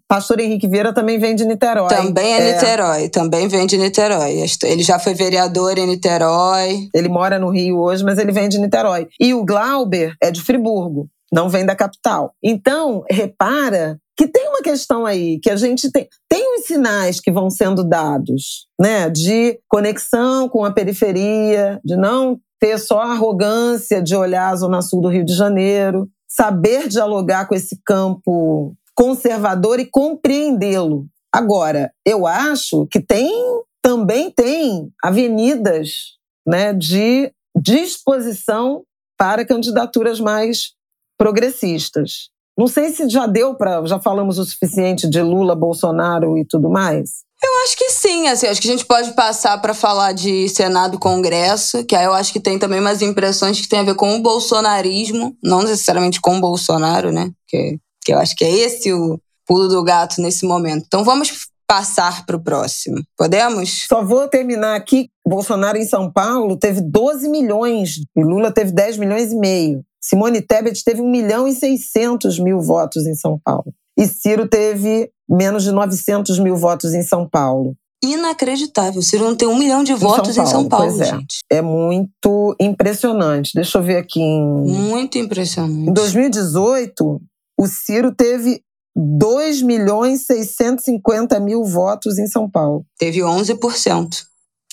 Pastor 0.08 0.40
Henrique 0.40 0.68
Vieira 0.68 0.94
também 0.94 1.18
vem 1.18 1.34
de 1.34 1.46
Niterói. 1.46 1.88
Também 1.88 2.36
é, 2.36 2.54
Niterói, 2.54 3.10
também 3.10 3.48
vem 3.48 3.66
de 3.66 3.78
Niterói. 3.78 4.46
Ele 4.64 4.84
já 4.84 5.00
foi 5.00 5.14
vereador 5.14 5.78
em 5.78 5.88
Niterói. 5.88 6.90
Ele 6.94 7.10
mora 7.10 7.40
no 7.40 7.50
Rio 7.50 7.80
hoje, 7.80 8.04
mas 8.04 8.20
ele 8.20 8.32
vem 8.32 8.50
de 8.50 8.60
Niterói. 8.60 9.08
E 9.20 9.34
o 9.34 9.44
Glauber 9.44 10.14
é 10.22 10.30
de 10.30 10.42
Friburgo, 10.42 11.08
não 11.34 11.50
vem 11.50 11.66
da 11.66 11.76
capital. 11.76 12.36
Então, 12.44 13.04
repara 13.10 14.00
que 14.16 14.28
tem 14.28 14.48
uma 14.48 14.62
questão 14.62 15.04
aí 15.04 15.40
que 15.40 15.50
a 15.50 15.56
gente 15.56 15.92
tem. 15.92 16.08
Tem 16.30 16.60
os 16.60 16.68
sinais 16.68 17.20
que 17.20 17.32
vão 17.32 17.50
sendo 17.50 17.84
dados, 17.84 18.68
né? 18.80 19.10
De 19.10 19.60
conexão 19.68 20.48
com 20.48 20.64
a 20.64 20.72
periferia, 20.72 21.82
de 21.84 21.96
não 21.96 22.40
ter 22.60 22.78
só 22.78 23.00
a 23.00 23.14
arrogância 23.14 24.02
de 24.02 24.16
olhar 24.16 24.50
a 24.50 24.56
Zona 24.56 24.82
Sul 24.84 25.02
do 25.02 25.10
Rio 25.10 25.26
de 25.26 25.34
Janeiro, 25.34 26.08
saber 26.30 26.88
dialogar 26.88 27.48
com 27.48 27.56
esse 27.56 27.80
campo 27.84 28.76
conservador 28.96 29.80
e 29.80 29.86
compreendê-lo. 29.86 31.08
Agora, 31.34 31.92
eu 32.06 32.28
acho 32.28 32.86
que 32.92 33.02
tem 33.02 33.34
também 33.82 34.30
tem 34.30 34.92
avenidas 35.04 36.14
né, 36.48 36.72
de 36.74 37.34
disposição 37.60 38.84
para 39.18 39.46
candidaturas 39.46 40.20
mais 40.20 40.74
progressistas. 41.24 42.30
Não 42.58 42.68
sei 42.68 42.92
se 42.92 43.08
já 43.08 43.26
deu 43.26 43.56
para, 43.56 43.86
já 43.86 43.98
falamos 43.98 44.38
o 44.38 44.44
suficiente 44.44 45.10
de 45.10 45.22
Lula, 45.22 45.56
Bolsonaro 45.56 46.38
e 46.38 46.46
tudo 46.46 46.70
mais. 46.70 47.24
Eu 47.42 47.64
acho 47.64 47.78
que 47.78 47.90
sim, 47.90 48.28
assim, 48.28 48.48
acho 48.48 48.62
que 48.62 48.68
a 48.68 48.72
gente 48.72 48.86
pode 48.86 49.14
passar 49.14 49.60
para 49.62 49.74
falar 49.74 50.12
de 50.12 50.50
Senado 50.50 50.96
e 50.96 51.00
Congresso, 51.00 51.86
que 51.86 51.96
aí 51.96 52.04
eu 52.04 52.14
acho 52.14 52.34
que 52.34 52.42
tem 52.42 52.60
também 52.60 52.82
umas 52.82 53.02
impressões 53.02 53.60
que 53.60 53.70
tem 53.70 53.80
a 53.80 53.84
ver 53.84 53.96
com 53.96 54.14
o 54.16 54.22
bolsonarismo, 54.22 55.36
não 55.42 55.62
necessariamente 55.62 56.20
com 56.20 56.38
o 56.38 56.42
Bolsonaro, 56.42 57.12
né? 57.12 57.32
Que, 57.48 57.78
que 58.04 58.14
eu 58.14 58.20
acho 58.20 58.36
que 58.36 58.44
é 58.44 58.52
esse 58.52 58.92
o 58.92 59.18
pulo 59.48 59.70
do 59.70 59.84
gato 59.84 60.22
nesse 60.22 60.46
momento. 60.46 60.84
Então 60.86 61.06
vamos 61.06 61.48
passar 61.66 62.26
para 62.26 62.36
o 62.36 62.44
próximo. 62.44 63.02
Podemos? 63.18 63.86
Só 63.88 64.04
vou 64.04 64.28
terminar 64.28 64.76
aqui. 64.76 65.10
Bolsonaro 65.26 65.78
em 65.78 65.86
São 65.86 66.12
Paulo 66.12 66.58
teve 66.58 66.82
12 66.82 67.30
milhões 67.30 68.02
e 68.16 68.24
Lula 68.24 68.52
teve 68.52 68.72
10 68.72 68.98
milhões 68.98 69.32
e 69.32 69.36
meio. 69.36 69.84
Simone 70.04 70.42
Tebet 70.42 70.84
teve 70.84 71.02
1 71.02 71.10
milhão 71.10 71.48
e 71.48 71.54
600 71.54 72.38
mil 72.40 72.60
votos 72.60 73.06
em 73.08 73.16
São 73.16 73.40
Paulo. 73.44 73.74
E 73.98 74.06
Ciro 74.08 74.48
teve 74.48 75.10
menos 75.30 75.64
de 75.64 75.72
900 75.72 76.40
mil 76.40 76.58
votos 76.58 76.94
em 76.94 77.04
São 77.04 77.28
Paulo. 77.30 77.76
Inacreditável. 78.04 79.02
Ciro 79.02 79.24
não 79.24 79.36
tem 79.36 79.48
um 79.48 79.58
milhão 79.58 79.82
de 79.84 79.94
votos 79.94 80.38
em 80.38 80.46
São 80.46 80.68
Paulo, 80.68 80.88
pois 80.88 81.00
é. 81.00 81.06
gente. 81.06 81.38
É 81.50 81.62
muito 81.62 82.54
impressionante. 82.60 83.52
Deixa 83.56 83.78
eu 83.78 83.84
ver 83.84 83.96
aqui. 83.98 84.20
Em, 84.20 84.44
Muito 84.44 85.18
impressionante. 85.18 85.90
em 85.90 85.94
2018, 85.94 87.22
o 87.58 87.68
Ciro 87.68 88.14
teve 88.14 88.62
2 88.96 89.62
milhões 89.62 90.22
e 90.30 90.44
650 90.44 91.40
mil 91.40 91.64
votos 91.64 92.18
em 92.20 92.28
São 92.28 92.50
Paulo, 92.50 92.86
Teve 93.00 93.22
11%. 93.22 94.10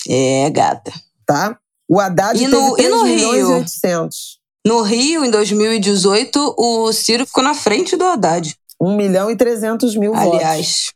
É, 0.09 0.49
gata. 0.49 0.91
tá? 1.25 1.57
O 1.89 1.99
Haddad 1.99 2.41
E 2.43 2.47
no- 2.47 2.57
teve 2.57 2.71
e 2.71 2.75
3 2.75 2.89
no 2.91 3.03
milhões 3.03 3.35
Rio? 3.37 3.49
e 3.51 3.53
800. 3.59 4.40
No 4.65 4.81
Rio, 4.83 5.25
em 5.25 5.31
2018, 5.31 6.55
o 6.57 6.91
Ciro 6.93 7.25
ficou 7.25 7.43
na 7.43 7.53
frente 7.53 7.95
do 7.97 8.03
Haddad. 8.05 8.55
1 8.79 8.95
milhão 8.95 9.29
e 9.31 9.35
300 9.35 9.95
mil 9.95 10.13
votos 10.13 10.33
Aliás. 10.39 10.91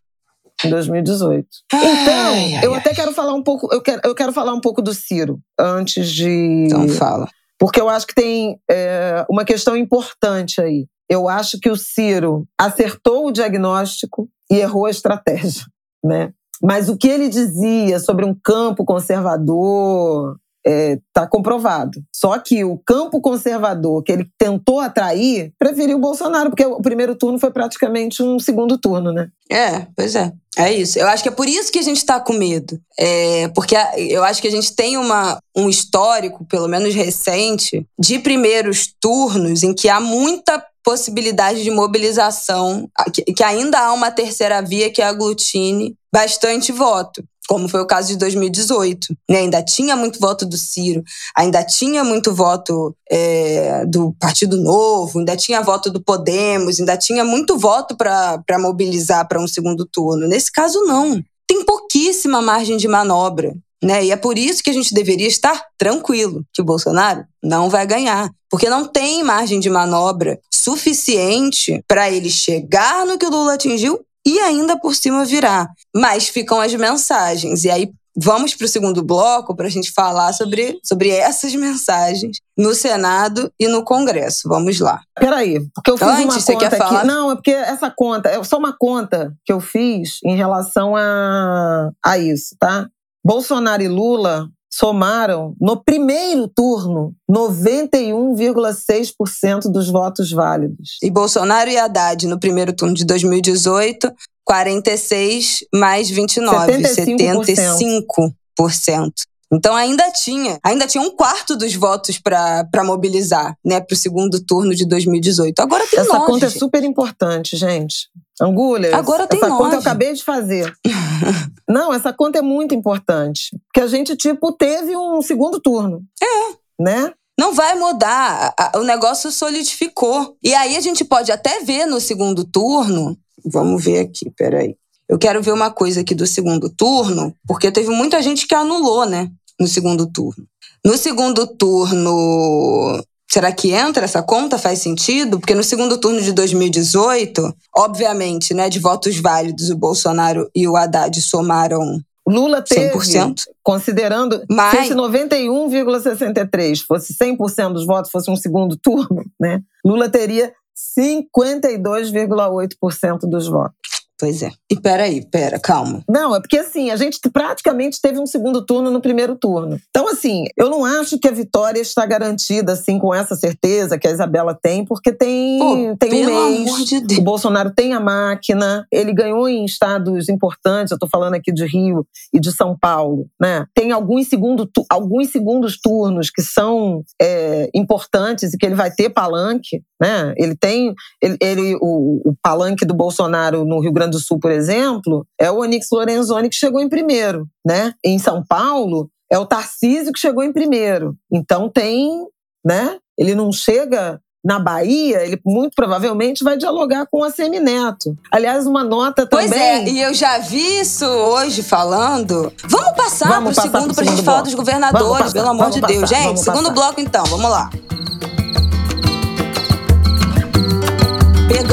em 0.63 0.70
2018. 0.70 1.47
Ai, 1.74 1.80
Então, 2.01 2.13
ai, 2.34 2.66
eu 2.66 2.74
ai. 2.74 2.80
até 2.80 2.93
quero 2.93 3.11
falar 3.13 3.34
um 3.34 3.43
pouco, 3.43 3.68
eu 3.74 3.82
quero, 3.82 4.01
eu 4.03 4.16
quero 4.16 4.32
falar 4.34 4.53
um 4.53 4.61
pouco 4.61 4.82
do 4.82 4.93
Ciro 4.93 5.39
antes 5.59 6.09
de 6.11 6.66
Então 6.68 6.88
fala. 6.89 7.28
porque 7.59 7.80
eu 7.82 7.89
acho 7.89 8.05
que 8.07 8.16
tem 8.16 8.59
é, 8.70 9.26
uma 9.30 9.43
questão 9.45 9.76
importante 9.76 10.61
aí. 10.61 10.88
Eu 11.09 11.28
acho 11.30 11.59
que 11.59 11.70
o 11.70 11.76
Ciro 11.76 12.47
acertou 12.59 13.28
o 13.28 13.32
diagnóstico 13.32 14.28
e 14.51 14.55
errou 14.57 14.86
a 14.88 14.91
estratégia, 14.91 15.63
né? 16.03 16.32
Mas 16.63 16.88
o 16.89 16.97
que 16.97 17.07
ele 17.07 17.28
dizia 17.30 17.99
sobre 17.99 18.26
um 18.26 18.34
campo 18.43 18.84
conservador 18.86 20.36
está 20.66 21.28
comprovado. 21.28 22.03
Só 22.13 22.39
que 22.39 22.63
o 22.63 22.78
campo 22.86 23.22
conservador 23.22 24.03
que 24.03 24.11
ele 24.11 24.28
tentou 24.38 24.80
atrair 24.80 25.53
preferiu 25.59 25.97
o 25.97 26.01
Bolsonaro, 26.01 26.49
porque 26.49 26.66
o 26.66 26.82
primeiro 26.82 27.16
turno 27.16 27.38
foi 27.38 27.51
praticamente 27.51 28.24
um 28.24 28.39
segundo 28.39 28.78
turno, 28.78 29.11
né? 29.11 29.30
É, 29.49 29.86
pois 29.95 30.16
é. 30.16 30.32
É 30.57 30.72
isso. 30.74 30.97
Eu 30.97 31.07
acho 31.07 31.22
que 31.22 31.30
é 31.30 31.34
por 31.34 31.47
isso 31.47 31.72
que 31.72 31.80
a 31.80 31.84
gente 31.84 32.03
tá 32.05 32.20
com 32.20 32.34
medo. 32.34 32.80
É, 32.97 33.49
porque 33.49 33.76
eu 33.97 34.24
acho 34.24 34.41
que 34.41 34.47
a 34.47 34.51
gente 34.51 34.74
tem 34.74 34.97
uma, 34.97 35.38
um 35.55 35.70
histórico, 35.70 36.45
pelo 36.45 36.68
menos 36.68 36.95
recente, 36.95 37.86
de 37.99 38.20
primeiros 38.20 38.88
turnos 38.99 39.63
em 39.63 39.74
que 39.74 39.89
há 39.89 39.99
muita 39.99 40.63
possibilidade 40.86 41.63
de 41.63 41.72
mobilização, 41.72 42.88
que, 43.11 43.43
ainda 43.43 43.80
há 43.80 43.91
uma 43.91 44.11
terceira 44.11 44.61
via 44.61 44.91
que 44.91 45.01
aglutine 45.01 45.95
bastante 46.13 46.72
voto. 46.72 47.24
Como 47.47 47.67
foi 47.67 47.81
o 47.81 47.85
caso 47.85 48.09
de 48.09 48.17
2018. 48.17 49.15
né? 49.29 49.39
Ainda 49.39 49.63
tinha 49.63 49.95
muito 49.95 50.19
voto 50.19 50.45
do 50.45 50.57
Ciro, 50.57 51.03
ainda 51.35 51.63
tinha 51.63 52.03
muito 52.03 52.33
voto 52.33 52.95
é, 53.09 53.85
do 53.85 54.13
Partido 54.19 54.57
Novo, 54.57 55.19
ainda 55.19 55.35
tinha 55.35 55.61
voto 55.61 55.91
do 55.91 56.01
Podemos, 56.01 56.79
ainda 56.79 56.97
tinha 56.97 57.23
muito 57.23 57.57
voto 57.57 57.95
para 57.95 58.59
mobilizar 58.59 59.27
para 59.27 59.41
um 59.41 59.47
segundo 59.47 59.85
turno. 59.85 60.27
Nesse 60.27 60.51
caso, 60.51 60.79
não. 60.85 61.21
Tem 61.47 61.63
pouquíssima 61.63 62.41
margem 62.41 62.77
de 62.77 62.87
manobra. 62.87 63.53
Né? 63.83 64.05
E 64.05 64.11
é 64.11 64.15
por 64.15 64.37
isso 64.37 64.63
que 64.63 64.69
a 64.69 64.73
gente 64.73 64.93
deveria 64.93 65.27
estar 65.27 65.63
tranquilo 65.77 66.43
que 66.51 66.61
o 66.61 66.65
Bolsonaro 66.65 67.23
não 67.43 67.69
vai 67.69 67.85
ganhar. 67.85 68.31
Porque 68.49 68.69
não 68.69 68.87
tem 68.87 69.23
margem 69.23 69.59
de 69.59 69.69
manobra 69.69 70.39
suficiente 70.51 71.83
para 71.87 72.09
ele 72.09 72.29
chegar 72.29 73.05
no 73.05 73.17
que 73.17 73.25
o 73.25 73.29
Lula 73.29 73.53
atingiu 73.53 73.99
e 74.26 74.39
ainda 74.39 74.78
por 74.80 74.95
cima 74.95 75.26
virar. 75.26 75.67
Mas 75.95 76.28
ficam 76.28 76.59
as 76.59 76.73
mensagens. 76.73 77.63
E 77.63 77.69
aí 77.69 77.91
vamos 78.15 78.55
para 78.55 78.65
o 78.65 78.67
segundo 78.67 79.03
bloco 79.03 79.55
para 79.55 79.67
a 79.67 79.69
gente 79.69 79.91
falar 79.91 80.32
sobre, 80.34 80.80
sobre 80.84 81.09
essas 81.09 81.53
mensagens 81.55 82.38
no 82.57 82.73
Senado 82.73 83.51
e 83.59 83.67
no 83.67 83.84
Congresso. 83.84 84.47
Vamos 84.47 84.80
lá. 84.80 85.01
Peraí, 85.19 85.59
porque 85.73 85.91
eu 85.91 85.97
fiz 85.97 86.07
Antes, 86.07 86.23
uma 86.23 86.39
você 86.39 86.53
conta 86.53 86.69
quer 86.69 86.76
aqui. 86.76 86.78
falar? 86.78 87.05
Não, 87.05 87.32
é 87.32 87.36
porque 87.36 87.51
essa 87.51 87.91
conta, 87.91 88.30
é 88.30 88.43
só 88.43 88.57
uma 88.57 88.76
conta 88.78 89.34
que 89.43 89.51
eu 89.51 89.59
fiz 89.59 90.19
em 90.23 90.36
relação 90.36 90.95
a, 90.95 91.91
a 92.03 92.17
isso, 92.17 92.55
tá? 92.59 92.88
Bolsonaro 93.23 93.82
e 93.82 93.88
Lula 93.88 94.47
somaram, 94.78 95.55
no 95.59 95.82
primeiro 95.82 96.47
turno, 96.49 97.15
91,6% 97.32 99.71
dos 99.71 99.89
votos 99.89 100.30
válidos. 100.32 100.97
E 101.01 101.09
Bolsonaro 101.09 101.69
e 101.69 101.78
Haddad, 101.78 102.28
no 102.28 102.38
primeiro 102.38 102.73
turno 102.73 102.93
de 102.93 103.05
2018, 103.05 104.11
46 104.43 105.59
mais 105.73 106.09
29, 106.09 106.73
75%. 106.73 108.36
75%. 108.57 109.11
Então 109.51 109.75
ainda 109.75 110.11
tinha, 110.11 110.59
ainda 110.63 110.87
tinha 110.87 111.03
um 111.03 111.11
quarto 111.11 111.55
dos 111.55 111.73
votos 111.75 112.17
para 112.17 112.83
mobilizar, 112.83 113.55
né, 113.63 113.79
para 113.79 113.93
o 113.93 113.97
segundo 113.97 114.43
turno 114.43 114.73
de 114.73 114.85
2018. 114.87 115.59
Agora 115.59 115.85
tem 115.87 115.99
Essa 115.99 116.13
nove. 116.17 116.31
conta 116.31 116.45
é 116.47 116.49
super 116.49 116.83
importante, 116.83 117.55
gente. 117.55 118.09
Angulha, 118.41 118.95
Agora 118.95 119.27
tem 119.27 119.37
essa 119.37 119.47
nove. 119.47 119.63
conta 119.63 119.75
eu 119.75 119.79
acabei 119.79 120.13
de 120.13 120.23
fazer. 120.23 120.73
Não, 121.69 121.93
essa 121.93 122.11
conta 122.11 122.39
é 122.39 122.41
muito 122.41 122.75
importante, 122.75 123.57
porque 123.67 123.81
a 123.81 123.87
gente 123.87 124.15
tipo 124.15 124.51
teve 124.51 124.95
um 124.97 125.21
segundo 125.21 125.59
turno. 125.59 126.03
É. 126.21 126.55
Né? 126.83 127.13
Não 127.39 127.53
vai 127.53 127.75
mudar, 127.77 128.53
o 128.75 128.83
negócio 128.83 129.31
solidificou. 129.31 130.37
E 130.43 130.53
aí 130.53 130.75
a 130.77 130.81
gente 130.81 131.03
pode 131.03 131.31
até 131.31 131.61
ver 131.63 131.85
no 131.85 131.99
segundo 131.99 132.45
turno. 132.45 133.17
Vamos 133.45 133.83
ver 133.83 133.99
aqui, 133.99 134.31
peraí. 134.31 134.75
Eu 135.07 135.17
quero 135.19 135.41
ver 135.41 135.53
uma 135.53 135.69
coisa 135.71 136.01
aqui 136.01 136.15
do 136.15 136.25
segundo 136.25 136.69
turno, 136.69 137.33
porque 137.47 137.71
teve 137.71 137.89
muita 137.89 138.21
gente 138.21 138.47
que 138.47 138.55
anulou, 138.55 139.05
né? 139.05 139.29
No 139.59 139.67
segundo 139.67 140.07
turno. 140.07 140.45
No 140.83 140.97
segundo 140.97 141.45
turno, 141.47 143.03
será 143.29 143.51
que 143.51 143.71
entra 143.71 144.05
essa 144.05 144.23
conta? 144.23 144.57
Faz 144.57 144.79
sentido? 144.79 145.39
Porque 145.39 145.53
no 145.55 145.63
segundo 145.63 145.97
turno 145.99 146.21
de 146.21 146.31
2018, 146.31 147.53
obviamente, 147.75 148.53
né, 148.53 148.69
de 148.69 148.79
votos 148.79 149.17
válidos, 149.19 149.69
o 149.69 149.77
Bolsonaro 149.77 150.49
e 150.55 150.67
o 150.67 150.75
Haddad 150.75 151.21
somaram 151.21 151.99
Lula 152.27 152.59
teve, 152.63 152.91
100%. 152.97 153.43
considerando 153.63 154.43
Mas- 154.49 154.71
se 154.71 154.77
esse 154.85 154.95
91,63 154.95 156.81
fosse 156.81 157.13
100% 157.13 157.73
dos 157.73 157.85
votos, 157.85 158.09
fosse 158.09 158.31
um 158.31 158.35
segundo 158.35 158.75
turno, 158.81 159.23
né? 159.39 159.61
Lula 159.85 160.09
teria 160.09 160.51
52,8% 160.97 163.19
dos 163.29 163.47
votos. 163.47 163.75
Pois 164.18 164.41
é. 164.41 164.49
E 164.72 164.80
peraí, 164.80 165.26
pera, 165.30 165.59
calma. 165.59 166.01
Não, 166.09 166.34
é 166.36 166.39
porque 166.39 166.57
assim, 166.57 166.89
a 166.89 166.95
gente 166.95 167.20
praticamente 167.34 167.99
teve 168.01 168.18
um 168.20 168.26
segundo 168.26 168.66
turno 168.66 168.89
no 168.89 169.01
primeiro 169.01 169.36
turno. 169.36 169.78
Então, 169.89 170.07
assim, 170.07 170.45
eu 170.57 170.70
não 170.70 170.86
acho 170.86 171.20
que 171.20 171.28
a 171.28 171.32
vitória 171.32 171.80
está 171.82 172.05
garantida, 172.05 172.74
assim, 172.74 172.97
com 172.97 173.13
essa 173.13 173.36
certeza 173.36 173.97
que 173.97 174.07
a 174.07 174.11
Isabela 174.11 174.57
tem, 174.61 174.86
porque 174.86 175.11
tem, 175.11 175.59
Pô, 175.59 175.76
tem 175.76 175.91
um 175.91 175.97
pelo 175.97 176.26
mês. 176.26 176.68
amor 176.70 176.80
de 176.86 176.99
Deus. 177.01 177.20
O 177.20 177.24
Bolsonaro 177.24 177.74
tem 177.76 177.93
a 177.93 177.99
máquina, 177.99 178.88
ele 178.91 179.13
ganhou 179.13 179.49
em 179.49 179.66
estados 179.66 180.30
importantes, 180.30 180.91
eu 180.91 180.99
tô 180.99 181.07
falando 181.07 181.34
aqui 181.34 181.51
de 181.51 181.66
Rio 181.66 182.05
e 182.34 182.39
de 182.39 182.51
São 182.53 182.78
Paulo, 182.80 183.28
né? 183.39 183.66
Tem 183.74 183.91
alguns, 183.91 184.28
segundo, 184.30 184.70
alguns 184.89 185.30
segundos 185.32 185.78
turnos 185.82 186.30
que 186.30 186.41
são 186.41 187.03
é, 187.22 187.70
importantes 187.76 188.53
e 188.53 188.57
que 188.57 188.66
ele 188.66 188.76
vai 188.76 188.91
ter 188.91 189.09
palanque, 189.09 189.82
né? 190.01 190.34
Ele 190.38 190.55
tem, 190.55 190.93
ele, 191.22 191.38
ele- 191.41 191.76
o, 191.82 192.30
o 192.30 192.36
palanque 192.41 192.86
do 192.86 192.93
Bolsonaro 192.93 193.66
no 193.66 193.80
Rio 193.82 193.91
Grande 193.91 194.04
do 194.09 194.19
Sul, 194.19 194.39
por 194.39 194.51
exemplo, 194.51 195.25
é 195.39 195.49
o 195.51 195.59
Onyx 195.61 195.87
Lorenzoni 195.91 196.49
que 196.49 196.55
chegou 196.55 196.81
em 196.81 196.89
primeiro, 196.89 197.47
né? 197.65 197.93
Em 198.03 198.19
São 198.19 198.43
Paulo, 198.43 199.09
é 199.31 199.37
o 199.37 199.45
Tarcísio 199.45 200.13
que 200.13 200.19
chegou 200.19 200.43
em 200.43 200.53
primeiro. 200.53 201.15
Então 201.31 201.69
tem, 201.69 202.25
né? 202.65 202.97
Ele 203.17 203.33
não 203.35 203.51
chega 203.51 204.19
na 204.45 204.59
Bahia, 204.59 205.25
ele 205.25 205.41
muito 205.43 205.73
provavelmente 205.75 206.43
vai 206.43 206.55
dialogar 206.55 207.07
com 207.09 207.23
a 207.23 207.31
Semineto. 207.31 208.15
Aliás, 208.31 208.67
uma 208.67 208.83
nota 208.83 209.25
também. 209.25 209.49
Pois 209.49 209.59
é, 209.59 209.83
e 209.85 209.99
eu 209.99 210.13
já 210.13 210.37
vi 210.37 210.81
isso 210.81 211.03
hoje 211.03 211.63
falando. 211.63 212.53
Vamos 212.69 212.91
passar 212.95 213.27
Vamos 213.29 213.55
pro 213.55 213.63
passar 213.63 213.71
segundo 213.71 213.85
pro 213.87 213.95
pra 213.95 214.03
gente 214.03 214.11
segundo 214.11 214.25
falar 214.25 214.37
bloco. 214.37 214.45
dos 214.45 214.53
governadores, 214.53 215.17
passar, 215.17 215.33
pelo 215.33 215.49
amor 215.49 215.71
de 215.71 215.81
passar, 215.81 215.93
Deus. 215.93 216.09
Gente, 216.09 216.39
segundo 216.41 216.69
bloco 216.71 217.01
então, 217.01 217.25
vamos 217.25 217.49
lá. 217.49 217.71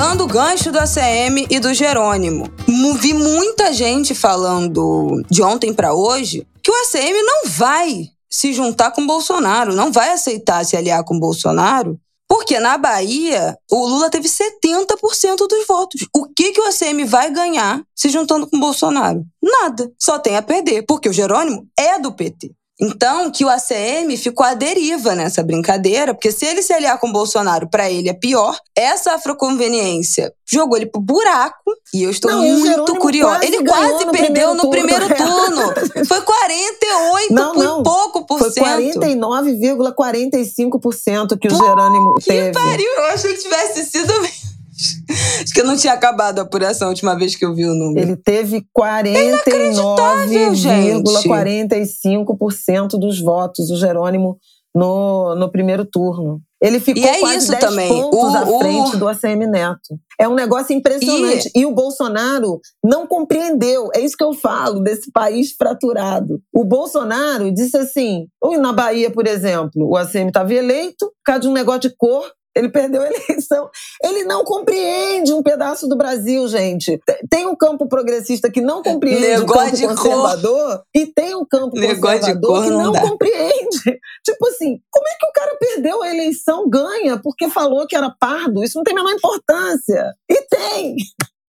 Pegando 0.03 0.25
o 0.25 0.27
gancho 0.27 0.73
do 0.73 0.81
ACM 0.81 1.47
e 1.49 1.61
do 1.61 1.73
Jerônimo. 1.73 2.53
Vi 2.99 3.15
muita 3.15 3.73
gente 3.73 4.17
falando 4.17 5.23
de 5.31 5.41
ontem 5.45 5.73
pra 5.73 5.95
hoje 5.95 6.45
que 6.61 6.73
o 6.73 6.75
ACM 6.75 7.23
não 7.23 7.49
vai 7.49 8.09
se 8.29 8.53
juntar 8.53 8.91
com 8.91 9.07
Bolsonaro, 9.07 9.77
não 9.77 9.93
vai 9.93 10.11
aceitar 10.11 10.65
se 10.65 10.77
aliar 10.77 11.05
com 11.05 11.21
Bolsonaro, 11.21 12.01
porque 12.29 12.59
na 12.59 12.77
Bahia 12.77 13.57
o 13.71 13.87
Lula 13.87 14.11
teve 14.11 14.29
70% 14.29 15.37
dos 15.37 15.67
votos. 15.69 16.05
O 16.13 16.27
que, 16.27 16.51
que 16.51 16.61
o 16.61 16.65
ACM 16.65 17.05
vai 17.05 17.31
ganhar 17.31 17.81
se 17.95 18.09
juntando 18.09 18.49
com 18.49 18.59
Bolsonaro? 18.59 19.25
Nada. 19.41 19.89
Só 19.97 20.19
tem 20.19 20.37
a 20.37 20.43
perder, 20.43 20.85
porque 20.85 21.09
o 21.09 21.13
Jerônimo 21.13 21.69
é 21.79 22.01
do 22.01 22.13
PT. 22.13 22.51
Então, 22.81 23.31
que 23.31 23.45
o 23.45 23.49
ACM 23.49 24.17
ficou 24.17 24.45
à 24.45 24.55
deriva 24.55 25.15
nessa 25.15 25.41
brincadeira, 25.43 26.15
porque 26.15 26.33
se 26.33 26.45
ele 26.47 26.63
se 26.63 26.73
aliar 26.73 26.99
com 26.99 27.09
o 27.09 27.13
Bolsonaro, 27.13 27.69
pra 27.69 27.89
ele 27.91 28.09
é 28.09 28.13
pior. 28.13 28.57
Essa 28.77 29.15
afroconveniência 29.15 30.33
jogou 30.51 30.77
ele 30.77 30.87
pro 30.87 31.01
buraco, 31.01 31.73
e 31.95 32.03
eu 32.03 32.11
estou 32.11 32.31
Não, 32.31 32.43
muito 32.43 32.97
curiosa. 32.97 33.39
quase 33.39 33.47
Ele 33.55 33.65
quase 33.69 34.05
no 34.05 34.13
perdeu 34.13 34.51
primeiro 34.51 34.55
no 34.55 34.71
primeiro 34.71 35.07
turno. 35.15 35.73
Foi 36.07 36.21
48 36.23 37.33
Não, 37.33 37.53
por 37.55 37.65
não. 37.65 37.83
pouco 37.83 38.27
por 38.27 38.39
Foi 38.39 38.51
cento. 38.51 38.99
49,45% 39.01 41.39
que 41.39 41.49
o 41.49 41.55
Jerônimo 41.55 42.15
Que 42.17 42.25
teve. 42.25 42.53
pariu, 42.53 42.91
eu 42.99 43.05
achei 43.07 43.35
que 43.35 43.43
tivesse 43.43 43.85
sido. 43.85 44.13
Acho 45.43 45.53
que 45.55 45.63
não 45.63 45.77
tinha 45.77 45.93
acabado 45.93 46.39
a 46.39 46.43
apuração 46.43 46.89
a 46.89 46.91
última 46.91 47.17
vez 47.17 47.35
que 47.37 47.45
eu 47.45 47.55
vi 47.55 47.65
o 47.65 47.75
número. 47.75 48.07
Ele 48.07 48.17
teve 48.17 48.65
gente. 50.55 51.03
49,45% 51.27 52.99
dos 52.99 53.21
votos, 53.21 53.71
o 53.71 53.77
Jerônimo, 53.77 54.39
no, 54.75 55.35
no 55.35 55.51
primeiro 55.51 55.85
turno. 55.85 56.41
Ele 56.63 56.79
ficou 56.79 57.03
E 57.03 57.07
é 57.07 57.19
quase 57.19 57.39
isso 57.39 57.51
10 57.51 57.61
também, 57.65 57.89
pontos 57.89 58.21
o- 58.21 58.37
à 58.37 58.43
o- 58.49 58.59
frente 58.61 58.97
do 58.97 59.09
ACM 59.09 59.47
Neto. 59.49 59.99
É 60.19 60.29
um 60.29 60.35
negócio 60.35 60.73
impressionante. 60.75 61.51
E... 61.55 61.67
o 61.67 61.73
Bolsonaro 61.73 62.61
não 62.83 63.05
compreendeu. 63.07 63.89
É 63.95 64.01
isso 64.01 64.17
que 64.17 64.23
eu 64.25 64.33
falo 64.33 64.81
desse 64.81 65.11
país 65.11 65.53
fraturado. 65.59 66.41
O 66.55 66.65
Bolsonaro 66.65 67.51
disse 67.53 67.77
assim: 67.77 68.27
na 68.61 68.73
Bahia, 68.73 69.11
por 69.11 69.27
exemplo, 69.27 69.89
o 69.91 69.97
ACM 69.97 70.29
estava 70.29 70.55
eleito, 70.55 71.07
por 71.07 71.23
causa 71.25 71.41
de 71.41 71.49
um 71.49 71.53
negócio 71.53 71.81
de 71.81 71.95
cor, 71.97 72.25
ele 72.55 72.69
perdeu 72.69 73.03
a 73.03 73.07
eleição. 73.09 73.71
Ele 74.03 74.25
não 74.25 74.45
compreende 74.45 75.33
um 75.33 75.43
pedaço 75.43 75.89
do 75.89 75.97
Brasil, 75.97 76.47
gente. 76.49 76.99
Te- 76.99 77.27
Tem 77.31 77.47
um 77.47 77.57
campo 77.57 77.89
progressista 77.89 78.51
que 78.51 78.61
não 78.61 78.83
compreende 78.83 79.25
o 79.27 79.41
Negócio 79.41 79.63
campo 79.65 79.77
de 79.77 79.87
cor. 79.87 79.97
conservador 79.97 80.83
e 80.95 81.07
tem 81.07 81.35
um 81.35 81.45
campo 81.45 81.77
Negócio 81.79 82.01
conservador 82.21 82.63
que 82.65 82.71
não 82.71 82.93
compreende. 82.93 84.01
Tipo 84.25 84.49
assim, 84.49 84.79
como 84.91 85.09
é 85.09 85.15
que 85.19 85.27
o 85.27 85.33
cara 85.33 85.57
perdeu 85.59 86.03
a 86.03 86.09
eleição, 86.11 86.69
ganha, 86.69 87.19
porque 87.23 87.49
falou 87.49 87.87
que 87.87 87.97
era 87.97 88.11
pardo? 88.21 88.63
Isso 88.63 88.77
não 88.79 88.85
tem 88.85 88.93
a 88.93 88.97
menor 89.03 89.13
importância. 89.13 90.15
E 90.31 90.43
tem! 90.49 90.97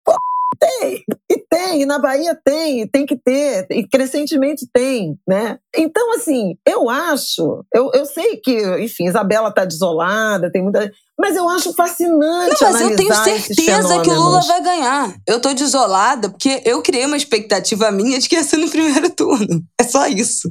Pô, 0.04 0.14
Tem, 0.58 1.04
e 1.30 1.38
tem, 1.48 1.82
e 1.82 1.86
na 1.86 1.98
Bahia 1.98 2.38
tem, 2.44 2.82
e 2.82 2.88
tem 2.88 3.06
que 3.06 3.16
ter, 3.16 3.66
e 3.70 3.86
crescentemente 3.86 4.66
tem, 4.72 5.18
né? 5.26 5.58
Então, 5.76 6.14
assim, 6.14 6.56
eu 6.66 6.90
acho, 6.90 7.64
eu, 7.72 7.90
eu 7.94 8.04
sei 8.04 8.36
que, 8.36 8.58
enfim, 8.80 9.06
Isabela 9.06 9.52
tá 9.52 9.64
desolada, 9.64 10.50
tem 10.50 10.62
muita. 10.62 10.90
Mas 11.20 11.34
eu 11.34 11.48
acho 11.48 11.72
fascinante 11.74 12.62
Não, 12.62 12.72
mas 12.72 12.80
eu 12.80 12.96
tenho 12.96 13.12
certeza 13.12 14.00
que 14.02 14.10
o 14.10 14.14
Lula 14.14 14.40
vai 14.42 14.62
ganhar. 14.62 15.14
Eu 15.26 15.40
tô 15.40 15.52
desolada 15.52 16.30
porque 16.30 16.62
eu 16.64 16.80
criei 16.80 17.04
uma 17.06 17.16
expectativa 17.16 17.90
minha 17.90 18.20
de 18.20 18.28
que 18.28 18.36
ia 18.36 18.44
ser 18.44 18.58
no 18.58 18.70
primeiro 18.70 19.10
turno. 19.14 19.62
É 19.80 19.82
só 19.82 20.06
isso. 20.06 20.50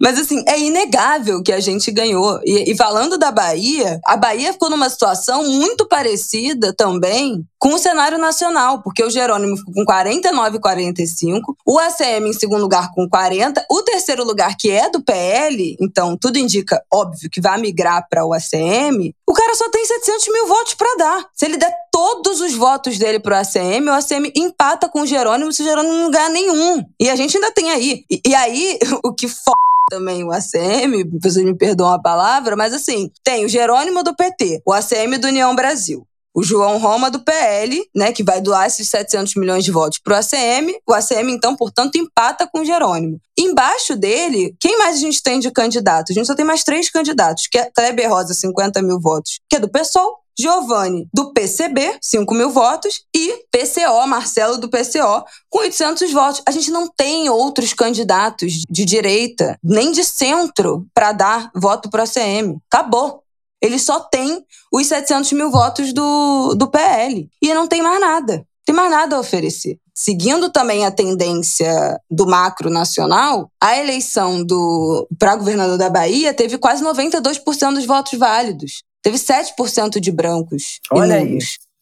Mas 0.00 0.18
assim, 0.18 0.42
é 0.46 0.58
inegável 0.58 1.42
que 1.42 1.52
a 1.52 1.60
gente 1.60 1.90
ganhou. 1.90 2.40
E, 2.42 2.72
e 2.72 2.76
falando 2.76 3.18
da 3.18 3.30
Bahia, 3.30 4.00
a 4.06 4.16
Bahia 4.16 4.52
ficou 4.52 4.70
numa 4.70 4.88
situação 4.88 5.44
muito 5.44 5.86
parecida 5.86 6.72
também 6.72 7.44
com 7.58 7.74
o 7.74 7.78
cenário 7.78 8.18
nacional, 8.18 8.82
porque 8.82 9.02
o 9.02 9.10
Jerônimo 9.10 9.56
ficou 9.56 9.74
com 9.74 9.84
49 9.84 10.56
e 10.56 10.60
45, 10.60 11.56
o 11.66 11.78
ACM 11.78 12.28
em 12.28 12.32
segundo 12.32 12.62
lugar 12.62 12.92
com 12.94 13.08
40, 13.08 13.66
o 13.68 13.82
terceiro 13.82 14.24
lugar 14.24 14.56
que 14.56 14.70
é 14.70 14.88
do 14.88 15.02
PL, 15.02 15.76
então 15.80 16.16
tudo 16.16 16.38
indica, 16.38 16.80
óbvio, 16.92 17.28
que 17.28 17.40
vai 17.40 17.60
migrar 17.60 18.06
para 18.08 18.24
o 18.24 18.32
ACM, 18.32 19.12
o 19.26 19.32
cara 19.32 19.54
só 19.56 19.68
tem 19.70 19.84
700 19.98 20.28
mil 20.32 20.46
votos 20.46 20.74
para 20.74 20.96
dar. 20.96 21.26
Se 21.34 21.44
ele 21.44 21.56
der 21.56 21.72
todos 21.90 22.40
os 22.40 22.54
votos 22.54 22.98
dele 22.98 23.18
pro 23.18 23.34
ACM, 23.34 23.88
o 23.88 23.92
ACM 23.92 24.32
empata 24.36 24.88
com 24.88 25.02
o 25.02 25.06
Jerônimo 25.06 25.52
se 25.52 25.62
o 25.62 25.64
Jerônimo 25.64 25.94
não 25.94 26.10
ganhar 26.10 26.30
nenhum. 26.30 26.84
E 27.00 27.10
a 27.10 27.16
gente 27.16 27.36
ainda 27.36 27.52
tem 27.52 27.70
aí. 27.70 28.04
E, 28.10 28.20
e 28.26 28.34
aí, 28.34 28.78
o 29.04 29.12
que 29.12 29.26
f 29.26 29.50
também 29.90 30.22
o 30.22 30.30
ACM, 30.30 31.18
vocês 31.20 31.44
me 31.44 31.56
perdoam 31.56 31.94
a 31.94 32.00
palavra, 32.00 32.54
mas 32.54 32.74
assim, 32.74 33.10
tem 33.24 33.46
o 33.46 33.48
Jerônimo 33.48 34.02
do 34.02 34.14
PT, 34.14 34.60
o 34.66 34.72
ACM 34.72 35.18
do 35.18 35.28
União 35.28 35.54
Brasil. 35.56 36.06
O 36.34 36.42
João 36.42 36.78
Roma 36.78 37.10
do 37.10 37.20
PL, 37.20 37.82
né, 37.94 38.12
que 38.12 38.22
vai 38.22 38.40
doar 38.40 38.66
esses 38.66 38.88
700 38.88 39.34
milhões 39.34 39.64
de 39.64 39.70
votos 39.70 39.98
pro 39.98 40.14
ACM. 40.14 40.72
O 40.86 40.92
ACM, 40.92 41.30
então, 41.32 41.56
portanto, 41.56 41.96
empata 41.96 42.46
com 42.46 42.60
o 42.60 42.64
Jerônimo. 42.64 43.20
Embaixo 43.36 43.96
dele, 43.96 44.54
quem 44.60 44.78
mais 44.78 44.96
a 44.96 45.00
gente 45.00 45.22
tem 45.22 45.40
de 45.40 45.50
candidato? 45.50 46.10
A 46.10 46.14
gente 46.14 46.26
só 46.26 46.34
tem 46.34 46.44
mais 46.44 46.62
três 46.62 46.90
candidatos, 46.90 47.48
que 47.50 47.58
é 47.58 47.70
Kleber 47.74 48.08
Rosa, 48.08 48.34
50 48.34 48.82
mil 48.82 49.00
votos, 49.00 49.40
que 49.48 49.56
é 49.56 49.60
do 49.60 49.68
PSOL. 49.68 50.18
Giovanni, 50.40 51.08
do 51.12 51.32
PCB, 51.32 51.98
5 52.00 52.32
mil 52.32 52.50
votos, 52.50 53.02
e 53.12 53.44
PCO, 53.50 54.06
Marcelo, 54.06 54.56
do 54.56 54.70
PCO, 54.70 55.24
com 55.50 55.58
800 55.58 56.12
votos. 56.12 56.42
A 56.46 56.52
gente 56.52 56.70
não 56.70 56.88
tem 56.88 57.28
outros 57.28 57.72
candidatos 57.72 58.62
de 58.70 58.84
direita, 58.84 59.58
nem 59.64 59.90
de 59.90 60.04
centro, 60.04 60.86
para 60.94 61.10
dar 61.10 61.50
voto 61.56 61.90
para 61.90 62.04
a 62.04 62.06
CM. 62.06 62.56
Acabou. 62.70 63.24
Ele 63.60 63.78
só 63.78 64.00
tem 64.00 64.44
os 64.72 64.86
700 64.86 65.32
mil 65.32 65.50
votos 65.50 65.92
do, 65.92 66.54
do 66.54 66.68
PL. 66.68 67.28
E 67.42 67.54
não 67.54 67.66
tem 67.66 67.82
mais 67.82 68.00
nada. 68.00 68.46
Tem 68.64 68.74
mais 68.74 68.90
nada 68.90 69.16
a 69.16 69.20
oferecer. 69.20 69.78
Seguindo 69.94 70.50
também 70.50 70.86
a 70.86 70.92
tendência 70.92 72.00
do 72.08 72.26
macro 72.26 72.70
nacional, 72.70 73.50
a 73.60 73.76
eleição 73.76 74.44
do 74.44 75.08
para 75.18 75.34
governador 75.34 75.76
da 75.76 75.90
Bahia 75.90 76.32
teve 76.32 76.56
quase 76.56 76.84
92% 76.84 77.74
dos 77.74 77.84
votos 77.84 78.16
válidos. 78.16 78.84
Teve 79.02 79.16
7% 79.16 79.98
de 79.98 80.12
brancos 80.12 80.80
Olha. 80.92 81.16
Aí. 81.16 81.38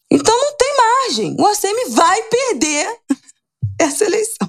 Então 0.09 0.35
não 0.35 0.55
tem 0.57 0.77
margem. 0.77 1.35
O 1.39 1.45
ACM 1.45 1.89
vai 1.89 2.23
perder 2.23 2.87
essa 3.79 4.05
eleição. 4.05 4.47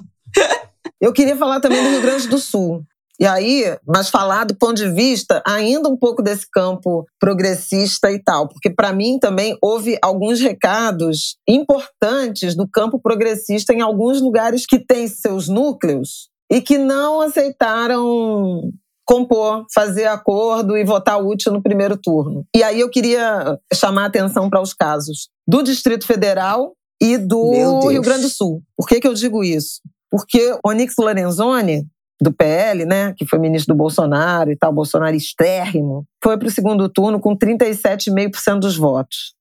Eu 0.99 1.13
queria 1.13 1.37
falar 1.37 1.59
também 1.59 1.83
do 1.83 1.89
Rio 1.89 2.01
Grande 2.01 2.27
do 2.27 2.39
Sul. 2.39 2.83
E 3.19 3.25
aí, 3.25 3.65
mas 3.85 4.09
falar 4.09 4.45
do 4.45 4.55
ponto 4.55 4.75
de 4.75 4.89
vista 4.89 5.43
ainda 5.45 5.89
um 5.89 5.97
pouco 5.97 6.21
desse 6.21 6.49
campo 6.49 7.05
progressista 7.19 8.09
e 8.11 8.17
tal, 8.17 8.47
porque 8.47 8.69
para 8.69 8.93
mim 8.93 9.19
também 9.19 9.57
houve 9.61 9.97
alguns 10.01 10.39
recados 10.39 11.35
importantes 11.45 12.55
do 12.55 12.65
campo 12.65 12.97
progressista 12.97 13.73
em 13.73 13.81
alguns 13.81 14.21
lugares 14.21 14.65
que 14.65 14.79
têm 14.79 15.07
seus 15.07 15.49
núcleos 15.49 16.29
e 16.49 16.61
que 16.61 16.77
não 16.77 17.19
aceitaram 17.19 18.71
compor, 19.05 19.65
fazer 19.73 20.05
acordo 20.05 20.77
e 20.77 20.85
votar 20.85 21.21
útil 21.21 21.51
no 21.51 21.61
primeiro 21.61 21.97
turno. 21.97 22.45
E 22.55 22.63
aí 22.63 22.79
eu 22.79 22.89
queria 22.89 23.59
chamar 23.73 24.03
a 24.03 24.07
atenção 24.07 24.49
para 24.49 24.61
os 24.61 24.73
casos 24.73 25.29
do 25.47 25.61
Distrito 25.61 26.05
Federal 26.05 26.73
e 27.01 27.17
do 27.17 27.51
Rio 27.89 28.01
Grande 28.01 28.23
do 28.23 28.29
Sul. 28.29 28.61
Por 28.77 28.87
que, 28.87 29.01
que 29.01 29.07
eu 29.07 29.13
digo 29.13 29.43
isso? 29.43 29.81
Porque 30.11 30.55
Onyx 30.65 30.93
Lorenzoni 30.97 31.87
do 32.21 32.33
PL, 32.33 32.85
né, 32.85 33.13
que 33.17 33.25
foi 33.25 33.39
ministro 33.39 33.73
do 33.73 33.77
Bolsonaro 33.77 34.51
e 34.51 34.55
tal, 34.55 34.73
bolsonaristérrimo, 34.73 36.05
foi 36.23 36.37
para 36.37 36.47
o 36.47 36.51
segundo 36.51 36.89
turno 36.89 37.19
com 37.19 37.37
37,5% 37.37 38.59
dos 38.59 38.77
votos. 38.77 39.33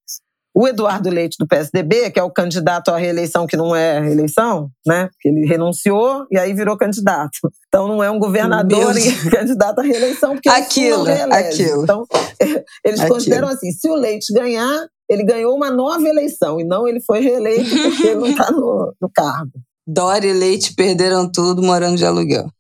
O 0.55 0.67
Eduardo 0.67 1.09
Leite, 1.09 1.37
do 1.39 1.47
PSDB, 1.47 2.11
que 2.11 2.19
é 2.19 2.23
o 2.23 2.33
candidato 2.33 2.91
à 2.91 2.97
reeleição 2.97 3.47
que 3.47 3.57
não 3.57 3.77
é 3.77 4.01
reeleição, 4.01 4.71
né? 4.85 5.09
Porque 5.13 5.29
ele 5.29 5.47
renunciou 5.47 6.27
e 6.33 6.39
aí 6.39 6.53
virou 6.53 6.77
candidato. 6.77 7.39
Então 7.69 7.87
não 7.87 8.03
é 8.03 8.11
um 8.11 8.19
governador 8.19 8.97
e 8.97 9.13
candidato 9.31 9.79
à 9.79 9.83
reeleição, 9.83 10.33
porque 10.33 10.49
aquilo, 10.49 11.09
ele 11.09 11.27
não 11.27 11.37
aquilo. 11.37 11.83
Então, 11.85 12.05
eles 12.85 12.99
aquilo. 12.99 13.15
consideram 13.15 13.47
assim: 13.47 13.71
se 13.71 13.89
o 13.89 13.95
Leite 13.95 14.33
ganhar, 14.33 14.89
ele 15.09 15.23
ganhou 15.23 15.55
uma 15.55 15.71
nova 15.71 16.09
eleição, 16.09 16.59
e 16.59 16.65
não 16.65 16.89
ele 16.89 17.01
foi 17.03 17.21
reeleito 17.21 17.71
porque 17.71 18.09
ele 18.09 18.21
não 18.21 18.27
está 18.27 18.51
no, 18.51 18.93
no 19.01 19.09
cargo. 19.15 19.53
Dória 19.87 20.29
e 20.29 20.33
Leite 20.33 20.75
perderam 20.75 21.31
tudo 21.31 21.63
morando 21.63 21.97
de 21.97 22.05
aluguel. 22.05 22.51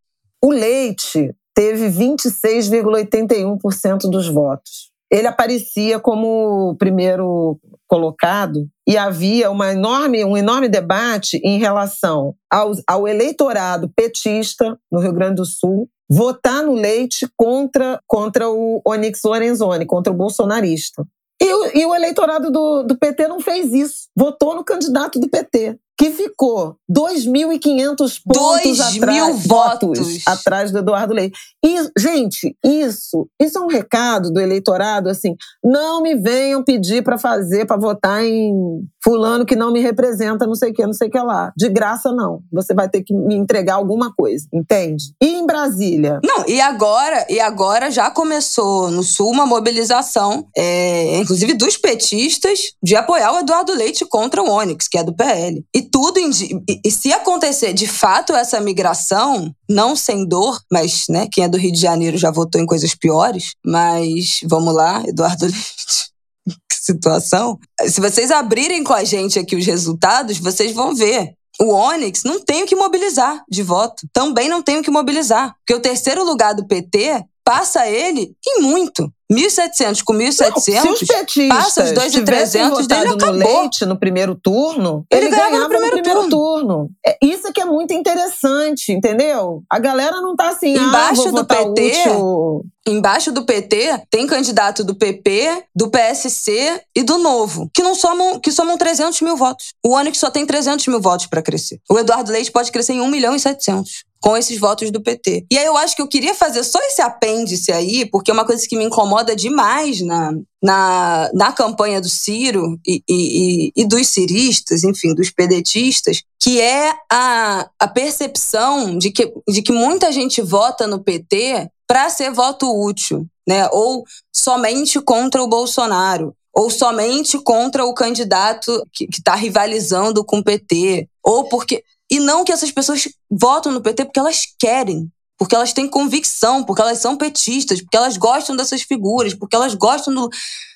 O 0.42 0.50
Leite 0.50 1.32
teve 1.54 1.88
26,81% 1.88 4.10
dos 4.10 4.28
votos. 4.28 4.90
Ele 5.10 5.26
aparecia 5.26 5.98
como 5.98 6.76
primeiro 6.78 7.58
colocado 7.88 8.68
e 8.86 8.94
havia 8.96 9.50
uma 9.50 9.72
enorme, 9.72 10.24
um 10.24 10.36
enorme 10.36 10.68
debate 10.68 11.40
em 11.42 11.58
relação 11.58 12.36
ao, 12.52 12.72
ao 12.86 13.08
eleitorado 13.08 13.90
petista 13.96 14.78
no 14.92 15.00
Rio 15.00 15.14
Grande 15.14 15.36
do 15.36 15.46
Sul 15.46 15.88
votar 16.10 16.62
no 16.62 16.74
Leite 16.74 17.28
contra, 17.36 18.00
contra 18.06 18.48
o 18.48 18.80
Onyx 18.86 19.20
Lorenzoni, 19.24 19.84
contra 19.84 20.12
o 20.12 20.16
bolsonarista. 20.16 21.04
E 21.40 21.52
o, 21.52 21.76
e 21.76 21.86
o 21.86 21.94
eleitorado 21.94 22.50
do, 22.50 22.82
do 22.82 22.98
PT 22.98 23.28
não 23.28 23.40
fez 23.40 23.72
isso, 23.72 24.08
votou 24.16 24.54
no 24.54 24.64
candidato 24.64 25.20
do 25.20 25.28
PT 25.28 25.78
que 25.98 26.10
ficou 26.10 26.76
2.500 26.88 28.20
pontos 28.24 28.80
atrás, 28.80 29.46
votos. 29.46 29.98
votos 29.98 30.22
atrás 30.26 30.70
do 30.70 30.78
Eduardo 30.78 31.12
Leite. 31.12 31.36
E, 31.64 31.76
gente, 31.98 32.56
isso, 32.64 33.28
isso 33.40 33.58
é 33.58 33.60
um 33.60 33.66
recado 33.66 34.30
do 34.30 34.40
eleitorado 34.40 35.08
assim, 35.08 35.34
não 35.62 36.00
me 36.00 36.14
venham 36.14 36.62
pedir 36.62 37.02
para 37.02 37.18
fazer, 37.18 37.66
para 37.66 37.76
votar 37.76 38.24
em 38.24 38.54
fulano 39.02 39.44
que 39.44 39.56
não 39.56 39.72
me 39.72 39.80
representa, 39.80 40.46
não 40.46 40.54
sei 40.54 40.70
o 40.70 40.74
que, 40.74 40.86
não 40.86 40.92
sei 40.92 41.08
o 41.08 41.10
que 41.10 41.18
lá. 41.18 41.52
De 41.56 41.68
graça 41.68 42.12
não. 42.12 42.42
Você 42.52 42.72
vai 42.72 42.88
ter 42.88 43.02
que 43.02 43.12
me 43.12 43.34
entregar 43.34 43.74
alguma 43.74 44.12
coisa, 44.14 44.46
entende? 44.52 45.12
E 45.20 45.26
em 45.26 45.46
Brasília? 45.46 46.20
Não, 46.22 46.46
e 46.46 46.60
agora, 46.60 47.26
e 47.28 47.40
agora 47.40 47.90
já 47.90 48.08
começou 48.08 48.88
no 48.90 49.02
Sul 49.02 49.30
uma 49.30 49.46
mobilização, 49.46 50.46
é, 50.56 51.18
inclusive 51.18 51.54
dos 51.54 51.76
petistas, 51.76 52.58
de 52.80 52.94
apoiar 52.94 53.32
o 53.32 53.38
Eduardo 53.38 53.74
Leite 53.74 54.04
contra 54.04 54.40
o 54.42 54.48
Onyx, 54.48 54.86
que 54.86 54.98
é 54.98 55.02
do 55.02 55.14
PL. 55.14 55.64
E 55.74 55.87
tudo 55.90 56.18
e 56.18 56.90
se 56.90 57.12
acontecer 57.12 57.72
de 57.72 57.86
fato 57.86 58.34
essa 58.34 58.60
migração, 58.60 59.52
não 59.68 59.94
sem 59.94 60.26
dor, 60.26 60.60
mas 60.70 61.04
né, 61.08 61.28
quem 61.30 61.44
é 61.44 61.48
do 61.48 61.58
Rio 61.58 61.72
de 61.72 61.80
Janeiro 61.80 62.16
já 62.16 62.30
votou 62.30 62.60
em 62.60 62.66
coisas 62.66 62.94
piores, 62.94 63.54
mas 63.64 64.40
vamos 64.44 64.74
lá, 64.74 65.02
Eduardo 65.06 65.44
Leite. 65.46 66.10
que 66.46 66.76
situação. 66.80 67.58
Se 67.86 68.00
vocês 68.00 68.30
abrirem 68.30 68.82
com 68.84 68.92
a 68.92 69.04
gente 69.04 69.38
aqui 69.38 69.56
os 69.56 69.66
resultados, 69.66 70.38
vocês 70.38 70.72
vão 70.72 70.94
ver. 70.94 71.32
O 71.60 71.74
Onyx 71.74 72.22
não 72.22 72.40
tem 72.40 72.62
o 72.62 72.66
que 72.66 72.76
mobilizar 72.76 73.42
de 73.50 73.64
voto. 73.64 74.06
Também 74.12 74.48
não 74.48 74.62
tem 74.62 74.78
o 74.78 74.82
que 74.82 74.90
mobilizar. 74.90 75.54
Porque 75.58 75.74
o 75.74 75.82
terceiro 75.82 76.24
lugar 76.24 76.54
do 76.54 76.66
PT 76.66 77.24
passa 77.44 77.88
ele 77.88 78.32
em 78.46 78.62
muito. 78.62 79.12
1.700 79.30 80.02
com 80.02 80.14
1.700, 80.14 81.48
passa 81.48 81.84
os 81.84 81.92
2.300 81.92 82.86
dele, 82.86 83.08
acabou. 83.08 83.26
no 83.26 83.32
Leite 83.32 83.84
no 83.84 83.98
primeiro 83.98 84.34
turno, 84.34 85.04
ele, 85.10 85.26
ele 85.26 85.30
ganhava, 85.30 85.50
ganhava, 85.50 85.64
no 85.64 85.68
primeiro, 85.68 85.96
no 85.96 86.02
primeiro 86.02 86.28
turno. 86.30 86.66
turno. 86.66 86.90
É, 87.06 87.18
isso 87.22 87.52
que 87.52 87.60
é 87.60 87.64
muito 87.66 87.92
interessante, 87.92 88.90
entendeu? 88.90 89.62
A 89.70 89.78
galera 89.78 90.20
não 90.22 90.34
tá 90.34 90.48
assim, 90.48 90.74
embaixo 90.74 91.28
ah, 91.28 91.30
do 91.30 91.44
PT, 91.44 92.08
útil. 92.08 92.64
embaixo 92.86 93.30
do 93.30 93.44
PT 93.44 94.02
tem 94.10 94.26
candidato 94.26 94.82
do 94.82 94.94
PP, 94.94 95.64
do 95.76 95.90
PSC 95.90 96.80
e 96.96 97.02
do 97.02 97.18
Novo, 97.18 97.70
que 97.74 97.82
não 97.82 97.94
somam, 97.94 98.40
que 98.40 98.50
somam 98.50 98.78
300 98.78 99.20
mil 99.20 99.36
votos. 99.36 99.74
O 99.84 99.94
Onyx 99.94 100.18
só 100.18 100.30
tem 100.30 100.46
300 100.46 100.86
mil 100.86 101.00
votos 101.00 101.26
para 101.26 101.42
crescer. 101.42 101.80
O 101.90 101.98
Eduardo 101.98 102.32
Leite 102.32 102.50
pode 102.50 102.72
crescer 102.72 102.94
em 102.94 103.00
1 103.02 103.08
milhão 103.08 103.36
e 103.36 103.40
700 103.40 104.08
com 104.20 104.36
esses 104.36 104.58
votos 104.58 104.90
do 104.90 105.02
PT. 105.02 105.46
E 105.50 105.58
aí 105.58 105.64
eu 105.64 105.76
acho 105.76 105.94
que 105.94 106.02
eu 106.02 106.08
queria 106.08 106.34
fazer 106.34 106.64
só 106.64 106.78
esse 106.80 107.00
apêndice 107.00 107.72
aí, 107.72 108.06
porque 108.10 108.30
é 108.30 108.34
uma 108.34 108.44
coisa 108.44 108.66
que 108.68 108.76
me 108.76 108.84
incomoda 108.84 109.17
demais 109.34 110.00
na, 110.00 110.32
na, 110.62 111.30
na 111.32 111.52
campanha 111.52 112.00
do 112.00 112.08
Ciro 112.08 112.78
e, 112.86 113.02
e, 113.08 113.72
e 113.76 113.86
dos 113.86 114.08
ciristas, 114.08 114.84
enfim, 114.84 115.14
dos 115.14 115.30
pedetistas, 115.30 116.22
que 116.40 116.60
é 116.60 116.92
a, 117.10 117.68
a 117.78 117.88
percepção 117.88 118.96
de 118.96 119.10
que, 119.10 119.32
de 119.48 119.62
que 119.62 119.72
muita 119.72 120.12
gente 120.12 120.42
vota 120.42 120.86
no 120.86 121.02
PT 121.02 121.70
para 121.86 122.10
ser 122.10 122.32
voto 122.32 122.70
útil, 122.70 123.26
né? 123.46 123.68
Ou 123.72 124.04
somente 124.34 125.00
contra 125.00 125.42
o 125.42 125.48
Bolsonaro 125.48 126.34
ou 126.58 126.70
somente 126.70 127.38
contra 127.38 127.84
o 127.84 127.94
candidato 127.94 128.82
que 128.92 129.06
está 129.12 129.36
rivalizando 129.36 130.24
com 130.24 130.38
o 130.38 130.44
PT, 130.44 131.08
ou 131.22 131.44
porque 131.48 131.84
e 132.10 132.18
não 132.18 132.44
que 132.44 132.50
essas 132.50 132.72
pessoas 132.72 133.08
votam 133.30 133.70
no 133.70 133.80
PT 133.80 134.06
porque 134.06 134.18
elas 134.18 134.42
querem, 134.58 135.08
porque 135.38 135.54
elas 135.54 135.72
têm 135.72 135.88
convicção, 135.88 136.64
porque 136.64 136.82
elas 136.82 136.98
são 136.98 137.16
petistas, 137.16 137.80
porque 137.80 137.96
elas 137.96 138.16
gostam 138.16 138.56
dessas 138.56 138.82
figuras, 138.82 139.32
porque 139.32 139.54
elas 139.54 139.74
gostam 139.74 140.12
do. 140.12 140.28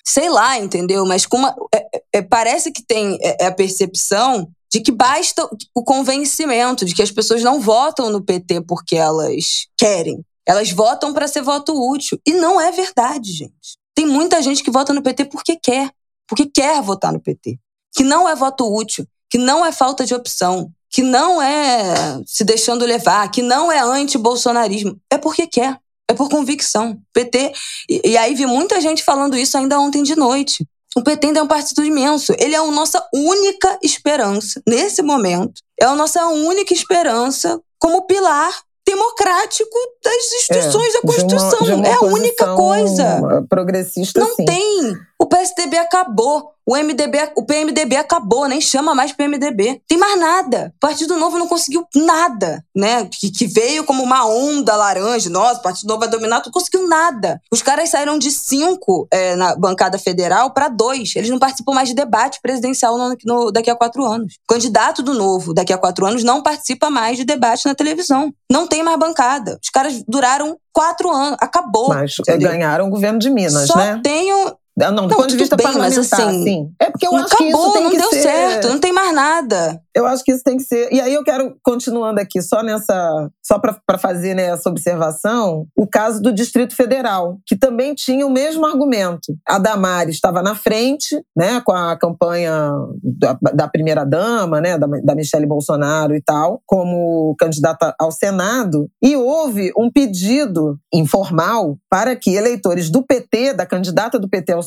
Sei 0.04 0.30
lá, 0.30 0.58
entendeu? 0.58 1.04
Mas 1.04 1.26
com 1.26 1.38
uma, 1.38 1.54
é, 1.74 2.02
é, 2.14 2.22
parece 2.22 2.70
que 2.70 2.82
tem 2.82 3.18
é, 3.20 3.44
é, 3.44 3.46
a 3.46 3.52
percepção 3.52 4.48
de 4.72 4.80
que 4.80 4.92
basta 4.92 5.48
o 5.74 5.84
convencimento, 5.84 6.84
de 6.84 6.94
que 6.94 7.02
as 7.02 7.10
pessoas 7.10 7.42
não 7.42 7.60
votam 7.60 8.08
no 8.08 8.22
PT 8.22 8.62
porque 8.62 8.96
elas 8.96 9.66
querem. 9.76 10.24
Elas 10.46 10.70
votam 10.70 11.12
para 11.12 11.28
ser 11.28 11.42
voto 11.42 11.72
útil. 11.72 12.18
E 12.26 12.32
não 12.32 12.60
é 12.60 12.70
verdade, 12.70 13.32
gente. 13.32 13.76
Tem 13.94 14.06
muita 14.06 14.40
gente 14.40 14.62
que 14.62 14.70
vota 14.70 14.94
no 14.94 15.02
PT 15.02 15.26
porque 15.26 15.56
quer, 15.56 15.90
porque 16.26 16.46
quer 16.46 16.80
votar 16.82 17.12
no 17.12 17.20
PT. 17.20 17.58
Que 17.94 18.02
não 18.02 18.28
é 18.28 18.34
voto 18.34 18.64
útil, 18.74 19.06
que 19.28 19.38
não 19.38 19.64
é 19.64 19.70
falta 19.70 20.06
de 20.06 20.14
opção, 20.14 20.72
que 20.92 21.02
não 21.02 21.40
é 21.40 22.20
se 22.26 22.44
deixando 22.44 22.84
levar, 22.84 23.30
que 23.30 23.40
não 23.40 23.72
é 23.72 23.80
anti-bolsonarismo. 23.80 25.00
É 25.10 25.16
porque 25.16 25.46
quer. 25.46 25.78
É 26.08 26.12
por 26.12 26.28
convicção. 26.28 26.98
PT. 27.14 27.52
E, 27.88 28.10
e, 28.10 28.16
aí 28.18 28.34
vi 28.34 28.44
muita 28.44 28.78
gente 28.80 29.02
falando 29.02 29.36
isso 29.36 29.56
ainda 29.56 29.80
ontem 29.80 30.02
de 30.02 30.14
noite. 30.14 30.66
O 30.94 31.02
PT 31.02 31.28
ainda 31.28 31.40
é 31.40 31.42
um 31.42 31.48
partido 31.48 31.82
imenso. 31.82 32.34
Ele 32.38 32.54
é 32.54 32.58
a 32.58 32.66
nossa 32.66 33.02
única 33.14 33.78
esperança, 33.82 34.60
nesse 34.68 35.00
momento. 35.00 35.62
É 35.80 35.86
a 35.86 35.94
nossa 35.94 36.26
única 36.26 36.74
esperança 36.74 37.58
como 37.78 38.02
pilar 38.02 38.52
democrático 38.86 39.78
das 40.04 40.32
instituições 40.34 40.88
é, 40.88 40.92
da 40.92 41.00
Constituição. 41.00 41.48
De 41.48 41.56
uma, 41.56 41.64
de 41.64 41.72
uma 41.72 41.88
é 41.88 41.92
a 41.94 42.04
única 42.04 42.54
coisa. 42.54 43.22
Progressista, 43.48 44.20
Não 44.20 44.34
sim. 44.34 44.44
tem. 44.44 44.96
O 45.18 45.26
PSDB 45.26 45.78
acabou. 45.78 46.51
O 46.66 46.76
MDB, 46.76 47.32
o 47.36 47.44
PMDB 47.44 47.96
acabou, 47.96 48.46
nem 48.46 48.60
chama 48.60 48.94
mais 48.94 49.12
PMDB. 49.12 49.82
Tem 49.88 49.98
mais 49.98 50.18
nada. 50.18 50.72
O 50.76 50.80
Partido 50.80 51.16
Novo 51.16 51.38
não 51.38 51.48
conseguiu 51.48 51.86
nada, 51.94 52.64
né? 52.74 53.04
Que, 53.06 53.30
que 53.30 53.46
veio 53.46 53.84
como 53.84 54.02
uma 54.02 54.26
onda 54.26 54.76
laranja. 54.76 55.28
Nossa, 55.28 55.60
o 55.60 55.62
Partido 55.62 55.88
Novo 55.88 56.00
vai 56.00 56.08
dominar, 56.08 56.42
não 56.44 56.52
conseguiu 56.52 56.88
nada. 56.88 57.40
Os 57.50 57.62
caras 57.62 57.88
saíram 57.88 58.18
de 58.18 58.30
cinco 58.30 59.08
é, 59.10 59.34
na 59.34 59.56
bancada 59.56 59.98
federal 59.98 60.52
para 60.52 60.68
dois. 60.68 61.14
Eles 61.16 61.30
não 61.30 61.38
participam 61.38 61.72
mais 61.72 61.88
de 61.88 61.94
debate 61.94 62.40
presidencial 62.40 62.96
no, 62.96 63.16
no, 63.24 63.50
daqui 63.50 63.70
a 63.70 63.76
quatro 63.76 64.04
anos. 64.04 64.34
O 64.48 64.54
candidato 64.54 65.02
do 65.02 65.14
Novo 65.14 65.52
daqui 65.52 65.72
a 65.72 65.78
quatro 65.78 66.06
anos 66.06 66.22
não 66.22 66.42
participa 66.42 66.88
mais 66.90 67.16
de 67.16 67.24
debate 67.24 67.66
na 67.66 67.74
televisão. 67.74 68.32
Não 68.50 68.66
tem 68.66 68.82
mais 68.82 68.98
bancada. 68.98 69.58
Os 69.62 69.70
caras 69.70 70.02
duraram 70.06 70.56
quatro 70.72 71.10
anos. 71.10 71.36
Acabou. 71.40 71.88
Mas 71.88 72.16
entendeu? 72.18 72.50
ganharam 72.50 72.86
o 72.86 72.90
governo 72.90 73.18
de 73.18 73.30
Minas, 73.30 73.66
Só 73.66 73.76
né? 73.76 74.00
tenho 74.02 74.56
não, 74.76 75.06
do 75.06 75.08
não, 75.08 75.08
ponto 75.08 75.28
de 75.28 75.36
vista 75.36 75.54
bem, 75.54 75.66
parlamentar, 75.66 75.94
mas 75.94 76.12
assim, 76.12 76.72
É 76.80 76.90
porque 76.90 77.06
eu 77.06 77.14
acho 77.14 77.26
acabou, 77.26 77.38
que 77.38 77.50
isso 77.50 77.72
tem 77.72 77.82
não 77.82 77.90
que 77.90 77.98
deu 77.98 78.10
ser... 78.10 78.22
certo, 78.22 78.68
não 78.68 78.78
tem 78.78 78.92
mais 78.92 79.14
nada. 79.14 79.80
Eu 79.94 80.06
acho 80.06 80.24
que 80.24 80.32
isso 80.32 80.42
tem 80.42 80.56
que 80.56 80.64
ser. 80.64 80.92
E 80.92 81.00
aí 81.00 81.12
eu 81.12 81.22
quero, 81.22 81.56
continuando 81.62 82.20
aqui, 82.20 82.40
só 82.40 82.62
nessa. 82.62 83.30
Só 83.44 83.58
para 83.58 83.98
fazer 83.98 84.34
né, 84.34 84.44
essa 84.44 84.68
observação, 84.68 85.66
o 85.76 85.86
caso 85.86 86.22
do 86.22 86.32
Distrito 86.32 86.74
Federal, 86.74 87.38
que 87.46 87.56
também 87.56 87.94
tinha 87.94 88.26
o 88.26 88.30
mesmo 88.30 88.64
argumento. 88.64 89.36
A 89.46 89.58
Damares 89.58 90.14
estava 90.14 90.42
na 90.42 90.54
frente, 90.54 91.20
né, 91.36 91.60
com 91.60 91.72
a 91.72 91.96
campanha 91.98 92.72
da, 93.02 93.36
da 93.54 93.68
primeira-dama, 93.68 94.60
né, 94.60 94.78
da, 94.78 94.86
da 94.86 95.14
Michelle 95.14 95.46
Bolsonaro 95.46 96.14
e 96.14 96.22
tal, 96.22 96.62
como 96.66 97.34
candidata 97.38 97.94
ao 98.00 98.10
Senado, 98.10 98.88
e 99.02 99.16
houve 99.16 99.72
um 99.76 99.90
pedido 99.90 100.78
informal 100.92 101.76
para 101.90 102.16
que 102.16 102.34
eleitores 102.34 102.88
do 102.88 103.02
PT, 103.02 103.54
da 103.54 103.66
candidata 103.66 104.18
do 104.18 104.28
PT 104.28 104.52
ao 104.52 104.62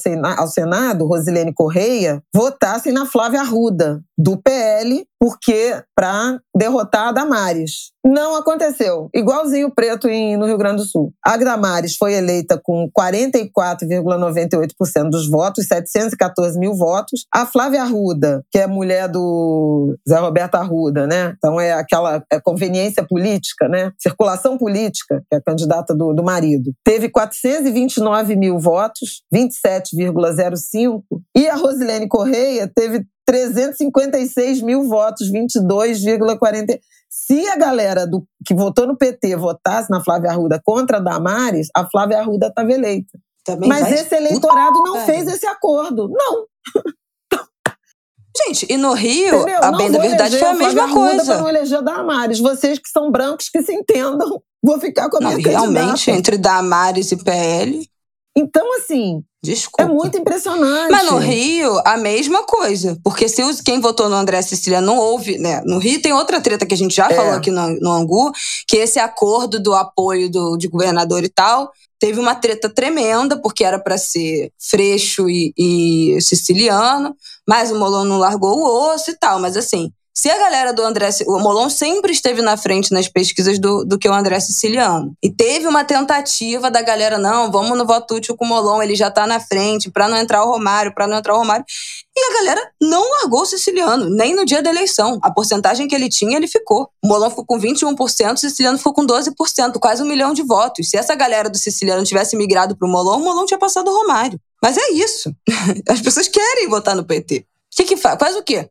Senado, 0.48 1.08
Rosilene 1.08 1.54
Correia, 1.54 2.22
votassem 2.34 2.94
na 2.94 3.06
Flávia 3.06 3.42
Arruda, 3.42 4.02
do 4.18 4.38
PL, 4.38 5.06
porque 5.20 5.82
para 5.96 6.40
derrotar 6.56 7.10
a 7.10 7.12
Damares. 7.12 7.92
Não 8.06 8.36
aconteceu. 8.36 9.10
Igualzinho 9.16 9.68
o 9.68 9.74
preto 9.74 10.08
em, 10.08 10.38
no 10.38 10.46
Rio 10.46 10.58
Grande 10.58 10.84
do 10.84 10.88
Sul. 10.88 11.12
A 11.26 11.36
Damares 11.38 11.96
foi 11.98 12.14
eleita 12.14 12.62
com 12.62 12.88
44,98% 12.98 15.10
dos 15.10 15.30
votos, 15.30 15.66
714 15.66 16.60
mil 16.60 16.76
votos. 16.76 17.26
A 17.34 17.48
Flávia 17.48 17.82
Arruda, 17.82 18.44
que 18.52 18.60
é 18.60 18.68
mulher 18.68 19.10
do 19.10 19.98
Zé 20.08 20.20
Roberto 20.20 20.56
Arruda, 20.56 21.08
né? 21.08 21.34
Então 21.38 21.60
é 21.60 21.74
aquela 21.74 22.24
é 22.32 22.40
conveniência 22.40 23.04
política, 23.04 23.68
né? 23.68 23.92
Circulação 24.00 24.58
política, 24.58 25.24
que 25.28 25.36
é 25.36 25.38
a 25.38 25.42
candidata 25.42 25.96
do, 25.96 26.14
do 26.14 26.24
marido. 26.24 26.72
Teve 26.84 27.10
429 27.10 28.36
mil 28.36 28.60
votos, 28.60 29.24
27,05%. 29.34 31.02
E 31.36 31.48
a 31.48 31.56
Rosilene 31.56 32.08
Correia 32.08 32.72
teve 32.74 33.04
356 33.26 34.62
mil 34.62 34.88
votos, 34.88 35.32
22,40. 35.32 36.80
Se 37.10 37.48
a 37.48 37.56
galera 37.56 38.06
do, 38.06 38.26
que 38.46 38.54
votou 38.54 38.86
no 38.86 38.98
PT 38.98 39.36
votasse 39.36 39.90
na 39.90 40.04
Flávia 40.04 40.32
Arruda 40.32 40.62
contra 40.64 40.98
a 40.98 41.00
Damares, 41.00 41.70
a 41.76 41.86
Flávia 41.90 42.20
Arruda 42.20 42.48
estava 42.48 42.72
eleita. 42.72 43.18
Também 43.44 43.70
Mas 43.70 43.92
esse 43.92 44.16
eleitorado 44.16 44.82
não 44.84 45.06
fez 45.06 45.28
esse 45.28 45.46
acordo. 45.46 46.10
Não. 46.10 46.46
Gente, 48.38 48.66
e 48.70 48.76
no 48.76 48.94
Rio, 48.94 49.36
Entendeu? 49.38 49.60
a 49.64 49.72
bem 49.72 49.90
da 49.90 50.00
verdade 50.00 50.38
foi 50.38 50.48
a 50.48 50.54
mesma 50.54 50.88
Flávia 50.90 51.16
coisa. 51.16 51.38
Não 51.38 51.48
eleger 51.48 51.78
a 51.78 51.82
Damares. 51.82 52.40
Vocês 52.40 52.78
que 52.80 52.90
são 52.90 53.10
brancos 53.10 53.50
que 53.50 53.64
se 53.64 53.74
entendam, 53.74 54.42
vou 54.62 54.80
ficar 54.80 55.10
com 55.10 55.18
a 55.18 55.20
minha 55.22 55.38
não, 55.38 55.42
Realmente, 55.42 56.12
entre 56.12 56.38
Damares 56.38 57.12
e 57.12 57.18
PL. 57.18 57.90
Então, 58.36 58.76
assim, 58.78 59.24
Desculpa. 59.46 59.84
É 59.84 59.94
muito 59.94 60.18
impressionante. 60.18 60.92
Mas 60.92 61.06
no 61.06 61.18
Rio, 61.20 61.80
a 61.86 61.98
mesma 61.98 62.44
coisa. 62.44 62.98
Porque 63.04 63.30
se 63.30 63.44
os, 63.44 63.62
quem 63.62 63.80
votou 63.80 64.10
no 64.10 64.16
André 64.16 64.42
Cecília 64.42 64.82
não 64.82 64.98
houve, 64.98 65.38
né? 65.38 65.62
No 65.66 65.78
Rio 65.78 66.02
tem 66.02 66.12
outra 66.12 66.42
treta 66.42 66.66
que 66.66 66.74
a 66.74 66.78
gente 66.78 66.96
já 66.96 67.08
é. 67.08 67.14
falou 67.14 67.34
aqui 67.34 67.52
no, 67.52 67.80
no 67.80 67.92
Angu, 67.92 68.32
que 68.68 68.78
esse 68.78 68.98
acordo 68.98 69.62
do 69.62 69.76
apoio 69.76 70.32
do, 70.32 70.58
de 70.58 70.68
governador 70.68 71.24
e 71.24 71.30
tal 71.30 71.72
teve 72.00 72.20
uma 72.20 72.36
treta 72.36 72.70
tremenda, 72.70 73.40
porque 73.42 73.64
era 73.64 73.80
para 73.80 73.98
ser 73.98 74.52
Freixo 74.60 75.30
e, 75.30 75.54
e, 75.58 76.22
siciliano, 76.22 77.16
mas 77.48 77.72
o 77.72 77.80
Molon 77.80 78.04
não 78.04 78.18
largou 78.18 78.60
o 78.60 78.94
osso 78.94 79.12
e 79.12 79.18
tal. 79.18 79.40
Mas 79.40 79.56
assim, 79.56 79.92
se 80.18 80.30
a 80.30 80.38
galera 80.38 80.72
do 80.72 80.82
André. 80.82 81.10
O 81.28 81.40
Molon 81.40 81.70
sempre 81.70 82.14
esteve 82.14 82.42
na 82.42 82.56
frente 82.56 82.94
nas 82.94 83.08
pesquisas 83.08 83.60
do, 83.60 83.84
do 83.84 84.00
que 84.00 84.08
o 84.08 84.14
André 84.14 84.40
Siciliano. 84.40 85.14
E 85.22 85.30
teve 85.30 85.68
uma 85.68 85.84
tentativa 85.84 86.72
da 86.72 86.82
galera, 86.82 87.18
não, 87.18 87.52
vamos 87.52 87.78
no 87.78 87.86
voto 87.86 88.16
útil 88.16 88.36
com 88.36 88.46
o 88.46 88.48
Molon, 88.48 88.82
ele 88.82 88.96
já 88.96 89.12
tá 89.12 89.28
na 89.28 89.42
frente, 89.42 89.92
para 89.92 90.08
não 90.08 90.18
entrar 90.18 90.44
o 90.46 90.50
Romário, 90.50 90.94
para 90.96 91.06
não 91.06 91.18
entrar 91.18 91.36
o 91.36 91.38
Romário. 91.38 91.66
E 92.18 92.32
a 92.32 92.34
galera 92.38 92.72
não 92.82 93.12
largou 93.22 93.42
o 93.42 93.46
Siciliano, 93.46 94.10
nem 94.10 94.34
no 94.34 94.46
dia 94.46 94.64
da 94.64 94.70
eleição. 94.70 95.20
A 95.22 95.30
porcentagem 95.30 95.86
que 95.86 95.94
ele 95.94 96.08
tinha, 96.08 96.38
ele 96.38 96.48
ficou. 96.48 96.90
O 97.04 97.08
Molon 97.10 97.30
ficou 97.30 97.46
com 97.46 97.60
21%, 97.60 98.36
o 98.36 98.38
Siciliano 98.38 98.78
ficou 98.78 98.94
com 98.94 99.06
12%, 99.06 99.80
quase 99.80 100.02
um 100.02 100.08
milhão 100.08 100.34
de 100.34 100.44
votos. 100.44 100.90
Se 100.90 100.98
essa 100.98 101.14
galera 101.14 101.50
do 101.50 101.58
Siciliano 101.58 102.06
tivesse 102.06 102.38
migrado 102.38 102.78
pro 102.78 102.88
Molon, 102.88 103.18
o 103.18 103.24
Molon 103.24 103.46
tinha 103.46 103.60
passado 103.60 103.92
o 103.92 103.94
Romário. 103.94 104.40
Mas 104.64 104.78
é 104.78 104.92
isso. 104.94 105.36
As 105.90 106.00
pessoas 106.00 106.30
querem 106.30 106.70
votar 106.70 106.96
no 106.96 107.04
PT. 107.04 107.46
O 107.74 107.76
que, 107.76 107.84
que 107.84 107.98
faz? 107.98 108.18
Faz 108.18 108.36
o 108.38 108.42
quê? 108.42 108.70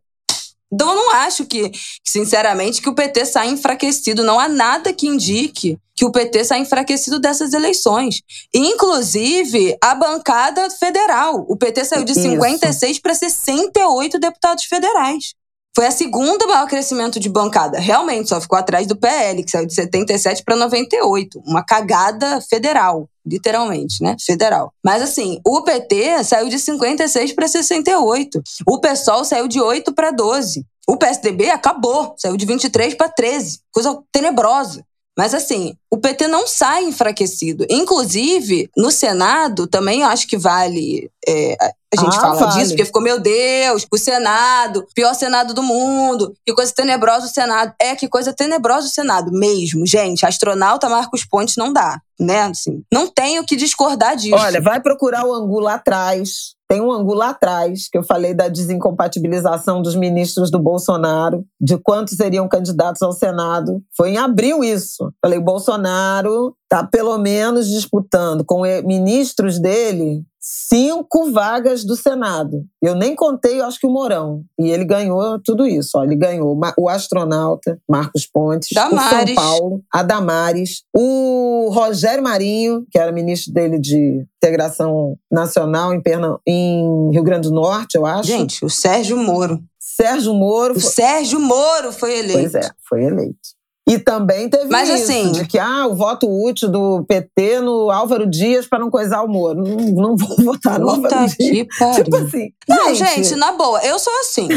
Então 0.74 0.90
eu 0.90 0.96
não 0.96 1.14
acho 1.14 1.46
que, 1.46 1.70
sinceramente, 2.04 2.82
que 2.82 2.88
o 2.88 2.94
PT 2.94 3.26
sai 3.26 3.48
enfraquecido. 3.48 4.24
Não 4.24 4.40
há 4.40 4.48
nada 4.48 4.92
que 4.92 5.06
indique 5.06 5.78
que 5.96 6.04
o 6.04 6.10
PT 6.10 6.44
sai 6.44 6.58
enfraquecido 6.58 7.20
dessas 7.20 7.52
eleições. 7.52 8.20
Inclusive, 8.52 9.76
a 9.80 9.94
bancada 9.94 10.68
federal. 10.70 11.46
O 11.48 11.56
PT 11.56 11.84
saiu 11.84 12.04
de 12.04 12.14
56 12.14 12.98
para 12.98 13.14
68 13.14 14.18
deputados 14.18 14.64
federais. 14.64 15.34
Foi 15.74 15.86
a 15.86 15.90
segunda 15.90 16.46
maior 16.46 16.68
crescimento 16.68 17.18
de 17.18 17.28
bancada. 17.28 17.80
Realmente, 17.80 18.28
só 18.28 18.40
ficou 18.40 18.56
atrás 18.56 18.86
do 18.86 18.94
PL, 18.94 19.42
que 19.42 19.50
saiu 19.50 19.66
de 19.66 19.74
77 19.74 20.44
para 20.44 20.54
98. 20.54 21.42
Uma 21.44 21.64
cagada 21.64 22.40
federal, 22.42 23.08
literalmente, 23.26 24.00
né? 24.00 24.14
Federal. 24.24 24.72
Mas 24.84 25.02
assim, 25.02 25.40
o 25.44 25.62
PT 25.62 26.22
saiu 26.22 26.48
de 26.48 26.60
56 26.60 27.32
para 27.32 27.48
68. 27.48 28.40
O 28.68 28.80
PSOL 28.80 29.24
saiu 29.24 29.48
de 29.48 29.60
8 29.60 29.92
para 29.92 30.12
12. 30.12 30.64
O 30.86 30.96
PSDB 30.96 31.50
acabou, 31.50 32.14
saiu 32.18 32.36
de 32.36 32.46
23 32.46 32.94
para 32.94 33.08
13. 33.08 33.58
Coisa 33.72 34.00
tenebrosa. 34.12 34.84
Mas 35.16 35.32
assim, 35.32 35.76
o 35.90 35.98
PT 35.98 36.26
não 36.26 36.46
sai 36.46 36.84
enfraquecido. 36.84 37.64
Inclusive, 37.70 38.68
no 38.76 38.90
Senado, 38.90 39.66
também 39.66 40.02
acho 40.02 40.26
que 40.26 40.36
vale 40.36 41.10
é, 41.26 41.56
a 41.95 41.97
gente 41.97 42.16
ah, 42.16 42.20
fala 42.20 42.34
vale. 42.34 42.53
disso, 42.53 42.70
porque 42.70 42.84
ficou, 42.84 43.03
meu 43.03 43.20
Deus, 43.20 43.86
o 43.90 43.99
Senado, 43.99 44.86
pior 44.95 45.14
Senado 45.14 45.55
do 45.55 45.62
mundo, 45.62 46.34
que 46.45 46.53
coisa 46.53 46.72
tenebrosa 46.74 47.26
o 47.26 47.30
Senado. 47.30 47.72
É, 47.80 47.95
que 47.95 48.09
coisa 48.09 48.32
tenebrosa 48.32 48.86
o 48.86 48.90
Senado, 48.90 49.30
mesmo. 49.32 49.86
Gente, 49.86 50.26
astronauta 50.26 50.88
Marcos 50.88 51.24
Pontes 51.24 51.57
não 51.57 51.72
dá, 51.72 52.01
né? 52.18 52.42
Assim, 52.42 52.82
não 52.92 53.07
tenho 53.07 53.45
que 53.45 53.57
discordar 53.57 54.16
disso. 54.16 54.36
Olha, 54.36 54.61
vai 54.61 54.80
procurar 54.80 55.24
o 55.24 55.32
ângulo 55.32 55.61
lá 55.61 55.74
atrás. 55.74 56.55
Tem 56.68 56.80
um 56.80 56.90
ângulo 56.90 57.18
lá 57.18 57.28
atrás, 57.28 57.88
que 57.88 57.99
eu 57.99 58.03
falei 58.03 58.32
da 58.34 58.49
desincompatibilização 58.49 59.82
dos 59.82 59.95
ministros 59.95 60.51
do 60.51 60.59
Bolsonaro, 60.59 61.45
de 61.61 61.76
quantos 61.76 62.16
seriam 62.16 62.49
candidatos 62.49 63.03
ao 63.03 63.12
Senado. 63.12 63.82
Foi 63.95 64.11
em 64.11 64.18
abril 64.18 64.64
isso. 64.64 65.12
Falei, 65.22 65.38
o 65.38 65.45
Bolsonaro 65.45 66.57
está 66.64 66.82
pelo 66.82 67.16
menos 67.18 67.68
disputando 67.68 68.45
com 68.45 68.62
ministros 68.84 69.61
dele 69.61 70.24
cinco 70.47 71.32
vagas 71.32 71.84
do 71.84 71.97
Senado. 71.97 72.66
Eu 72.82 72.95
nem 72.95 73.16
contei, 73.16 73.61
eu 73.61 73.64
acho 73.64 73.80
que 73.80 73.86
o 73.86 73.90
Mourão. 73.90 74.45
E 74.61 74.68
ele 74.68 74.84
ganhou 74.84 75.40
tudo 75.42 75.66
isso. 75.66 75.97
Ó. 75.97 76.05
Ele 76.05 76.14
ganhou 76.14 76.55
o 76.78 76.88
astronauta, 76.88 77.80
Marcos 77.88 78.26
Pontes, 78.26 78.68
Damares. 78.74 79.32
o 79.32 79.34
São 79.34 79.34
Paulo, 79.34 79.82
a 79.90 80.03
Damares, 80.03 80.82
o 80.95 81.70
Rogério 81.72 82.22
Marinho, 82.22 82.84
que 82.90 82.99
era 82.99 83.11
ministro 83.11 83.55
dele 83.55 83.78
de 83.78 84.26
integração 84.36 85.16
nacional 85.32 85.95
em, 85.95 86.03
Pernam 86.03 86.38
em 86.47 87.11
Rio 87.11 87.22
Grande 87.22 87.49
do 87.49 87.55
Norte, 87.55 87.97
eu 87.97 88.05
acho. 88.05 88.28
Gente, 88.28 88.62
o 88.62 88.68
Sérgio 88.68 89.16
Moro. 89.16 89.62
Sérgio 89.80 90.34
Moro. 90.34 90.76
O 90.76 90.80
foi... 90.80 90.90
Sérgio 90.90 91.40
Moro 91.40 91.90
foi 91.90 92.18
eleito. 92.18 92.51
Pois 92.51 92.55
é, 92.55 92.70
foi 92.86 93.05
eleito. 93.05 93.53
E 93.87 93.99
também 93.99 94.49
teve 94.49 94.66
Mas, 94.70 94.89
isso, 94.89 95.03
assim, 95.03 95.32
de 95.32 95.47
que 95.47 95.59
ah, 95.59 95.87
o 95.87 95.95
voto 95.95 96.26
útil 96.26 96.70
do 96.70 97.05
PT 97.05 97.61
no 97.61 97.91
Álvaro 97.91 98.26
Dias 98.26 98.66
para 98.66 98.78
não 98.78 98.91
coisar 98.91 99.22
o 99.22 99.28
Moro. 99.28 99.62
Não, 99.62 99.76
não 99.76 100.16
vou 100.16 100.37
votar 100.43 100.78
no 100.78 100.89
Álvaro 100.89 101.26
Dias. 101.39 101.66
Tipo 101.95 102.16
assim. 102.16 102.51
Não, 102.66 102.95
gente. 102.95 103.16
gente, 103.16 103.37
na 103.37 103.53
boa, 103.53 103.85
eu 103.85 103.99
sou 103.99 104.12
assim. 104.20 104.49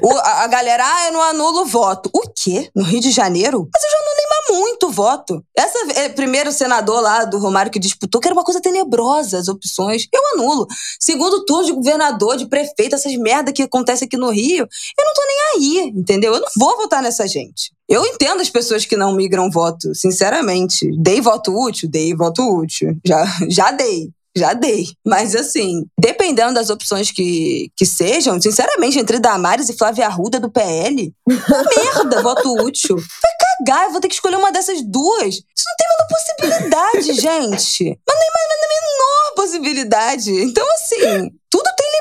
o, 0.00 0.10
a, 0.12 0.44
a, 0.44 0.46
galera, 0.46 0.84
ah, 0.86 1.06
eu 1.06 1.12
não 1.12 1.22
anulo 1.22 1.62
o 1.62 1.66
voto. 1.66 2.08
O 2.14 2.22
quê? 2.30 2.70
No 2.76 2.84
Rio 2.84 3.00
de 3.00 3.10
Janeiro? 3.10 3.68
Mas 3.72 3.82
eu 3.82 3.90
já 3.90 3.96
anulei 3.98 4.24
muito 4.50 4.90
voto. 4.90 5.44
Essa 5.56 5.78
é, 6.00 6.08
primeiro 6.08 6.52
senador 6.52 7.00
lá 7.00 7.24
do 7.24 7.38
Romário 7.38 7.72
que 7.72 7.78
disputou, 7.78 8.20
que 8.20 8.28
era 8.28 8.34
uma 8.34 8.44
coisa 8.44 8.60
tenebrosa 8.60 9.38
as 9.38 9.48
opções, 9.48 10.06
eu 10.12 10.22
anulo. 10.34 10.66
Segundo 11.00 11.44
turno 11.44 11.66
de 11.66 11.72
governador, 11.72 12.36
de 12.36 12.46
prefeito, 12.46 12.94
essas 12.94 13.14
merda 13.16 13.52
que 13.52 13.62
acontece 13.62 14.04
aqui 14.04 14.16
no 14.16 14.30
Rio, 14.30 14.66
eu 14.98 15.04
não 15.04 15.14
tô 15.14 15.22
nem 15.26 15.38
aí, 15.54 15.92
entendeu? 15.96 16.34
Eu 16.34 16.40
não 16.40 16.48
vou 16.56 16.76
votar 16.76 17.02
nessa 17.02 17.26
gente. 17.26 17.72
Eu 17.88 18.04
entendo 18.06 18.40
as 18.40 18.48
pessoas 18.48 18.86
que 18.86 18.96
não 18.96 19.14
migram 19.14 19.50
voto, 19.50 19.94
sinceramente. 19.94 20.90
Dei 20.98 21.20
voto 21.20 21.52
útil? 21.52 21.88
Dei 21.88 22.14
voto 22.14 22.42
útil. 22.42 22.96
Já, 23.04 23.24
já 23.48 23.70
dei. 23.70 24.10
já 24.36 24.54
dei. 24.54 24.86
Mas 25.06 25.34
assim, 25.34 25.84
dependendo 25.98 26.54
das 26.54 26.70
opções 26.70 27.10
que, 27.10 27.70
que 27.76 27.84
sejam, 27.84 28.40
sinceramente, 28.40 28.98
entre 28.98 29.18
Damares 29.18 29.68
e 29.68 29.76
Flávia 29.76 30.06
Arruda 30.06 30.40
do 30.40 30.50
PL, 30.50 31.12
merda, 31.28 32.22
voto 32.22 32.52
útil. 32.64 32.96
Vai 32.96 33.32
cagar, 33.58 33.84
eu 33.84 33.92
vou 33.92 34.00
ter 34.00 34.08
que 34.08 34.14
escolher 34.14 34.36
uma 34.36 34.50
dessas 34.50 34.82
duas. 34.82 35.34
Isso 35.34 35.64
não 35.66 35.76
tem 35.76 35.88
menor 35.88 36.08
possibilidade, 36.08 37.12
gente. 37.20 38.00
Mas 38.06 38.18
nem 38.18 38.30
mais 38.34 38.54
a 38.54 38.68
menor 38.68 39.34
possibilidade. 39.36 40.30
Então, 40.42 40.66
assim, 40.74 41.30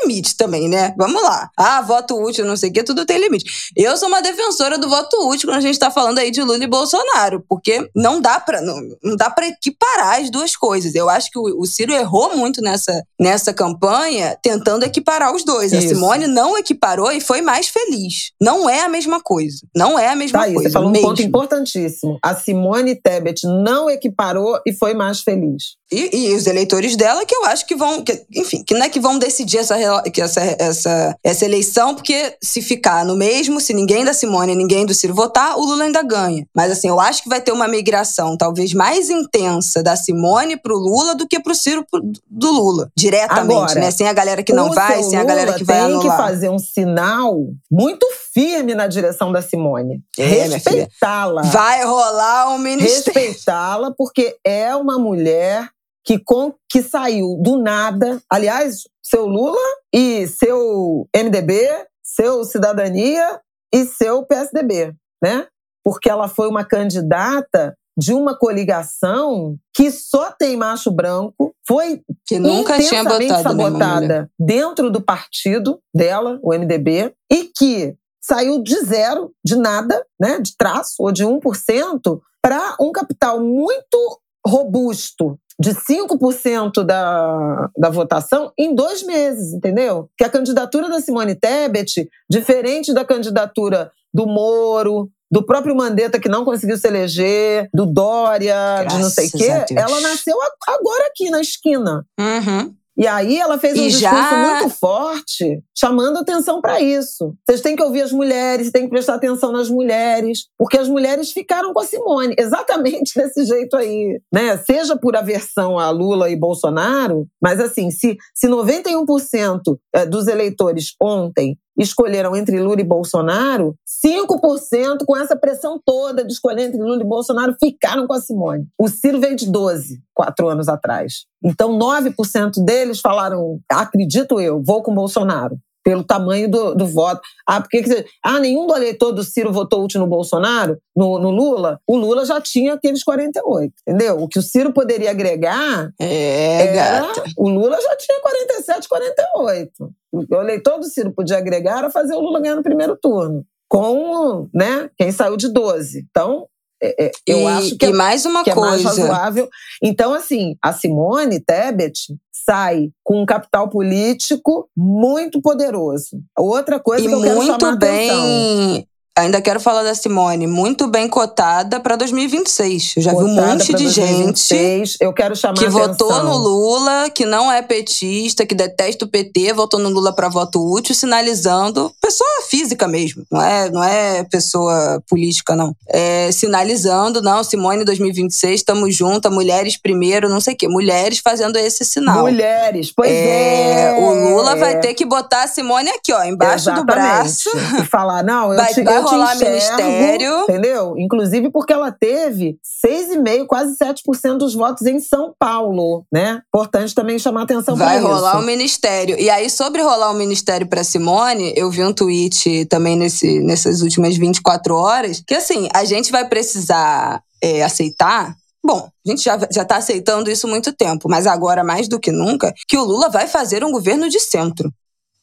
limite 0.02 0.36
também, 0.36 0.68
né? 0.70 0.94
Vamos 0.98 1.22
lá. 1.22 1.50
Ah, 1.58 1.82
voto 1.82 2.22
útil, 2.22 2.46
não 2.46 2.58
sei 2.58 2.70
o 2.70 2.74
quê, 2.74 2.84
tudo 2.84 3.06
tem 3.06 3.20
limite. 3.20 3.72
Eu 3.76 3.96
sou 3.98 4.08
uma 4.08 4.22
defensora 4.22 4.78
do 4.78 4.90
voto 4.90 5.30
útil 5.30 5.50
quando 5.50 5.58
a 5.58 5.62
gente 5.62 5.80
tá 5.80 5.92
falando 5.92 6.20
aí 6.20 6.32
de 6.32 6.42
Lula 6.42 6.64
e 6.64 6.68
Bolsonaro, 6.68 7.44
porque 7.48 7.90
não 7.96 8.22
dá 8.22 8.40
pra, 8.40 8.62
não, 8.62 8.78
não 9.04 9.16
dá 9.16 9.30
pra 9.30 9.48
equiparar 9.48 10.22
as 10.22 10.30
duas 10.30 10.56
coisas. 10.56 10.96
Eu 10.96 11.10
acho 11.10 11.30
que 11.30 11.40
o, 11.40 11.62
o 11.62 11.66
Ciro 11.66 11.94
errou 11.94 12.36
muito 12.36 12.62
nessa, 12.62 13.04
nessa 13.20 13.54
campanha, 13.54 14.38
tentando 14.42 14.84
equiparar 14.84 15.34
os 15.34 15.44
dois. 15.44 15.72
Isso. 15.72 15.86
A 15.86 15.90
Simone 15.90 16.28
não 16.28 16.58
equiparou 16.58 17.12
e 17.12 17.22
foi 17.22 17.42
mais 17.42 17.68
feliz. 17.68 18.32
Não 18.42 18.70
é 18.70 18.82
a 18.82 18.90
mesma 18.90 19.22
coisa. 19.22 19.58
Não 19.76 19.98
é 19.98 20.10
a 20.10 20.16
mesma 20.16 20.40
tá 20.40 20.46
coisa. 20.46 20.60
Aí, 20.60 20.64
você 20.64 20.72
falou 20.72 20.90
mesmo. 20.90 21.06
um 21.06 21.10
ponto 21.10 21.22
importantíssimo. 21.22 22.18
A 22.22 22.36
Simone 22.36 22.96
Tebet 22.96 23.46
não 23.46 23.90
equiparou 23.90 24.60
e 24.66 24.74
foi 24.74 24.94
mais 24.94 25.22
feliz. 25.22 25.76
E, 25.92 26.10
e, 26.12 26.36
os 26.36 26.48
eleitores 26.48 26.96
dela 26.96 27.24
que 27.24 27.36
eu 27.36 27.46
acho 27.46 27.68
que 27.68 27.76
vão, 27.76 28.04
que, 28.04 28.26
enfim, 28.36 28.64
que 28.64 28.74
não 28.74 28.84
é 28.84 28.90
que 28.90 29.00
vão 29.00 29.20
decidir 29.20 29.60
essa, 29.60 29.76
essa, 30.18 30.42
essa, 30.60 31.18
essa 31.24 31.46
eleição, 31.46 31.96
porque 31.96 32.36
se 32.42 32.62
ficar 32.62 33.06
no 33.06 33.16
mesmo, 33.16 33.60
se 33.60 33.74
ninguém 33.74 34.04
da 34.04 34.14
Simone 34.14 34.54
e 34.54 34.56
ninguém 34.56 34.86
do 34.86 34.94
Ciro 34.94 35.14
votar, 35.14 35.58
o 35.58 35.66
Lula 35.66 35.84
ainda 35.84 36.02
ganha. 36.04 36.46
Mas 36.56 36.72
assim, 36.72 36.88
eu 36.88 37.00
acho 37.00 37.24
que 37.24 37.30
vai 37.30 37.42
ter 37.42 37.52
uma 37.52 37.68
migração 37.68 38.38
talvez 38.38 38.74
mais 38.74 39.10
intensa 39.10 39.82
da 39.84 39.96
Simone 39.96 40.58
pro 40.58 40.76
Lula 40.76 41.16
do 41.16 41.28
que 41.28 41.40
pro 41.40 41.56
Ciro 41.56 41.86
pro, 41.90 42.02
do 42.30 42.52
Lula, 42.52 42.92
diretamente, 42.98 43.54
Agora, 43.54 43.80
né? 43.80 43.92
Sem 43.92 44.08
a 44.08 44.14
galera 44.14 44.44
que 44.44 44.54
não 44.54 44.72
vai, 44.72 45.04
sem 45.04 45.18
a 45.18 45.24
galera 45.24 45.54
que 45.54 45.64
vai 45.64 45.78
tem 45.78 45.86
anular. 45.86 46.18
que 46.18 46.24
fazer 46.24 46.50
um 46.50 46.60
sinal 46.60 47.36
muito 47.72 48.06
firme 48.34 48.74
na 48.74 48.88
direção 48.88 49.32
da 49.32 49.42
Simone. 49.42 50.02
É, 50.18 50.24
Respeitá-la. 50.48 51.44
Vai 51.44 51.84
rolar 51.86 52.54
um 52.54 52.58
ministério. 52.58 53.14
Respeitá-la, 53.14 53.94
porque 53.98 54.36
é 54.44 54.76
uma 54.76 54.98
mulher 54.98 55.70
que, 56.06 56.20
com, 56.20 56.54
que 56.70 56.82
saiu 56.82 57.40
do 57.42 57.58
nada. 57.58 58.22
Aliás, 58.30 58.84
seu 59.04 59.28
Lula 59.28 59.60
e 59.94 60.28
seu 60.28 61.08
MDB, 61.16 61.70
seu 62.04 62.44
Cidadania 62.46 63.42
e 63.74 63.86
seu 63.86 64.26
PSDB, 64.26 64.94
né? 65.22 65.48
Porque 65.84 66.10
ela 66.10 66.28
foi 66.28 66.48
uma 66.48 66.64
candidata 66.64 67.76
de 67.98 68.14
uma 68.14 68.38
coligação 68.38 69.56
que 69.74 69.92
só 69.92 70.32
tem 70.32 70.58
macho 70.58 70.92
branco, 70.92 71.54
foi 71.68 72.02
que 72.26 72.40
nunca 72.40 72.80
tinha 72.80 73.04
botado 73.04 73.44
sabotada 73.44 74.32
dentro 74.40 74.90
do 74.90 75.02
partido 75.02 75.80
dela, 75.94 76.40
o 76.42 76.54
MDB, 76.54 77.14
e 77.32 77.52
que 77.56 77.96
saiu 78.22 78.64
de 78.64 78.80
zero, 78.82 79.32
de 79.46 79.56
nada, 79.56 80.04
né, 80.20 80.40
de 80.40 80.56
traço 80.58 80.96
ou 81.00 81.12
de 81.12 81.24
1%, 81.24 82.20
para 82.42 82.76
um 82.80 82.92
capital 82.92 83.40
muito 83.40 84.20
robusto 84.46 85.38
de 85.64 85.72
5% 85.74 86.84
da, 86.84 87.70
da 87.78 87.90
votação 87.90 88.52
em 88.58 88.76
dois 88.76 89.02
meses, 89.04 89.54
entendeu? 89.54 90.10
Que 90.18 90.26
a 90.26 90.30
candidatura 90.30 90.90
da 90.90 91.00
Simone 91.00 91.36
Tebet, 91.36 92.10
diferente 92.30 92.94
da 92.94 93.06
candidatura 93.06 93.90
do 94.14 94.28
Moro, 94.28 95.10
do 95.32 95.44
próprio 95.44 95.76
Mandetta, 95.76 96.20
que 96.20 96.30
não 96.30 96.44
conseguiu 96.44 96.78
se 96.78 96.88
eleger, 96.88 97.70
do 97.74 97.86
Dória, 97.86 98.56
Graças 98.82 98.94
de 98.94 99.04
não 99.04 99.10
sei 99.10 99.28
o 99.28 99.32
quê, 99.32 99.74
ela 99.76 100.02
nasceu 100.02 100.38
agora 100.68 101.08
aqui 101.08 101.30
na 101.30 101.42
esquina. 101.42 102.06
Uhum. 102.20 102.76
E 102.96 103.08
aí 103.08 103.40
ela 103.40 103.58
fez 103.58 103.78
um 103.78 103.84
E 103.84 103.88
discurso 103.90 104.16
já- 104.16 104.60
muito 104.62 104.70
forte, 104.70 105.60
chamando 105.76 106.20
atenção 106.20 106.62
para 106.62 106.80
isso. 106.80 107.34
Vocês 107.44 107.60
têm 107.62 107.76
que 107.76 107.82
ouvir 107.84 108.02
as 108.02 108.12
mulheres, 108.12 108.72
têm 108.72 108.84
que 108.84 108.90
prestar 108.90 109.16
atenção 109.16 109.52
nas 109.52 109.68
mulheres, 109.70 110.46
porque 110.58 110.78
as 110.78 110.88
mulheres 110.88 111.32
ficaram 111.32 111.74
com 111.74 111.80
a 111.80 111.86
Simone, 111.86 112.36
exatamente 112.38 113.14
desse 113.20 113.46
jeito 113.46 113.76
aí, 113.76 114.20
né? 114.32 114.58
Seja 114.58 114.96
por 114.96 115.16
aversão 115.16 115.80
a 115.80 115.90
Lula 115.90 116.30
e 116.30 116.36
Bolsonaro, 116.36 117.26
mas 117.42 117.60
assim, 117.60 117.90
se, 117.90 118.16
se 118.34 118.48
91% 118.48 119.78
eh, 119.94 120.06
dos 120.06 120.28
eleitores 120.28 120.94
ontem 121.02 121.58
escolheram 121.78 122.36
entre 122.36 122.62
Lula 122.62 122.82
e 122.82 122.84
Bolsonaro, 122.84 123.76
5% 124.06 125.06
com 125.06 125.18
essa 125.18 125.36
pressão 125.36 125.80
toda 125.84 126.24
de 126.24 126.34
escolher 126.34 126.68
entre 126.68 126.82
Lula 126.82 127.02
e 127.02 127.08
Bolsonaro 127.08 127.56
ficaram 127.60 128.06
com 128.06 128.14
a 128.14 128.22
Simone. 128.22 128.68
O 128.78 128.88
Ciro 128.88 129.20
veio 129.20 129.36
de 129.36 129.50
12, 129.50 130.02
quatro 130.14 130.48
anos 130.48 130.68
atrás. 130.68 131.26
Então, 131.44 131.78
9% 131.78 132.64
deles 132.64 133.00
falaram, 133.00 133.60
acredito 133.70 134.40
eu, 134.40 134.62
vou 134.64 134.84
com 134.84 134.94
Bolsonaro. 134.94 135.58
Pelo 135.84 136.04
tamanho 136.04 136.50
do, 136.50 136.74
do 136.74 136.86
voto. 136.86 137.22
Ah, 137.48 137.60
por 137.60 137.70
que 137.70 137.84
que 137.84 137.90
você... 137.90 138.06
Ah, 138.24 138.40
nenhum 138.40 138.66
do 138.66 138.76
eleitor 138.76 139.12
do 139.12 139.24
Ciro 139.24 139.52
votou 139.52 139.84
útil 139.84 140.00
no 140.00 140.08
Bolsonaro, 140.08 140.78
no, 140.96 141.20
no 141.20 141.30
Lula? 141.30 141.80
O 141.86 141.98
Lula 141.98 142.26
já 142.26 142.40
tinha 142.40 142.74
aqueles 142.74 143.04
48, 143.04 143.74
entendeu? 143.88 144.22
O 144.22 144.28
que 144.28 144.40
o 144.40 144.42
Ciro 144.44 144.72
poderia 144.72 145.12
agregar 145.12 145.92
É, 146.00 146.68
era, 146.68 147.02
gata. 147.02 147.24
o 147.38 147.50
Lula 147.50 147.78
já 147.82 147.96
tinha 147.98 148.22
47, 148.22 148.88
48. 148.88 149.72
O 150.14 150.36
eleitor 150.36 150.80
do 150.80 150.86
Ciro 150.86 151.12
podia 151.12 151.38
agregar 151.38 151.80
era 151.80 151.90
fazer 151.90 152.14
o 152.14 152.20
Lula 152.22 152.40
ganhar 152.40 152.56
no 152.56 152.64
primeiro 152.64 152.96
turno. 152.96 153.46
Com, 153.68 154.48
né, 154.54 154.90
quem 154.98 155.12
saiu 155.12 155.36
de 155.36 155.50
12. 155.52 156.06
Então, 156.10 156.48
é, 156.84 157.06
é, 157.06 157.12
eu 157.26 157.40
e, 157.40 157.46
acho 157.48 157.78
que, 157.78 157.86
e 157.86 157.90
é, 157.90 157.94
mais 157.94 158.26
uma 158.26 158.44
que 158.44 158.50
é 158.50 158.56
mais 158.56 158.84
coisa. 158.84 159.02
razoável. 159.02 159.50
Então, 159.82 160.14
assim, 160.14 160.56
a 160.62 160.74
Simone 160.74 161.40
Tebet 161.40 162.14
sai 162.46 162.92
com 163.04 163.22
um 163.22 163.26
capital 163.26 163.70
político 163.70 164.70
muito 164.76 165.42
poderoso. 165.42 166.22
Outra 166.38 166.80
coisa 166.80 167.04
E 167.04 167.08
que 167.08 167.14
eu 167.14 167.22
quero 167.22 167.36
muito 167.36 167.60
chamar 167.60 167.74
a 167.74 167.76
atenção. 167.76 168.86
Ainda 169.16 169.40
quero 169.40 169.60
falar 169.60 169.84
da 169.84 169.94
Simone, 169.94 170.48
muito 170.48 170.88
bem 170.88 171.08
cotada 171.08 171.80
para 171.80 171.96
2026. 171.96 172.94
Eu 172.98 173.02
já 173.04 173.12
vi 173.12 173.18
um 173.18 173.36
Cotada 173.36 173.48
monte 173.54 173.72
de 173.76 173.88
gente 173.88 174.08
2026. 174.08 174.98
Eu 175.00 175.14
quero 175.14 175.36
chamar 175.36 175.54
que 175.54 175.70
votou 175.70 176.24
no 176.24 176.36
Lula, 176.36 177.12
que 177.12 177.24
não 177.24 177.52
é 177.52 177.62
petista, 177.62 178.44
que 178.44 178.56
detesta 178.56 179.06
o 179.06 179.08
PT, 179.08 179.54
votou 179.54 179.80
no 179.80 179.90
Lula 179.90 180.14
para 180.14 180.30
voto 180.30 180.68
útil, 180.68 180.96
sinalizando 180.96 181.94
pessoa 182.02 182.28
física 182.50 182.88
mesmo, 182.88 183.24
não 183.32 183.40
é, 183.40 183.70
não 183.70 183.84
é 183.84 184.24
pessoa 184.24 185.00
política 185.08 185.56
não. 185.56 185.76
É, 185.88 186.32
sinalizando, 186.32 187.22
não, 187.22 187.44
Simone 187.44 187.86
2026, 187.86 188.62
estamos 188.62 188.96
juntas, 188.96 189.32
mulheres 189.32 189.78
primeiro, 189.78 190.28
não 190.28 190.42
sei 190.42 190.56
o 190.56 190.58
quê, 190.58 190.68
mulheres 190.68 191.20
fazendo 191.20 191.56
esse 191.58 191.86
sinal. 191.86 192.22
Mulheres, 192.22 192.92
pois 192.92 193.12
é. 193.12 193.96
o 193.96 194.30
Lula 194.32 194.56
vai 194.56 194.80
ter 194.80 194.96
que 194.96 195.06
botar 195.06 195.44
a 195.44 195.48
Simone 195.48 195.92
aqui, 195.92 196.12
ó, 196.12 196.24
embaixo 196.24 196.74
do 196.74 196.84
braço. 196.84 197.48
Exatamente. 197.50 197.84
E 197.84 197.86
falar, 197.86 198.24
não, 198.24 198.52
eu 198.52 198.58
Vai- 198.58 198.74
te, 198.74 198.80
eu 198.80 199.03
rolar 199.04 199.36
enxergo, 199.36 199.54
ministério. 199.54 200.42
Entendeu? 200.42 200.96
Inclusive 200.98 201.50
porque 201.52 201.74
ela 201.74 201.92
teve 201.92 202.58
6,5%, 202.86 203.46
quase 203.48 203.78
7% 203.78 204.38
dos 204.38 204.54
votos 204.54 204.86
em 204.86 205.00
São 205.00 205.34
Paulo, 205.38 206.06
né? 206.12 206.42
Importante 206.48 206.94
também 206.94 207.20
chamar 207.20 207.44
atenção 207.44 207.76
para 207.78 207.86
Vai 207.86 207.98
isso. 208.00 208.08
rolar 208.08 208.40
o 208.40 208.44
ministério. 208.44 209.20
E 209.20 209.30
aí, 209.30 209.50
sobre 209.50 209.82
rolar 209.82 210.12
o 210.12 210.16
ministério 210.16 210.68
pra 210.68 210.84
Simone, 210.84 211.54
eu 211.56 211.70
vi 211.70 211.84
um 211.84 211.94
tweet 211.94 212.66
também 212.66 212.96
nesse, 212.96 213.40
nessas 213.40 213.82
últimas 213.82 214.16
24 214.18 214.76
horas, 214.76 215.24
que 215.26 215.36
assim, 215.36 215.68
a 215.74 215.84
gente 215.86 216.12
vai 216.12 216.28
precisar 216.28 217.22
é, 217.42 217.64
aceitar. 217.64 218.36
Bom, 218.66 218.90
a 219.06 219.10
gente 219.10 219.24
já, 219.24 219.38
já 219.52 219.66
tá 219.66 219.76
aceitando 219.78 220.32
isso 220.32 220.48
há 220.48 220.50
muito 220.50 220.72
tempo, 220.72 221.10
mas 221.10 221.28
agora, 221.28 221.64
mais 221.64 221.90
do 221.90 222.00
que 222.00 222.12
nunca, 222.12 222.54
que 222.68 222.78
o 222.78 222.84
Lula 222.84 223.10
vai 223.10 223.28
fazer 223.28 223.64
um 223.64 223.72
governo 223.72 224.10
de 224.10 224.20
centro. 224.20 224.72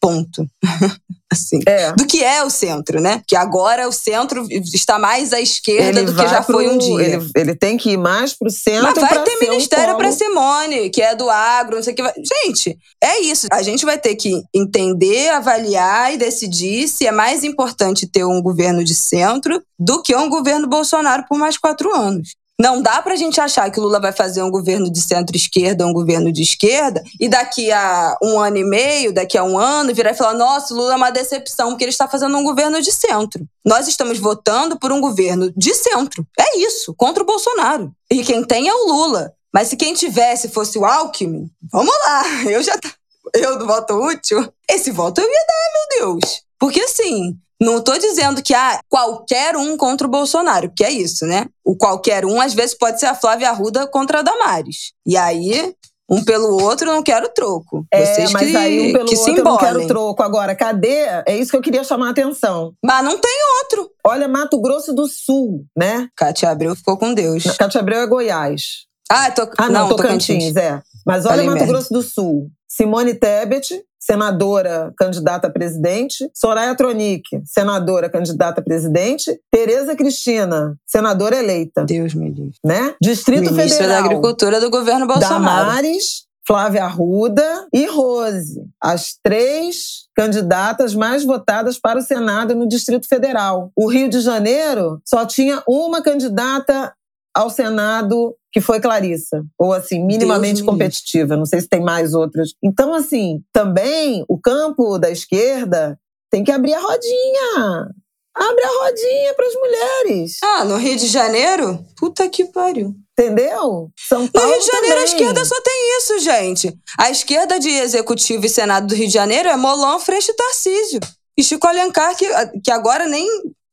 Ponto. 0.00 0.46
assim. 1.32 1.60
É. 1.66 1.92
Do 1.92 2.06
que 2.06 2.24
é 2.24 2.42
o 2.42 2.50
centro, 2.50 3.00
né? 3.00 3.22
Que 3.26 3.36
agora 3.36 3.88
o 3.88 3.92
centro 3.92 4.46
está 4.50 4.98
mais 4.98 5.32
à 5.32 5.40
esquerda 5.40 6.00
Ele 6.00 6.10
do 6.10 6.14
que 6.14 6.26
já 6.28 6.42
foi 6.42 6.64
pro- 6.64 6.74
um 6.74 6.78
dia. 6.78 7.04
Ele, 7.16 7.30
ele 7.36 7.54
tem 7.54 7.76
que 7.76 7.90
ir 7.90 7.96
mais 7.96 8.34
pro 8.34 8.50
centro. 8.50 8.82
Mas 8.82 8.98
vai 8.98 9.22
ter 9.22 9.36
um 9.36 9.40
ministério 9.40 9.96
pra 9.96 10.08
polo- 10.08 10.12
Simone, 10.18 10.90
que 10.90 11.00
é 11.00 11.14
do 11.14 11.30
agro, 11.30 11.76
não 11.76 11.82
sei 11.82 11.92
o 11.92 11.96
que. 11.96 12.02
Vai... 12.02 12.12
Gente, 12.16 12.76
é 13.02 13.20
isso. 13.20 13.46
A 13.52 13.62
gente 13.62 13.84
vai 13.84 13.96
ter 13.98 14.16
que 14.16 14.42
entender, 14.54 15.28
avaliar 15.30 16.12
e 16.12 16.16
decidir 16.16 16.88
se 16.88 17.06
é 17.06 17.12
mais 17.12 17.44
importante 17.44 18.08
ter 18.08 18.24
um 18.24 18.42
governo 18.42 18.82
de 18.82 18.94
centro 18.94 19.62
do 19.78 20.02
que 20.02 20.14
um 20.16 20.28
governo 20.28 20.66
Bolsonaro 20.68 21.24
por 21.28 21.38
mais 21.38 21.56
quatro 21.56 21.94
anos. 21.94 22.34
Não 22.60 22.82
dá 22.82 23.00
pra 23.00 23.16
gente 23.16 23.40
achar 23.40 23.70
que 23.70 23.80
o 23.80 23.82
Lula 23.82 23.98
vai 23.98 24.12
fazer 24.12 24.42
um 24.42 24.50
governo 24.50 24.92
de 24.92 25.00
centro-esquerda, 25.00 25.86
um 25.86 25.94
governo 25.94 26.30
de 26.30 26.42
esquerda, 26.42 27.02
e 27.18 27.26
daqui 27.26 27.72
a 27.72 28.14
um 28.22 28.38
ano 28.38 28.58
e 28.58 28.64
meio, 28.64 29.14
daqui 29.14 29.38
a 29.38 29.42
um 29.42 29.58
ano, 29.58 29.94
virar 29.94 30.10
e 30.10 30.14
falar: 30.14 30.34
nossa, 30.34 30.74
o 30.74 30.76
Lula 30.76 30.92
é 30.92 30.96
uma 30.96 31.10
decepção, 31.10 31.70
porque 31.70 31.84
ele 31.84 31.90
está 31.90 32.06
fazendo 32.06 32.36
um 32.36 32.44
governo 32.44 32.82
de 32.82 32.92
centro. 32.92 33.46
Nós 33.64 33.88
estamos 33.88 34.18
votando 34.18 34.78
por 34.78 34.92
um 34.92 35.00
governo 35.00 35.50
de 35.56 35.72
centro. 35.74 36.26
É 36.38 36.58
isso, 36.58 36.92
contra 36.94 37.22
o 37.22 37.26
Bolsonaro. 37.26 37.90
E 38.10 38.22
quem 38.22 38.44
tem 38.44 38.68
é 38.68 38.74
o 38.74 38.86
Lula. 38.88 39.32
Mas 39.54 39.68
se 39.68 39.76
quem 39.76 39.94
tivesse 39.94 40.50
fosse 40.50 40.78
o 40.78 40.84
Alckmin, 40.84 41.50
vamos 41.72 41.94
lá, 42.06 42.22
eu 42.44 42.62
já. 42.62 42.76
tá- 42.76 42.92
Eu 43.34 43.58
do 43.58 43.66
voto 43.66 43.94
útil, 43.94 44.52
esse 44.70 44.90
voto 44.90 45.18
eu 45.20 45.26
ia 45.26 45.46
dar, 45.48 45.98
meu 46.04 46.18
Deus. 46.18 46.42
Porque 46.58 46.80
assim, 46.82 47.38
não 47.60 47.80
tô 47.82 47.96
dizendo 47.98 48.42
que 48.42 48.54
ah, 48.54 48.80
qualquer 48.88 49.56
um 49.56 49.76
contra 49.76 50.06
o 50.06 50.10
Bolsonaro, 50.10 50.72
que 50.74 50.82
é 50.82 50.90
isso, 50.90 51.26
né? 51.26 51.46
O 51.64 51.76
qualquer 51.76 52.24
um, 52.24 52.40
às 52.40 52.54
vezes, 52.54 52.74
pode 52.76 52.98
ser 52.98 53.06
a 53.06 53.14
Flávia 53.14 53.50
Arruda 53.50 53.86
contra 53.86 54.20
a 54.20 54.22
Damares. 54.22 54.92
E 55.06 55.16
aí, 55.16 55.74
Um 56.12 56.24
pelo 56.24 56.60
outro, 56.60 56.86
não 56.86 57.04
quero 57.04 57.28
troco. 57.32 57.86
É, 57.92 58.04
Vocês 58.04 58.32
mas 58.32 58.50
que, 58.50 58.56
aí 58.56 58.90
um 58.90 58.92
pelo 58.92 59.08
que 59.08 59.16
outro 59.16 59.44
não 59.44 59.56
quero 59.56 59.86
troco. 59.86 60.22
Agora, 60.24 60.56
cadê? 60.56 61.04
É 61.24 61.36
isso 61.36 61.52
que 61.52 61.56
eu 61.56 61.60
queria 61.62 61.84
chamar 61.84 62.08
a 62.08 62.10
atenção. 62.10 62.72
Mas 62.84 63.04
não 63.04 63.16
tem 63.16 63.38
outro. 63.62 63.88
Olha 64.04 64.26
Mato 64.26 64.60
Grosso 64.60 64.92
do 64.92 65.06
Sul, 65.06 65.64
né? 65.76 66.08
Cátia 66.16 66.50
Abreu 66.50 66.74
ficou 66.74 66.98
com 66.98 67.14
Deus. 67.14 67.44
Cátia 67.56 67.80
Abreu 67.80 68.00
é 68.00 68.06
Goiás. 68.08 68.86
Ah, 69.08 69.30
tô, 69.30 69.42
Ah, 69.56 69.68
não, 69.68 69.88
não 69.88 69.96
Tocantins, 69.96 70.56
é. 70.56 70.82
Mas 71.06 71.24
olha 71.26 71.34
Falei 71.34 71.46
Mato 71.46 71.58
merda. 71.58 71.72
Grosso 71.72 71.92
do 71.92 72.02
Sul. 72.02 72.48
Simone 72.68 73.14
Tebet, 73.14 73.80
senadora 74.00 74.92
candidata 74.96 75.48
a 75.48 75.50
presidente. 75.50 76.30
Soraya 76.34 76.74
Tronic, 76.74 77.22
senadora 77.44 78.08
candidata 78.08 78.60
a 78.60 78.64
presidente. 78.64 79.38
Tereza 79.50 79.94
Cristina, 79.94 80.76
senadora 80.86 81.36
eleita, 81.36 81.84
Deus 81.84 82.14
me 82.14 82.30
livre. 82.30 82.54
né? 82.64 82.94
Distrito 83.00 83.52
Ministra 83.52 83.86
da 83.86 83.94
Federal. 83.94 84.04
Agricultura 84.04 84.60
do 84.60 84.70
governo 84.70 85.06
Bolsonaro. 85.06 85.66
Damares, 85.66 86.24
Flávia 86.46 86.84
Arruda 86.84 87.68
e 87.72 87.86
Rose, 87.86 88.64
as 88.82 89.14
três 89.22 90.08
candidatas 90.16 90.94
mais 90.94 91.22
votadas 91.24 91.78
para 91.78 92.00
o 92.00 92.02
Senado 92.02 92.54
no 92.54 92.66
Distrito 92.66 93.06
Federal. 93.06 93.70
O 93.76 93.86
Rio 93.88 94.08
de 94.08 94.20
Janeiro 94.20 95.00
só 95.06 95.24
tinha 95.24 95.62
uma 95.68 96.02
candidata 96.02 96.92
ao 97.34 97.48
Senado 97.50 98.34
que 98.52 98.60
foi 98.60 98.80
Clarissa, 98.80 99.42
ou 99.58 99.72
assim, 99.72 100.04
minimamente 100.04 100.62
competitiva, 100.64 101.36
não 101.36 101.46
sei 101.46 101.60
se 101.60 101.68
tem 101.68 101.80
mais 101.80 102.14
outras. 102.14 102.50
Então, 102.62 102.92
assim, 102.94 103.42
também 103.52 104.24
o 104.28 104.38
campo 104.38 104.98
da 104.98 105.10
esquerda 105.10 105.98
tem 106.30 106.42
que 106.42 106.50
abrir 106.50 106.74
a 106.74 106.80
rodinha. 106.80 107.88
Abre 108.34 108.64
a 108.64 108.84
rodinha 108.84 109.34
para 109.34 109.46
as 109.46 109.54
mulheres. 109.54 110.36
Ah, 110.42 110.64
no 110.64 110.76
Rio 110.76 110.96
de 110.96 111.08
Janeiro? 111.08 111.84
Puta 111.96 112.28
que 112.28 112.44
pariu. 112.44 112.94
Entendeu? 113.18 113.90
São 114.08 114.22
No 114.22 114.32
Paulo 114.32 114.50
Rio 114.50 114.60
de 114.60 114.66
Janeiro, 114.66 114.86
a 115.00 115.04
também. 115.04 115.04
esquerda 115.04 115.44
só 115.44 115.60
tem 115.60 115.98
isso, 115.98 116.18
gente. 116.20 116.78
A 116.98 117.10
esquerda 117.10 117.58
de 117.58 117.68
executivo 117.68 118.46
e 118.46 118.48
senado 118.48 118.86
do 118.86 118.94
Rio 118.94 119.08
de 119.08 119.12
Janeiro 119.12 119.48
é 119.48 119.56
Molon, 119.56 119.98
Freixo 119.98 120.30
e 120.30 120.34
Tarcísio. 120.34 121.00
E 121.36 121.42
Chico 121.42 121.66
Alencar, 121.66 122.16
que, 122.16 122.26
que 122.64 122.70
agora 122.70 123.06
nem, 123.06 123.26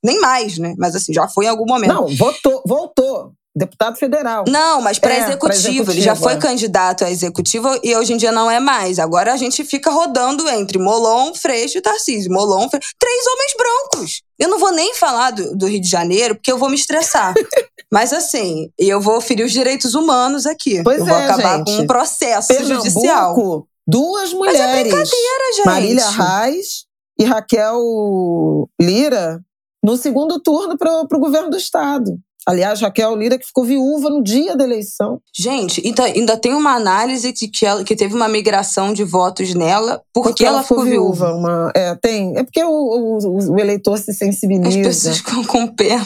nem 0.04 0.20
mais, 0.20 0.58
né? 0.58 0.74
Mas 0.78 0.96
assim, 0.96 1.14
já 1.14 1.28
foi 1.30 1.46
em 1.46 1.50
algum 1.50 1.66
momento. 1.66 1.94
Não, 1.94 2.08
votou, 2.08 2.62
voltou. 2.66 3.32
Deputado 3.58 3.98
federal. 3.98 4.46
Não, 4.48 4.82
mas 4.82 5.00
para 5.00 5.16
É, 5.16 5.20
executivo. 5.24 5.92
Ele 5.92 6.02
já 6.02 6.16
foi 6.16 6.34
é. 6.34 6.38
candidato 6.38 7.04
a 7.04 7.10
executivo 7.10 7.68
e 7.84 7.96
hoje 7.96 8.14
em 8.14 8.18
dia 8.18 8.32
não 8.32 8.52
é 8.52 8.60
mais. 8.60 9.00
Agora 9.00 9.34
a 9.34 9.38
gente 9.38 9.64
fica 9.64 9.90
rodando 9.90 10.48
entre 10.48 10.78
Molon, 10.78 11.34
Freixo 11.34 11.80
e 11.80 11.82
Tarcísio. 11.82 12.32
Molon, 12.32 12.70
Freixo. 12.70 12.90
Três 13.00 13.26
homens 13.26 13.54
brancos. 13.58 14.22
Eu 14.38 14.48
não 14.48 14.60
vou 14.60 14.72
nem 14.72 14.94
falar 14.94 15.32
do, 15.32 15.56
do 15.58 15.66
Rio 15.66 15.82
de 15.82 15.90
Janeiro, 15.90 16.36
porque 16.36 16.52
eu 16.52 16.58
vou 16.60 16.70
me 16.70 16.76
estressar. 16.76 17.34
mas 17.92 18.14
assim, 18.14 18.70
eu 18.78 19.02
vou 19.02 19.20
ferir 19.20 19.44
os 19.44 19.52
direitos 19.52 19.96
humanos 19.96 20.46
aqui. 20.46 20.84
Pois 20.84 21.00
eu 21.00 21.06
vou 21.06 21.18
é, 21.18 21.26
acabar 21.26 21.58
gente. 21.58 21.66
com 21.66 21.82
um 21.82 21.88
processo 21.88 22.54
judicial. 22.64 23.34
Pernambuco, 23.34 23.68
duas 23.88 24.34
Mas 24.34 24.56
é 24.56 24.68
mulheres. 24.68 24.94
brincadeira, 24.94 25.54
gente. 25.56 25.66
Marília 25.66 26.10
Reis 26.10 26.86
e 27.20 27.24
Raquel 27.24 28.70
Lira 28.80 29.42
no 29.84 29.98
segundo 29.98 30.40
turno 30.40 30.78
para 30.78 31.02
o 31.02 31.20
governo 31.20 31.50
do 31.50 31.58
estado. 31.58 32.20
Aliás, 32.48 32.80
Raquel 32.80 33.14
Lira 33.16 33.38
que 33.38 33.46
ficou 33.46 33.66
viúva 33.66 34.10
no 34.10 34.24
dia 34.24 34.56
da 34.56 34.64
eleição. 34.64 35.20
Gente, 35.38 35.86
ainda, 35.86 36.04
ainda 36.06 36.38
tem 36.38 36.54
uma 36.54 36.76
análise 36.76 37.34
de 37.34 37.48
que, 37.50 37.66
ela, 37.66 37.84
que 37.84 37.96
teve 37.96 38.16
uma 38.16 38.30
migração 38.30 38.94
de 38.94 39.04
votos 39.04 39.54
nela 39.54 40.02
porque, 40.14 40.46
ela 40.46 40.64
ficou 40.64 40.84
viúva. 40.86 41.34
Uma, 41.34 41.72
é, 41.76 41.94
tem, 41.96 42.38
é 42.38 42.44
porque 42.44 42.64
o, 42.64 42.70
o- 42.70 43.52
o 43.54 43.60
eleitor 43.60 43.98
se 43.98 44.12
As 44.12 44.18
sensibiliza. 44.18 44.80
pessoas 44.82 45.18
ficam 45.18 45.44
com 45.44 45.64
o 45.66 45.76
pé. 45.76 46.00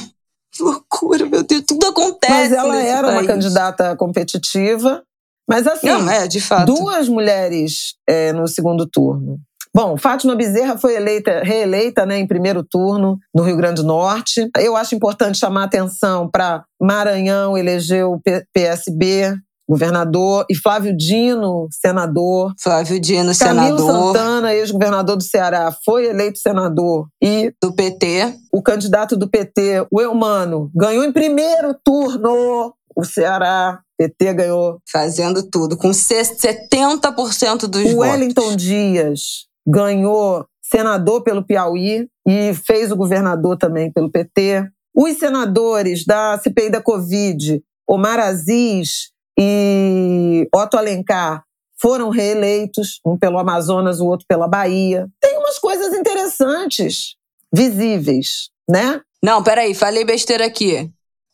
Que 0.52 0.64
loucura, 0.64 1.26
meu 1.28 1.44
Deus. 1.44 1.64
Tudo 1.66 1.86
acontece. 1.86 2.34
Mas 2.34 2.52
ela 2.52 2.82
era 2.82 3.08
uma 3.08 3.16
país. 3.18 3.28
candidata 3.28 3.96
competitiva. 3.96 5.04
Mas 5.48 5.68
assim, 5.68 5.88
Não, 5.88 6.10
é, 6.10 6.28
de 6.28 6.42
fato. 6.42 6.74
duas 6.74 7.08
mulheres 7.08 7.96
é, 8.08 8.34
no 8.34 8.48
segundo 8.48 8.86
turno. 8.88 9.38
Bom, 9.74 9.96
Fátima 9.98 10.36
Bezerra 10.36 10.78
foi 10.78 10.96
eleita, 10.96 11.42
reeleita 11.44 12.06
né, 12.06 12.20
em 12.20 12.28
primeiro 12.28 12.62
turno 12.62 13.18
no 13.34 13.42
Rio 13.44 13.56
Grande 13.56 13.82
do 13.82 13.88
Norte. 13.88 14.50
Eu 14.60 14.76
acho 14.76 14.94
importante 14.96 15.38
chamar 15.38 15.62
a 15.62 15.66
atenção 15.66 16.30
para 16.30 16.66
Maranhão 16.82 17.58
elegeu 17.58 18.14
o 18.14 18.22
PSB, 18.54 19.34
governador, 19.70 20.46
e 20.50 20.56
Flávio 20.58 20.96
Dino, 20.96 21.70
senador. 21.72 22.54
Flávio 22.60 23.00
Dino, 23.00 23.32
Camilo 23.38 23.78
senador 23.80 24.14
Santana, 24.14 24.54
ex-governador 24.54 25.16
do 25.16 25.24
Ceará, 25.24 25.74
foi 25.86 26.06
eleito 26.06 26.40
senador. 26.40 27.08
E 27.24 27.54
do 27.62 27.74
PT. 27.74 28.36
o 28.54 28.62
candidato 28.62 29.16
do 29.16 29.30
PT, 29.30 29.88
o 29.90 30.02
Eumano, 30.02 30.70
ganhou 30.76 31.06
em 31.06 31.14
primeiro 31.14 31.74
turno 31.82 32.74
o 32.94 33.06
Ceará. 33.06 33.80
PT 33.98 34.34
ganhou 34.34 34.80
Fazendo 34.92 35.44
tudo, 35.50 35.78
com 35.78 35.94
se- 35.94 36.16
70% 36.26 37.68
dos 37.68 37.82
O 37.82 37.96
votos. 37.96 37.96
Wellington 37.98 38.56
Dias 38.56 39.50
ganhou 39.66 40.46
senador 40.62 41.24
pelo 41.24 41.46
Piauí 41.46 42.08
e 42.28 42.54
fez 42.54 42.92
o 42.92 42.96
governador 42.96 43.58
também 43.58 43.92
pelo 43.92 44.12
PT. 44.12 44.70
Os 44.96 45.18
senadores 45.18 46.06
da 46.06 46.38
CPI 46.38 46.70
da 46.70 46.82
Covid, 46.82 47.62
Omar 47.88 48.20
Aziz 48.20 49.12
e 49.38 50.48
Otto 50.54 50.78
Alencar, 50.78 51.44
foram 51.82 52.10
reeleitos, 52.10 53.00
um 53.06 53.18
pelo 53.18 53.40
Amazonas, 53.40 54.00
o 54.00 54.06
outro 54.06 54.26
pela 54.28 54.48
Bahia. 54.48 55.08
Tem 55.20 55.38
umas 55.38 55.58
coisas 55.58 55.94
interessantes, 55.94 57.16
visíveis, 57.52 58.50
né? 58.70 59.02
Não, 59.24 59.42
peraí, 59.42 59.74
falei 59.74 60.06
besteira 60.06 60.46
aqui. 60.46 60.92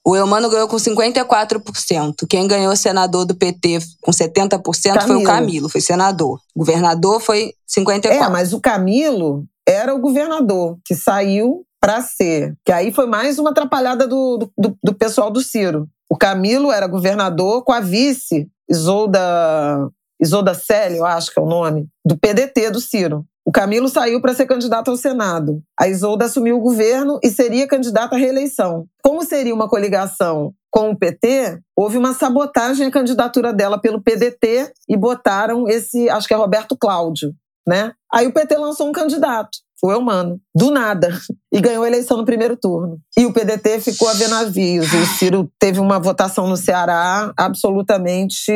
O 0.08 0.16
Eumano 0.16 0.50
ganhou 0.50 0.70
com 0.70 0.78
54%. 0.78 2.26
Quem 2.30 2.48
ganhou 2.48 2.74
senador 2.78 3.26
do 3.26 3.36
PT 3.36 3.80
com 4.02 4.10
70% 4.10 4.64
foi 4.64 4.96
Camilo. 4.96 5.20
o 5.20 5.24
Camilo, 5.26 5.70
foi 5.70 5.82
senador. 5.82 6.40
Governador 6.56 7.20
foi 7.20 7.52
54%. 7.70 8.06
É, 8.06 8.30
mas 8.30 8.54
o 8.54 8.62
Camilo 8.62 9.44
era 9.68 9.94
o 9.94 10.00
governador 10.00 10.78
que 10.86 10.96
saiu 10.96 11.66
para 11.82 12.02
ser. 12.02 12.56
Que 12.64 12.72
aí 12.72 12.94
foi 12.94 13.06
mais 13.06 13.38
uma 13.38 13.50
atrapalhada 13.50 14.08
do, 14.08 14.50
do, 14.58 14.78
do 14.82 14.94
pessoal 14.94 15.30
do 15.30 15.42
Ciro. 15.42 15.90
O 16.10 16.16
Camilo 16.16 16.72
era 16.72 16.88
governador 16.88 17.66
com 17.66 17.74
a 17.74 17.82
vice, 17.82 18.48
Isolda, 18.70 19.90
Isolda 20.22 20.54
Célio, 20.54 21.00
eu 21.00 21.06
acho 21.06 21.34
que 21.34 21.38
é 21.38 21.42
o 21.42 21.46
nome, 21.46 21.86
do 22.06 22.18
PDT 22.18 22.72
do 22.72 22.80
Ciro. 22.80 23.26
O 23.48 23.52
Camilo 23.52 23.88
saiu 23.88 24.20
para 24.20 24.34
ser 24.34 24.46
candidato 24.46 24.92
ao 24.92 24.98
Senado. 24.98 25.64
A 25.80 25.88
Isolda 25.88 26.26
assumiu 26.26 26.58
o 26.58 26.62
governo 26.62 27.18
e 27.24 27.30
seria 27.30 27.66
candidata 27.66 28.14
à 28.14 28.20
reeleição. 28.20 28.86
Como 29.02 29.24
seria 29.24 29.56
uma 29.56 29.70
coligação 29.70 30.52
com 30.70 30.90
o 30.90 30.98
PT, 30.98 31.58
houve 31.74 31.98
uma 31.98 32.14
sabotagem 32.14 32.88
à 32.88 32.92
candidatura 32.92 33.54
dela 33.54 33.80
pelo 33.80 34.02
PDT 34.02 34.70
e 34.90 34.98
botaram 34.98 35.66
esse, 35.66 36.10
acho 36.10 36.28
que 36.28 36.34
é 36.34 36.38
Roberto 36.38 36.76
Cláudio, 36.78 37.34
né? 37.66 37.94
Aí 38.14 38.28
o 38.28 38.34
PT 38.34 38.58
lançou 38.58 38.90
um 38.90 38.92
candidato, 38.92 39.60
o 39.82 39.94
Eumano, 39.94 40.42
do 40.54 40.70
nada, 40.70 41.18
e 41.50 41.62
ganhou 41.62 41.86
a 41.86 41.88
eleição 41.88 42.18
no 42.18 42.26
primeiro 42.26 42.58
turno. 42.58 43.00
E 43.18 43.26
o 43.26 43.32
PDT 43.32 43.80
ficou 43.80 44.10
a 44.10 44.14
ver 44.14 44.28
navios. 44.28 44.92
E 44.92 44.98
o 44.98 45.06
Ciro 45.06 45.50
teve 45.58 45.80
uma 45.80 46.00
votação 46.00 46.48
no 46.48 46.58
Ceará 46.58 47.32
absolutamente. 47.38 48.52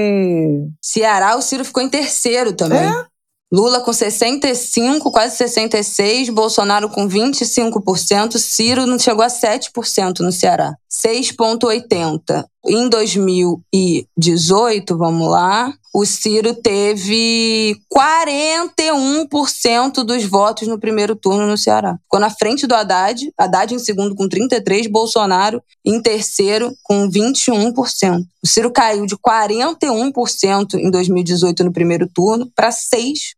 Ceará, 0.83 1.37
o 1.37 1.41
Ciro 1.41 1.63
ficou 1.63 1.81
em 1.81 1.89
terceiro 1.89 2.51
também. 2.51 2.79
É? 2.79 3.11
Lula 3.51 3.81
com 3.81 3.91
65, 3.91 5.11
quase 5.11 5.35
66, 5.35 6.29
Bolsonaro 6.29 6.87
com 6.87 7.05
25%, 7.05 8.37
Ciro 8.37 8.85
não 8.85 8.97
chegou 8.97 9.25
a 9.25 9.27
7% 9.27 10.21
no 10.21 10.31
Ceará. 10.31 10.73
6,80. 10.89 12.45
Em 12.65 12.87
2018, 12.87 14.97
vamos 14.97 15.29
lá, 15.29 15.73
o 15.93 16.05
Ciro 16.05 16.53
teve 16.53 17.77
41% 17.93 20.03
dos 20.03 20.23
votos 20.25 20.67
no 20.67 20.79
primeiro 20.79 21.15
turno 21.15 21.45
no 21.45 21.57
Ceará. 21.57 21.97
Ficou 22.03 22.19
na 22.19 22.29
frente 22.29 22.65
do 22.65 22.73
Haddad, 22.73 23.31
Haddad 23.37 23.73
em 23.73 23.79
segundo 23.79 24.15
com 24.15 24.27
33, 24.27 24.87
Bolsonaro 24.87 25.61
em 25.85 26.01
terceiro 26.01 26.73
com 26.83 27.09
21%. 27.09 28.23
O 28.43 28.47
Ciro 28.47 28.71
caiu 28.71 29.05
de 29.05 29.15
41% 29.17 30.75
em 30.75 30.89
2018 30.89 31.63
no 31.63 31.73
primeiro 31.73 32.07
turno 32.13 32.49
para 32.55 32.69
6%. 32.69 33.33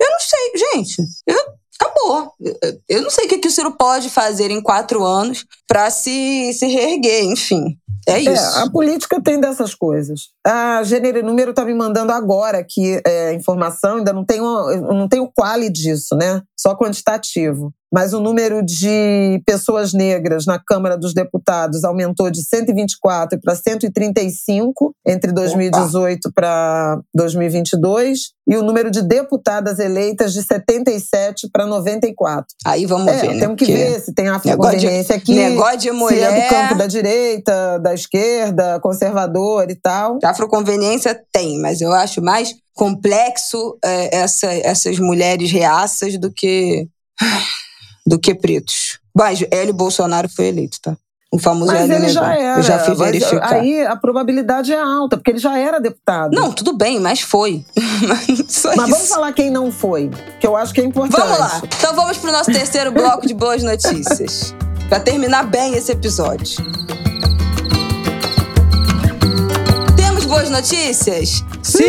Eu 0.00 0.10
não 0.10 0.18
sei, 0.20 0.74
gente. 0.74 1.02
Eu, 1.26 1.38
acabou. 1.80 2.32
Eu- 2.88 3.02
não 3.02 3.10
sei 3.10 3.26
o 3.26 3.28
que, 3.28 3.38
que 3.38 3.48
o 3.48 3.50
Ciro 3.50 3.72
pode 3.72 4.10
fazer 4.10 4.50
em 4.50 4.60
quatro 4.62 5.04
anos 5.04 5.44
para 5.68 5.90
se, 5.90 6.52
se 6.52 6.66
reerguer, 6.66 7.24
enfim. 7.24 7.76
É 8.08 8.20
isso. 8.20 8.58
É, 8.58 8.62
a 8.62 8.70
política 8.70 9.20
tem 9.20 9.40
dessas 9.40 9.74
coisas. 9.74 10.28
A 10.46 10.82
Gênero 10.84 11.18
e 11.18 11.22
Número 11.22 11.52
tá 11.52 11.64
me 11.64 11.74
mandando 11.74 12.12
agora 12.12 12.58
aqui 12.58 13.00
é, 13.04 13.34
informação, 13.34 13.96
ainda 13.96 14.12
não 14.12 14.24
tenho, 14.24 14.44
não 14.92 15.08
tenho 15.08 15.30
quali 15.34 15.68
disso, 15.68 16.14
né? 16.14 16.40
Só 16.56 16.76
quantitativo. 16.76 17.72
Mas 17.92 18.12
o 18.12 18.20
número 18.20 18.62
de 18.64 19.40
pessoas 19.46 19.92
negras 19.92 20.46
na 20.46 20.58
Câmara 20.58 20.96
dos 20.96 21.14
Deputados 21.14 21.84
aumentou 21.84 22.30
de 22.30 22.42
124 22.44 23.40
para 23.40 23.54
135 23.54 24.94
entre 25.06 25.32
2018 25.32 26.32
para 26.34 27.00
2022 27.14 28.36
e 28.48 28.56
o 28.56 28.62
número 28.62 28.90
de 28.90 29.02
deputadas 29.02 29.78
eleitas 29.78 30.32
de 30.32 30.42
77 30.42 31.48
para 31.52 31.66
94. 31.66 32.46
Aí 32.64 32.86
vamos 32.86 33.08
é, 33.08 33.20
ver, 33.20 33.34
né? 33.34 33.40
Temos 33.40 33.56
que 33.56 33.66
ver 33.66 34.00
se 34.00 34.12
tem 34.12 34.28
afroconveniência 34.28 35.16
aqui, 35.16 35.34
negócio 35.34 35.78
de 35.78 35.90
mulher... 35.90 36.30
se 36.30 36.38
é 36.38 36.42
do 36.42 36.48
campo 36.48 36.74
da 36.76 36.86
direita, 36.86 37.78
da 37.78 37.94
esquerda, 37.94 38.78
conservador 38.80 39.70
e 39.70 39.74
tal. 39.74 40.18
Afroconveniência 40.22 41.20
tem, 41.32 41.60
mas 41.60 41.80
eu 41.80 41.92
acho 41.92 42.22
mais 42.22 42.54
complexo 42.74 43.78
é, 43.84 44.18
essa, 44.18 44.52
essas 44.52 44.98
mulheres 44.98 45.50
reaças 45.50 46.18
do 46.18 46.30
que 46.30 46.86
do 48.06 48.18
que 48.18 48.34
pretos. 48.34 48.98
Mas 49.14 49.44
Hélio 49.50 49.74
Bolsonaro 49.74 50.28
foi 50.28 50.46
eleito, 50.46 50.78
tá? 50.80 50.96
O 51.32 51.38
famoso 51.38 51.72
mas 51.72 51.82
Hélio 51.82 51.96
ele 51.96 52.08
já 52.08 52.28
Negão. 52.28 52.42
era. 52.42 52.58
Eu 52.58 52.62
já 52.62 52.78
fui 52.78 52.94
verificar. 52.94 53.54
Aí 53.54 53.84
a 53.84 53.96
probabilidade 53.96 54.72
é 54.72 54.80
alta, 54.80 55.16
porque 55.16 55.32
ele 55.32 55.38
já 55.38 55.58
era 55.58 55.80
deputado. 55.80 56.34
Não, 56.34 56.52
tudo 56.52 56.72
bem, 56.72 57.00
mas 57.00 57.20
foi. 57.20 57.64
mas 58.06 58.76
vamos 58.76 59.08
falar 59.08 59.32
quem 59.32 59.50
não 59.50 59.72
foi, 59.72 60.10
que 60.40 60.46
eu 60.46 60.56
acho 60.56 60.72
que 60.72 60.80
é 60.80 60.84
importante. 60.84 61.20
Vamos 61.20 61.38
lá. 61.38 61.60
Então 61.78 61.94
vamos 61.94 62.16
pro 62.18 62.30
nosso 62.30 62.52
terceiro 62.52 62.92
bloco 62.92 63.26
de 63.26 63.34
boas 63.34 63.62
notícias. 63.62 64.54
para 64.88 65.00
terminar 65.00 65.44
bem 65.44 65.74
esse 65.74 65.92
episódio. 65.92 66.56
Temos 69.96 70.24
boas 70.26 70.48
notícias? 70.48 71.44
Sim! 71.62 71.84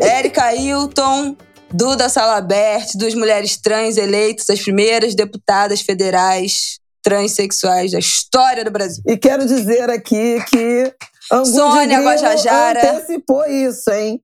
Érica 0.00 0.54
Hilton 0.54 1.34
Duda 1.70 2.08
Salabert, 2.08 2.96
duas 2.96 3.14
mulheres 3.14 3.56
trans 3.58 3.96
eleitas 3.96 4.48
as 4.48 4.60
primeiras 4.60 5.14
deputadas 5.14 5.82
federais 5.82 6.78
transexuais 7.02 7.92
da 7.92 7.98
história 7.98 8.64
do 8.64 8.70
Brasil. 8.70 9.02
E 9.06 9.16
quero 9.16 9.46
dizer 9.46 9.90
aqui 9.90 10.42
que 10.48 10.92
Angu 11.30 11.46
Sônia 11.46 12.00
Guajajara 12.00 12.96
antecipou 12.96 13.44
isso, 13.46 13.90
hein? 13.90 14.20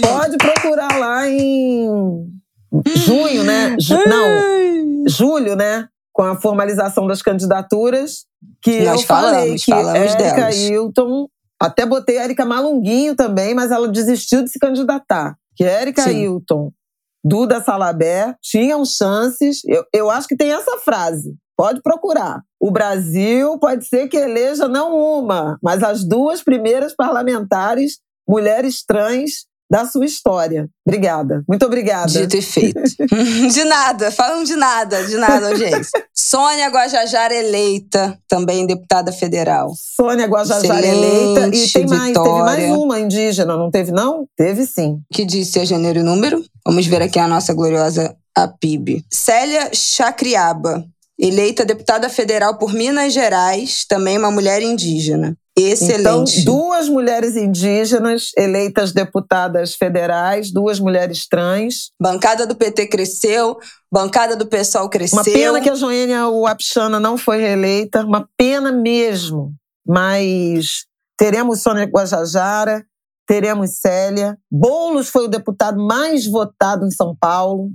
Pode 0.00 0.38
procurar 0.38 0.98
lá 0.98 1.28
em 1.28 1.86
junho, 2.96 3.44
né? 3.44 3.76
Ju... 3.78 3.94
Não, 4.06 5.04
julho, 5.06 5.54
né? 5.54 5.86
Com 6.10 6.22
a 6.22 6.40
formalização 6.40 7.06
das 7.06 7.20
candidaturas, 7.20 8.24
que 8.62 8.82
Nós 8.82 9.02
eu 9.02 9.06
falamos, 9.06 9.64
falei 9.64 10.14
que 10.14 10.22
delas. 10.22 10.56
Hilton, 10.56 11.28
até 11.60 11.84
botei 11.84 12.18
a 12.18 12.24
Érica 12.24 12.46
Malunguinho 12.46 13.14
também, 13.14 13.54
mas 13.54 13.70
ela 13.70 13.88
desistiu 13.88 14.42
de 14.42 14.50
se 14.50 14.58
candidatar 14.58 15.36
que 15.56 15.64
Érica 15.64 16.10
Hilton, 16.10 16.70
Duda 17.24 17.62
Salabé 17.62 18.34
tinham 18.42 18.84
chances. 18.84 19.62
Eu, 19.64 19.84
eu 19.94 20.10
acho 20.10 20.26
que 20.26 20.36
tem 20.36 20.52
essa 20.52 20.78
frase. 20.78 21.36
Pode 21.56 21.80
procurar. 21.82 22.42
O 22.58 22.70
Brasil 22.70 23.58
pode 23.58 23.86
ser 23.86 24.08
que 24.08 24.16
eleja 24.16 24.66
não 24.66 24.96
uma, 24.96 25.58
mas 25.62 25.82
as 25.82 26.04
duas 26.04 26.42
primeiras 26.42 26.94
parlamentares 26.94 27.98
mulheres 28.28 28.84
trans 28.84 29.46
da 29.72 29.86
sua 29.86 30.04
história. 30.04 30.68
Obrigada. 30.86 31.42
Muito 31.48 31.64
obrigada. 31.64 32.12
Dito 32.12 32.36
e 32.36 32.42
feito. 32.42 32.78
de 33.50 33.64
nada, 33.64 34.10
falando 34.10 34.44
de 34.44 34.54
nada, 34.54 35.02
de 35.04 35.16
nada, 35.16 35.48
audiência. 35.48 36.04
Sônia 36.14 36.68
Guajajara 36.68 37.34
eleita, 37.34 38.18
também 38.28 38.66
deputada 38.66 39.10
federal. 39.10 39.72
Sônia 39.74 40.26
Guajajara 40.26 40.86
eleita. 40.86 41.56
E 41.56 41.66
tem 41.70 41.86
mais, 41.86 42.08
vitória. 42.08 42.54
teve 42.54 42.68
mais 42.68 42.78
uma 42.78 43.00
indígena, 43.00 43.56
não 43.56 43.70
teve 43.70 43.92
não? 43.92 44.26
Teve 44.36 44.66
sim. 44.66 45.00
Que 45.10 45.24
disse 45.24 45.58
a 45.58 45.64
gênero 45.64 46.00
e 46.00 46.02
número? 46.02 46.44
Vamos 46.66 46.86
ver 46.86 47.00
aqui 47.00 47.18
a 47.18 47.26
nossa 47.26 47.54
gloriosa 47.54 48.14
APIB. 48.36 49.02
Célia 49.10 49.70
Chacriaba, 49.72 50.84
eleita 51.18 51.64
deputada 51.64 52.10
federal 52.10 52.58
por 52.58 52.74
Minas 52.74 53.14
Gerais, 53.14 53.86
também 53.88 54.18
uma 54.18 54.30
mulher 54.30 54.60
indígena. 54.60 55.34
Excelente. 55.56 56.40
Então, 56.40 56.44
duas 56.44 56.88
mulheres 56.88 57.36
indígenas 57.36 58.30
eleitas 58.36 58.92
deputadas 58.92 59.74
federais, 59.74 60.50
duas 60.50 60.80
mulheres 60.80 61.26
trans. 61.28 61.92
Bancada 62.00 62.46
do 62.46 62.56
PT 62.56 62.86
cresceu, 62.86 63.58
bancada 63.90 64.34
do 64.34 64.46
PSOL 64.46 64.88
cresceu. 64.88 65.18
Uma 65.18 65.24
pena 65.24 65.60
que 65.60 65.68
a 65.68 65.74
Joênia 65.74 66.26
Wapchana 66.28 66.98
não 66.98 67.18
foi 67.18 67.38
reeleita, 67.38 68.04
uma 68.04 68.26
pena 68.36 68.72
mesmo. 68.72 69.54
Mas 69.86 70.86
teremos 71.18 71.60
Sônia 71.60 71.84
Guajajara, 71.84 72.84
teremos 73.26 73.78
Célia. 73.78 74.38
Boulos 74.50 75.08
foi 75.08 75.26
o 75.26 75.28
deputado 75.28 75.84
mais 75.84 76.26
votado 76.26 76.86
em 76.86 76.90
São 76.90 77.14
Paulo. 77.14 77.70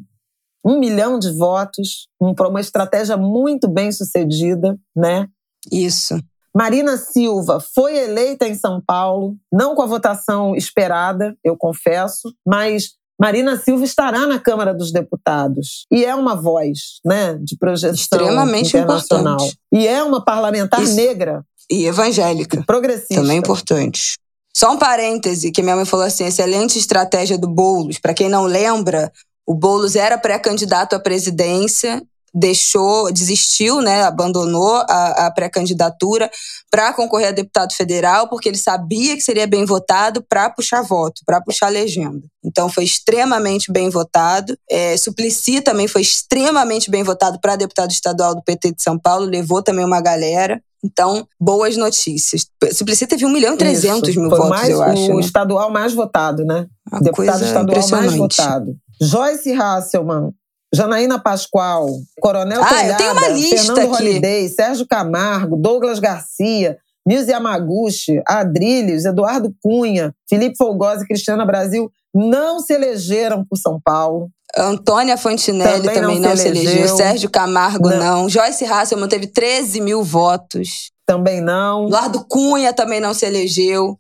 Um 0.66 0.80
milhão 0.80 1.20
de 1.20 1.32
votos, 1.32 2.08
uma 2.20 2.60
estratégia 2.60 3.16
muito 3.16 3.68
bem 3.68 3.92
sucedida, 3.92 4.78
né? 4.96 5.28
Isso. 5.72 6.20
Marina 6.58 6.98
Silva 6.98 7.60
foi 7.60 7.96
eleita 7.96 8.48
em 8.48 8.56
São 8.56 8.82
Paulo, 8.82 9.36
não 9.54 9.76
com 9.76 9.84
a 9.84 9.86
votação 9.86 10.56
esperada, 10.56 11.38
eu 11.44 11.56
confesso, 11.56 12.34
mas 12.44 12.94
Marina 13.22 13.56
Silva 13.58 13.86
estará 13.86 14.26
na 14.26 14.40
Câmara 14.40 14.74
dos 14.74 14.92
Deputados 14.92 15.86
e 15.92 16.04
é 16.04 16.16
uma 16.16 16.36
voz, 16.36 17.00
né, 17.06 17.36
de 17.36 17.56
projeção 17.60 17.94
extremamente 17.94 18.76
internacional. 18.76 19.36
Importante. 19.36 19.60
E 19.72 19.88
é 19.88 20.02
uma 20.02 20.26
parlamentar 20.26 20.82
Isso. 20.82 20.96
negra 20.96 21.46
e 21.70 21.86
evangélica, 21.86 22.60
e 22.60 22.66
progressista. 22.66 23.22
Também 23.22 23.38
importante. 23.38 24.18
Só 24.52 24.72
um 24.72 24.80
parêntese 24.80 25.52
que 25.52 25.62
minha 25.62 25.76
mãe 25.76 25.86
falou 25.86 26.08
assim, 26.08 26.26
excelente 26.26 26.80
estratégia 26.80 27.38
do 27.38 27.48
Boulos. 27.48 28.00
Para 28.00 28.16
quem 28.16 28.30
não 28.30 28.46
lembra, 28.46 29.12
o 29.46 29.54
Boulos 29.54 29.96
era 29.96 30.18
pré-candidato 30.18 30.96
à 30.96 31.00
presidência 31.00 32.02
deixou, 32.34 33.12
desistiu, 33.12 33.82
né, 33.82 34.04
abandonou 34.04 34.76
a, 34.76 35.28
a 35.28 35.32
pré-candidatura 35.32 36.30
para 36.70 36.94
concorrer 36.94 37.30
a 37.30 37.32
deputado 37.32 37.74
federal, 37.74 38.28
porque 38.28 38.50
ele 38.50 38.58
sabia 38.58 39.16
que 39.16 39.22
seria 39.22 39.48
bem 39.48 39.66
votado 39.66 40.24
para 40.28 40.50
puxar 40.50 40.82
voto, 40.82 41.22
para 41.26 41.42
puxar 41.42 41.70
legenda. 41.70 42.22
Então 42.44 42.70
foi 42.70 42.84
extremamente 42.84 43.72
bem 43.72 43.90
votado. 43.90 44.58
É, 44.70 44.96
Suplicy 44.98 45.62
também 45.62 45.88
foi 45.88 46.02
extremamente 46.02 46.92
bem 46.92 47.04
votado 47.04 47.40
para 47.40 47.56
deputado 47.56 47.92
estadual 47.92 48.36
do 48.36 48.44
PT 48.44 48.74
de 48.74 48.84
São 48.84 48.98
Paulo, 48.98 49.26
levou 49.26 49.62
também 49.62 49.86
uma 49.86 50.02
galera. 50.02 50.62
Então, 50.84 51.28
boas 51.40 51.76
notícias. 51.76 52.46
Suplicy 52.72 53.08
teve 53.08 53.26
1 53.26 53.30
milhão 53.30 53.56
e 53.56 53.58
300 53.58 54.10
Isso, 54.10 54.20
mil 54.20 54.30
foi 54.30 54.38
votos, 54.38 54.58
mais, 54.58 54.70
eu 54.70 54.84
acho. 54.84 55.12
O 55.12 55.16
né? 55.16 55.22
estadual 55.22 55.72
mais 55.72 55.94
votado, 55.94 56.46
né? 56.46 56.68
Uma 56.92 57.02
Deputado 57.02 57.44
estadual 57.44 57.90
mais 57.90 58.14
votado. 58.14 58.76
Joyce 59.02 59.52
Hasselman, 59.54 60.32
Janaína 60.74 61.18
Pascoal, 61.20 61.88
Coronel 62.22 62.62
Ah, 62.62 62.66
eu 62.66 62.78
Telhada, 62.78 62.98
tenho 62.98 63.12
uma 63.14 63.28
lista 63.30 63.56
Fernando 63.58 63.78
aqui. 63.80 63.88
Holliday, 64.04 64.50
Sérgio 64.50 64.86
Camargo, 64.88 65.56
Douglas 65.56 66.00
Garcia, 66.00 66.78
Nilce 67.06 67.32
Yamaguchi, 67.32 68.22
Adrilhos, 68.28 69.06
Eduardo 69.06 69.54
Cunha, 69.64 70.14
Felipe 70.30 70.58
Folgosi 70.58 71.04
e 71.04 71.08
Cristiana 71.08 71.46
Brasil 71.46 71.90
não 72.14 72.60
se 72.60 72.74
elegeram 72.74 73.46
por 73.50 73.58
São 73.58 73.80
Paulo. 73.84 74.30
Antônia 74.58 75.18
Fontinelli 75.18 75.84
Também 75.84 76.02
também, 76.02 76.20
não 76.20 76.30
não, 76.30 76.36
se 76.36 76.44
se 76.44 76.48
elegeu. 76.50 76.72
elegeu. 76.72 76.96
Sérgio 76.98 77.30
Camargo 77.30 77.90
Não. 77.90 77.98
não. 78.24 78.30
Joyce 78.30 78.66
Hasselman 78.66 79.08
teve 79.08 79.28
13 79.28 79.80
mil 79.82 80.04
votos. 80.04 80.92
Também 81.06 81.42
não. 81.42 81.88
Eduardo 81.88 82.26
Cunha 82.28 82.74
também 82.74 83.00
não 83.00 83.14
se 83.14 83.26
elegeu. 83.26 83.98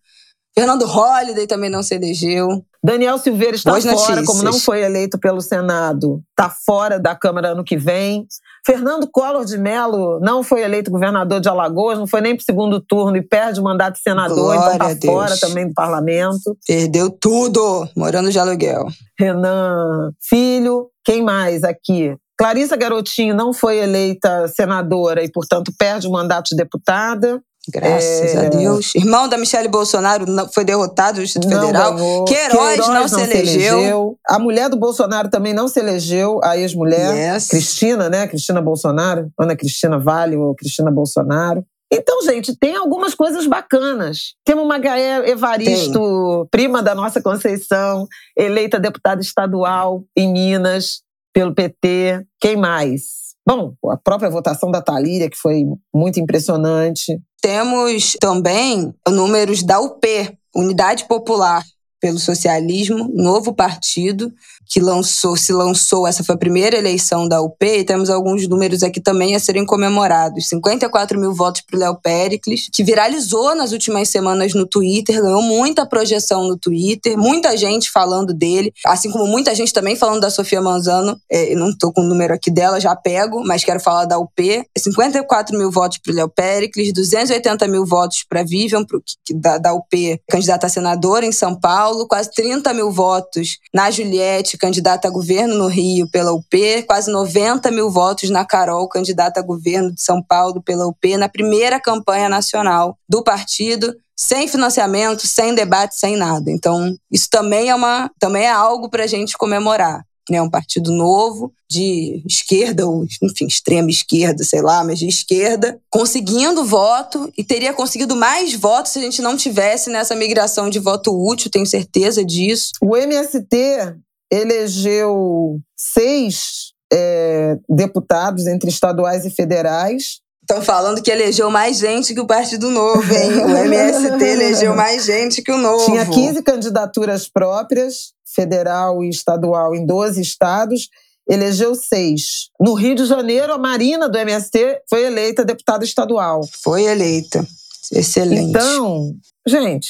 Fernando 0.57 0.85
Holliday 0.85 1.45
também 1.45 1.69
não 1.69 1.83
se 1.83 1.93
elegeu. 1.93 2.47
Daniel 2.83 3.19
Silveira 3.19 3.55
está 3.55 3.69
Boas 3.69 3.83
fora, 3.83 3.95
notícias. 3.97 4.25
como 4.25 4.41
não 4.41 4.53
foi 4.53 4.81
eleito 4.81 5.19
pelo 5.19 5.39
Senado, 5.39 6.21
está 6.31 6.49
fora 6.49 6.99
da 6.99 7.13
Câmara 7.13 7.49
ano 7.49 7.63
que 7.63 7.77
vem. 7.77 8.25
Fernando 8.65 9.07
Collor 9.11 9.45
de 9.45 9.55
Mello 9.57 10.19
não 10.19 10.41
foi 10.41 10.63
eleito 10.63 10.89
governador 10.89 11.39
de 11.39 11.47
Alagoas, 11.47 11.99
não 11.99 12.07
foi 12.07 12.21
nem 12.21 12.35
para 12.35 12.41
o 12.41 12.45
segundo 12.45 12.79
turno 12.79 13.17
e 13.17 13.21
perde 13.21 13.59
o 13.59 13.63
mandato 13.63 13.95
de 13.95 14.01
senador, 14.01 14.35
Glória 14.35 14.75
então 14.75 14.89
está 14.89 15.07
fora 15.07 15.37
também 15.39 15.67
do 15.67 15.73
parlamento. 15.75 16.57
Perdeu 16.65 17.11
tudo, 17.11 17.87
morando 17.95 18.31
de 18.31 18.39
aluguel. 18.39 18.87
Renan 19.19 20.11
Filho, 20.21 20.89
quem 21.05 21.21
mais 21.21 21.63
aqui? 21.63 22.15
Clarissa 22.37 22.75
Garotinho 22.77 23.35
não 23.35 23.51
foi 23.51 23.79
eleita 23.79 24.47
senadora 24.47 25.23
e, 25.23 25.31
portanto, 25.31 25.73
perde 25.77 26.07
o 26.07 26.11
mandato 26.11 26.49
de 26.49 26.55
deputada. 26.55 27.41
Graças 27.70 28.34
É. 28.36 28.45
a 28.45 28.49
Deus. 28.49 28.93
Irmão 28.95 29.28
da 29.28 29.38
Michelle 29.38 29.68
Bolsonaro 29.68 30.26
não- 30.26 30.47
foi 30.51 30.63
derrotado 30.63 31.18
no 31.20 31.24
Distrito 31.24 31.47
Não 31.49 31.59
Federal. 31.68 31.93
ganhou. 31.95 32.26
Queiroz 32.26 32.78
não 32.88 33.07
se 33.07 33.22
elegeu. 33.22 34.18
A 34.28 34.39
mulher 34.39 34.70
do 34.70 34.78
Bolsonaro 34.78 35.30
também 35.30 35.53
não 35.53 35.68
se 35.68 35.80
elegeu, 35.80 36.39
a 36.43 36.57
ex-mulher. 36.57 37.34
Yes. 37.36 37.47
Cristina, 37.47 38.09
né? 38.09 38.28
Cristina 38.28 38.61
Bolsonaro. 38.61 39.30
Ana 39.39 39.55
Cristina 39.55 39.99
Vale 39.99 40.36
ou 40.38 40.55
Cristina 40.55 40.91
Bolsonaro. 40.91 41.63
Então, 41.91 42.22
gente, 42.24 42.53
tem 42.57 42.76
algumas 42.76 43.15
coisas 43.15 43.47
bacanas. 43.47 44.34
Temos 44.43 44.65
uma 44.65 44.78
Gaé 44.78 45.30
Evaristo, 45.30 46.45
prima 46.51 46.84
da 46.84 46.93
nossa 46.93 47.22
Conceição, 47.22 48.05
eleita 48.38 48.78
deputada 48.80 49.22
estadual 49.22 50.03
em 50.15 50.32
Minas 50.32 51.01
pelo 51.34 51.53
PT. 51.55 52.26
Quem 52.41 52.57
mais? 52.57 53.26
Bom, 53.47 53.73
a 53.89 53.95
própria 53.95 54.29
votação 54.29 54.69
da 54.69 54.81
Talíria, 54.81 55.29
que 55.29 55.37
foi 55.37 55.63
muito 55.95 56.19
impressionante. 56.19 57.17
Temos 57.41 58.17
também 58.19 58.93
números 59.07 59.63
da 59.63 59.79
UP, 59.79 60.05
Unidade 60.53 61.05
Popular. 61.05 61.63
Pelo 61.99 62.19
Socialismo, 62.19 63.09
novo 63.13 63.53
partido, 63.53 64.31
que 64.69 64.79
lançou, 64.79 65.35
se 65.37 65.53
lançou, 65.53 66.05
essa 66.05 66.23
foi 66.23 66.35
a 66.35 66.37
primeira 66.37 66.77
eleição 66.77 67.27
da 67.27 67.41
UP, 67.41 67.63
e 67.63 67.83
temos 67.83 68.09
alguns 68.09 68.47
números 68.47 68.83
aqui 68.83 68.99
também 68.99 69.35
a 69.35 69.39
serem 69.39 69.65
comemorados. 69.65 70.47
54 70.49 71.19
mil 71.19 71.33
votos 71.33 71.61
para 71.61 71.77
o 71.77 71.79
Léo 71.79 71.95
Pericles, 71.95 72.69
que 72.71 72.83
viralizou 72.83 73.55
nas 73.55 73.71
últimas 73.71 74.09
semanas 74.09 74.53
no 74.53 74.67
Twitter, 74.67 75.21
ganhou 75.21 75.41
muita 75.41 75.85
projeção 75.85 76.47
no 76.47 76.57
Twitter, 76.57 77.17
muita 77.17 77.55
gente 77.55 77.89
falando 77.89 78.33
dele, 78.33 78.73
assim 78.85 79.09
como 79.09 79.25
muita 79.25 79.55
gente 79.55 79.71
também 79.71 79.95
falando 79.95 80.19
da 80.19 80.29
Sofia 80.29 80.61
Manzano, 80.61 81.17
é, 81.31 81.55
não 81.55 81.69
estou 81.69 81.93
com 81.93 82.01
o 82.01 82.05
número 82.05 82.34
aqui 82.34 82.51
dela, 82.51 82.80
já 82.80 82.95
pego, 82.95 83.43
mas 83.45 83.63
quero 83.63 83.80
falar 83.80 84.05
da 84.05 84.19
UP. 84.19 84.38
54 84.77 85.57
mil 85.57 85.72
votos 85.72 85.97
para 85.97 86.11
o 86.11 86.15
Léo 86.15 86.30
Pericles, 86.30 86.91
280 86.93 87.67
mil 87.67 87.85
votos 87.85 88.26
para 88.27 88.43
Vivian, 88.43 88.84
pro, 88.84 89.01
da, 89.35 89.57
da 89.57 89.73
UP, 89.73 90.22
candidata 90.30 90.67
a 90.67 90.69
senadora 90.69 91.26
em 91.26 91.31
São 91.31 91.55
Paulo, 91.55 91.86
quase 92.07 92.31
30 92.31 92.73
mil 92.73 92.91
votos 92.91 93.59
na 93.73 93.91
Juliette, 93.91 94.57
candidata 94.57 95.07
a 95.07 95.11
governo 95.11 95.55
no 95.55 95.68
Rio 95.68 96.09
pela 96.09 96.34
UP, 96.34 96.84
quase 96.88 97.11
90 97.11 97.72
mil 97.72 97.89
votos 97.89 98.30
na 98.30 98.45
Carol, 98.45 98.88
candidata 98.88 99.39
a 99.39 99.43
governo 99.43 99.93
de 99.93 100.01
São 100.01 100.22
Paulo 100.22 100.61
pela 100.61 100.88
UP, 100.88 101.18
na 101.18 101.30
primeira 101.30 101.80
campanha 101.80 102.30
nacional 102.30 102.97
do 103.07 103.23
partido, 103.23 103.95
sem 104.15 104.47
financiamento, 104.47 105.27
sem 105.27 105.53
debate, 105.53 105.95
sem 105.95 106.15
nada. 106.15 106.49
Então, 106.49 106.95
isso 107.11 107.27
também 107.30 107.69
é, 107.69 107.76
uma, 107.76 108.09
também 108.19 108.43
é 108.43 108.51
algo 108.51 108.89
para 108.89 109.03
a 109.03 109.07
gente 109.07 109.38
comemorar. 109.38 110.03
Né, 110.29 110.41
um 110.41 110.49
partido 110.49 110.91
novo, 110.91 111.53
de 111.69 112.21
esquerda, 112.27 112.85
ou 112.85 113.05
enfim, 113.23 113.45
extrema 113.45 113.89
esquerda, 113.89 114.43
sei 114.43 114.61
lá, 114.61 114.83
mas 114.83 114.99
de 114.99 115.07
esquerda, 115.07 115.79
conseguindo 115.89 116.65
voto 116.65 117.31
e 117.37 117.43
teria 117.43 117.73
conseguido 117.73 118.15
mais 118.15 118.53
votos 118.53 118.91
se 118.91 118.99
a 118.99 119.01
gente 119.01 119.21
não 119.21 119.37
tivesse 119.37 119.89
nessa 119.89 120.15
migração 120.15 120.69
de 120.69 120.79
voto 120.79 121.11
útil, 121.11 121.49
tenho 121.49 121.65
certeza 121.65 122.25
disso. 122.25 122.71
O 122.81 122.95
MST 122.95 123.95
elegeu 124.31 125.59
seis 125.75 126.73
é, 126.91 127.57
deputados 127.69 128.47
entre 128.47 128.69
estaduais 128.69 129.25
e 129.25 129.29
federais. 129.29 130.19
Estão 130.49 130.61
falando 130.61 131.03
que 131.03 131.11
elegeu 131.11 131.52
mais 131.52 131.78
gente 131.78 132.14
que 132.14 132.22
o 132.22 132.26
Partido 132.26 132.72
Novo, 132.72 133.14
hein? 133.14 133.44
O 133.44 133.49
MST 133.68 134.24
elegeu 134.24 134.74
mais 134.74 135.03
gente 135.03 135.41
que 135.41 135.52
o 135.52 135.57
Novo. 135.57 135.84
Tinha 135.84 136.06
15 136.06 136.41
candidaturas 136.41 137.28
próprias, 137.28 138.14
federal 138.34 139.03
e 139.03 139.10
estadual, 139.10 139.76
em 139.76 139.86
12 139.86 140.22
estados. 140.22 140.88
Elegeu 141.30 141.76
seis. 141.76 142.48
No 142.57 142.76
Rio 142.76 142.95
de 142.95 143.06
Janeiro, 143.06 143.52
a 143.52 143.57
Marina 143.57 144.07
do 144.07 144.18
MST 144.18 144.84
foi 144.90 145.03
eleita 145.03 145.44
deputada 145.44 145.84
estadual. 145.84 146.40
Foi 146.64 146.84
eleita. 146.84 147.45
Excelente. 147.91 148.49
Então, 148.49 149.14
gente, 149.45 149.90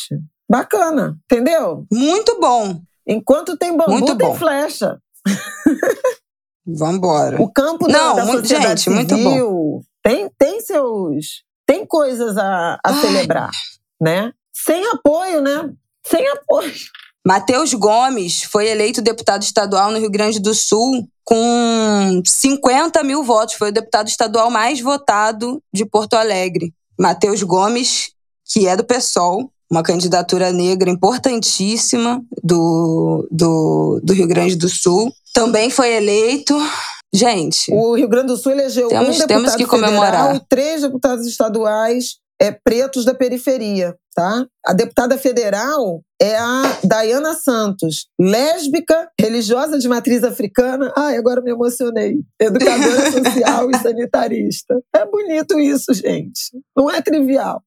bacana, 0.50 1.16
entendeu? 1.32 1.86
Muito 1.94 2.40
bom. 2.40 2.82
Enquanto 3.06 3.56
tem 3.56 3.78
bambu, 3.78 3.92
muito 3.92 4.18
tem 4.18 4.36
flecha. 4.36 4.98
Vambora. 6.66 7.42
O 7.42 7.50
campo 7.50 7.88
Não, 7.88 8.16
da, 8.16 8.22
da 8.22 8.26
muito, 8.26 8.42
sociedade 8.42 8.82
gente, 8.82 8.90
muito 8.90 9.16
bom. 9.18 9.82
Tem, 10.08 10.30
tem 10.38 10.62
seus. 10.62 11.44
Tem 11.66 11.86
coisas 11.86 12.38
a, 12.38 12.80
a 12.82 12.94
celebrar, 12.94 13.52
né? 14.00 14.32
Sem 14.54 14.88
apoio, 14.88 15.42
né? 15.42 15.70
Sem 16.06 16.26
apoio. 16.30 16.74
Matheus 17.26 17.74
Gomes 17.74 18.44
foi 18.44 18.70
eleito 18.70 19.02
deputado 19.02 19.44
estadual 19.44 19.92
no 19.92 20.00
Rio 20.00 20.10
Grande 20.10 20.40
do 20.40 20.56
Sul 20.56 21.06
com 21.26 22.22
50 22.26 23.04
mil 23.04 23.22
votos. 23.22 23.56
Foi 23.56 23.68
o 23.68 23.74
deputado 23.74 24.08
estadual 24.08 24.50
mais 24.50 24.80
votado 24.80 25.62
de 25.74 25.86
Porto 25.86 26.14
Alegre. 26.14 26.74
Matheus 26.98 27.44
Gomes, 27.44 28.12
que 28.46 28.66
é 28.66 28.78
do 28.78 28.86
PSOL, 28.86 29.52
uma 29.70 29.84
candidatura 29.84 30.54
negra 30.54 30.90
importantíssima 30.90 32.24
do, 32.42 33.28
do, 33.30 34.00
do 34.02 34.14
Rio 34.14 34.28
Grande 34.28 34.56
do 34.56 34.70
Sul. 34.70 35.12
Também 35.34 35.70
foi 35.70 35.96
eleito. 35.96 36.58
Gente. 37.14 37.72
O 37.74 37.96
Rio 37.96 38.08
Grande 38.08 38.28
do 38.28 38.38
Sul 38.38 38.52
elegeu 38.52 38.90
temos, 38.90 39.08
um 39.08 39.12
deputado 39.12 39.28
temos 39.28 39.56
que 39.56 39.66
comemorar. 39.66 40.12
federal 40.12 40.36
e 40.36 40.42
três 40.48 40.82
deputados 40.82 41.26
estaduais 41.26 42.18
é, 42.40 42.52
pretos 42.52 43.04
da 43.04 43.14
periferia, 43.14 43.96
tá? 44.16 44.46
A 44.66 44.74
deputada 44.74 45.18
federal 45.18 46.04
é 46.22 46.36
a 46.36 46.78
Dayana 46.84 47.34
Santos, 47.34 48.08
lésbica, 48.20 49.10
religiosa 49.20 49.80
de 49.80 49.88
matriz 49.88 50.24
africana. 50.24 50.92
Ai, 50.96 51.18
agora 51.18 51.42
me 51.42 51.52
emocionei. 51.52 52.18
Educadora 52.40 53.10
social 53.12 53.72
e 53.72 53.78
sanitarista. 53.78 54.76
É 54.96 55.06
bonito 55.06 55.60
isso, 55.60 55.94
gente. 55.94 56.52
Não 56.76 56.90
é 56.92 57.02
trivial. 57.02 57.62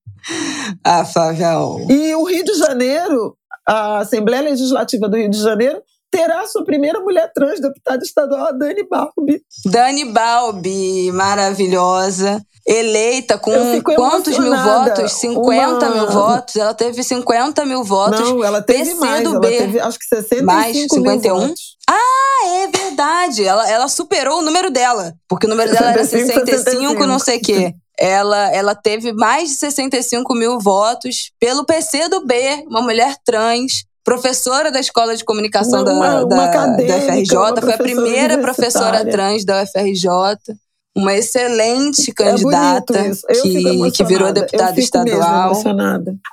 Ah, 0.84 1.04
Favel. 1.04 1.86
E 1.88 2.14
o 2.14 2.24
Rio 2.24 2.44
de 2.44 2.54
Janeiro, 2.54 3.36
a 3.66 3.98
Assembleia 3.98 4.42
Legislativa 4.42 5.08
do 5.08 5.16
Rio 5.16 5.30
de 5.30 5.40
Janeiro, 5.40 5.82
terá 6.10 6.46
sua 6.46 6.64
primeira 6.64 7.00
mulher 7.00 7.30
trans 7.34 7.60
deputada 7.60 8.02
estadual, 8.02 8.46
a 8.46 8.52
Dani 8.52 8.86
Balbi. 8.88 9.42
Dani 9.66 10.04
Balbi, 10.06 11.12
maravilhosa. 11.12 12.44
Eleita 12.66 13.38
com 13.38 13.52
quantos 13.82 14.38
mil 14.38 14.54
votos? 14.54 15.12
50 15.12 15.86
Uma... 15.86 15.94
mil 15.94 16.06
votos? 16.08 16.56
Ela 16.56 16.74
teve 16.74 17.02
50 17.02 17.64
mil 17.64 17.82
votos. 17.82 18.20
Não, 18.20 18.44
ela 18.44 18.60
teve 18.60 18.84
PC 18.84 18.94
mais. 18.96 19.24
Ela 19.24 19.40
teve, 19.40 19.80
acho 19.80 19.98
que 19.98 20.04
65 20.04 20.44
mais, 20.44 20.76
51? 20.76 21.34
mil 21.34 21.40
votos. 21.48 21.76
Ah, 21.88 22.46
é 22.46 22.66
verdade. 22.68 23.44
Ela, 23.44 23.68
ela 23.70 23.88
superou 23.88 24.38
o 24.38 24.42
número 24.42 24.70
dela. 24.70 25.14
Porque 25.28 25.46
o 25.46 25.48
número 25.48 25.72
dela 25.72 25.90
era 25.90 26.04
65, 26.04 26.46
65. 26.46 27.06
não 27.06 27.18
sei 27.18 27.38
o 27.38 27.40
quê 27.40 27.74
ela, 28.00 28.50
ela 28.54 28.74
teve 28.74 29.12
mais 29.12 29.50
de 29.50 29.56
65 29.56 30.34
mil 30.34 30.58
votos 30.58 31.32
pelo 31.38 31.66
PCdoB, 31.66 32.64
uma 32.66 32.80
mulher 32.80 33.14
trans, 33.26 33.84
professora 34.10 34.72
da 34.72 34.80
Escola 34.80 35.14
de 35.14 35.24
Comunicação 35.24 35.84
uma, 35.84 36.24
da, 36.24 36.46
da, 36.46 36.66
da 36.66 37.00
FRJ, 37.00 37.60
foi 37.60 37.74
a 37.74 37.78
primeira 37.78 38.38
professora 38.38 39.04
trans 39.04 39.44
da 39.44 39.62
UFRJ. 39.62 40.10
Uma 40.96 41.14
excelente 41.14 42.10
é 42.10 42.12
candidata 42.12 42.98
é 42.98 43.32
que, 43.34 43.90
que 43.92 44.04
virou 44.04 44.32
deputada 44.32 44.80
estadual. 44.80 45.52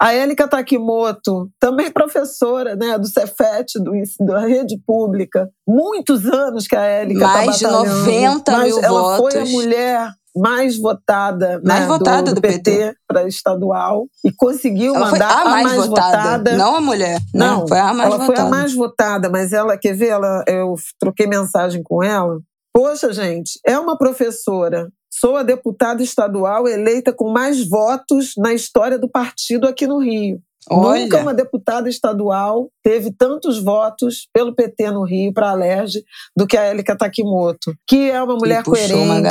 A 0.02 0.12
Élica 0.12 0.48
Takimoto, 0.48 1.48
também 1.60 1.92
professora 1.92 2.76
né, 2.76 2.98
do 2.98 3.06
Cefet, 3.06 3.78
do, 3.80 3.92
da 4.26 4.40
rede 4.40 4.82
pública. 4.84 5.48
Muitos 5.68 6.26
anos 6.26 6.66
que 6.66 6.76
a 6.76 6.82
Élica 6.82 7.20
tá 7.20 7.28
Mais 7.28 7.60
tá 7.60 7.68
de 7.68 7.74
90 7.74 8.58
mil 8.58 8.82
votos. 8.82 8.84
Ela 8.84 9.18
foi 9.18 9.38
a 9.38 9.46
mulher 9.46 10.12
mais 10.38 10.78
votada, 10.78 11.62
mais 11.64 11.82
né, 11.82 11.88
votada 11.88 12.32
do, 12.32 12.36
do, 12.36 12.42
PT, 12.42 12.72
PT 12.72 12.96
para 13.08 13.28
estadual 13.28 14.08
e 14.24 14.32
conseguiu 14.32 14.96
ela 14.96 15.12
mandar 15.12 15.42
a 15.42 15.46
mais, 15.46 15.66
a 15.66 15.70
mais 15.70 15.88
votada, 15.88 16.18
votada, 16.18 16.58
não 16.58 16.76
a 16.76 16.82
mulher, 16.82 17.20
né? 17.34 17.46
não, 17.46 17.62
né? 17.62 17.68
foi 17.68 17.80
a 17.80 17.94
mais 17.94 18.10
ela 18.10 18.18
votada. 18.18 18.26
foi 18.26 18.36
a 18.36 18.50
mais 18.50 18.74
votada, 18.74 19.30
mas 19.30 19.54
ela 19.54 19.78
quer 19.78 19.94
ver, 19.94 20.08
ela 20.08 20.44
eu 20.48 20.76
troquei 21.00 21.28
mensagem 21.28 21.82
com 21.84 22.04
ela. 22.04 22.40
Poxa, 22.74 23.12
gente, 23.12 23.60
é 23.66 23.78
uma 23.80 23.98
professora. 23.98 24.88
Sou 25.10 25.36
a 25.36 25.44
deputada 25.44 26.04
estadual 26.04 26.68
eleita 26.68 27.12
com 27.12 27.32
mais 27.32 27.68
votos 27.68 28.34
na 28.38 28.54
história 28.54 29.00
do 29.00 29.10
partido 29.10 29.68
aqui 29.68 29.88
no 29.88 30.00
Rio. 30.00 30.40
Olha. 30.70 31.04
Nunca 31.04 31.22
uma 31.22 31.34
deputada 31.34 31.90
estadual 31.90 32.70
teve 32.84 33.12
tantos 33.12 33.62
votos 33.62 34.28
pelo 34.34 34.54
PT 34.54 34.92
no 34.92 35.04
Rio 35.04 35.34
para 35.34 35.48
a 35.48 35.52
Alerj 35.52 36.04
do 36.36 36.46
que 36.46 36.58
a 36.58 36.64
Élica 36.64 36.96
Takimoto, 36.96 37.74
que 37.88 38.10
é 38.10 38.22
uma 38.22 38.36
mulher 38.36 38.64
coerente, 38.64 38.94
uma 38.94 39.22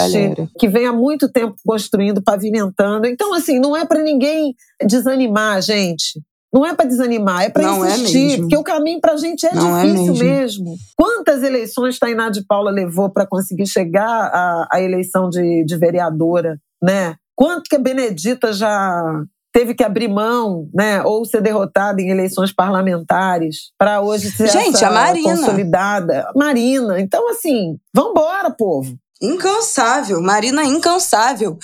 que 0.59 0.69
vem 0.69 0.87
há 0.87 0.93
muito 0.93 1.31
tempo 1.31 1.55
construindo, 1.65 2.23
pavimentando. 2.23 3.07
Então, 3.07 3.35
assim, 3.35 3.59
não 3.59 3.77
é 3.77 3.85
para 3.85 4.03
ninguém 4.03 4.55
desanimar, 4.87 5.61
gente. 5.63 6.21
Não 6.53 6.65
é 6.65 6.75
para 6.75 6.87
desanimar, 6.87 7.43
é 7.43 7.51
para 7.51 7.65
é 7.65 7.95
insistir, 7.95 8.35
é 8.35 8.37
porque 8.39 8.57
o 8.57 8.63
caminho 8.63 9.01
para 9.01 9.13
a 9.13 9.17
gente 9.17 9.45
é 9.45 9.55
não 9.55 9.77
é 9.77 9.85
difícil 9.85 10.15
é 10.15 10.19
mesmo. 10.19 10.65
mesmo. 10.65 10.77
Quantas 10.97 11.43
eleições 11.43 11.99
Tainá 11.99 12.31
de 12.31 12.47
Paula 12.47 12.71
levou 12.71 13.11
para 13.11 13.27
conseguir 13.27 13.67
chegar 13.67 14.07
à, 14.07 14.69
à 14.73 14.81
eleição 14.81 15.29
de, 15.29 15.65
de 15.65 15.77
vereadora, 15.77 16.59
né? 16.83 17.17
Quanto 17.35 17.69
que 17.69 17.77
a 17.77 17.79
Benedita 17.79 18.55
já 18.55 19.23
teve 19.57 19.75
que 19.75 19.83
abrir 19.83 20.07
mão, 20.07 20.69
né, 20.75 21.03
ou 21.03 21.25
ser 21.25 21.41
derrotada 21.41 22.03
em 22.03 22.11
eleições 22.11 22.53
parlamentares 22.53 23.71
para 23.79 24.03
hoje 24.03 24.31
ser 24.31 24.51
Gente, 24.51 24.85
a 24.85 24.91
Marina. 24.91 25.35
consolidada. 25.35 26.31
Marina. 26.37 27.01
Então, 27.01 27.27
assim, 27.31 27.79
vambora, 27.95 28.51
povo. 28.51 28.95
Incansável, 29.23 30.21
Marina 30.21 30.63
incansável. 30.63 31.57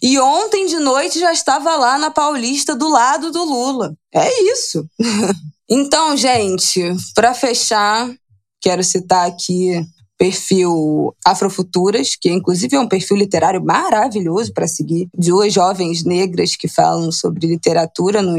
E 0.00 0.16
ontem 0.20 0.66
de 0.66 0.78
noite 0.78 1.18
já 1.18 1.32
estava 1.32 1.74
lá 1.74 1.98
na 1.98 2.08
Paulista 2.08 2.76
do 2.76 2.88
lado 2.88 3.32
do 3.32 3.42
Lula. 3.42 3.94
É 4.14 4.42
isso. 4.52 4.86
então, 5.68 6.16
gente, 6.16 6.80
para 7.16 7.34
fechar, 7.34 8.08
quero 8.62 8.84
citar 8.84 9.26
aqui 9.26 9.84
perfil 10.20 11.14
Afrofuturas, 11.24 12.14
que 12.14 12.30
inclusive 12.30 12.76
é 12.76 12.80
um 12.80 12.86
perfil 12.86 13.16
literário 13.16 13.64
maravilhoso 13.64 14.52
para 14.52 14.68
seguir, 14.68 15.08
duas 15.14 15.50
jovens 15.50 16.04
negras 16.04 16.54
que 16.56 16.68
falam 16.68 17.10
sobre 17.10 17.46
literatura 17.46 18.20
no, 18.20 18.36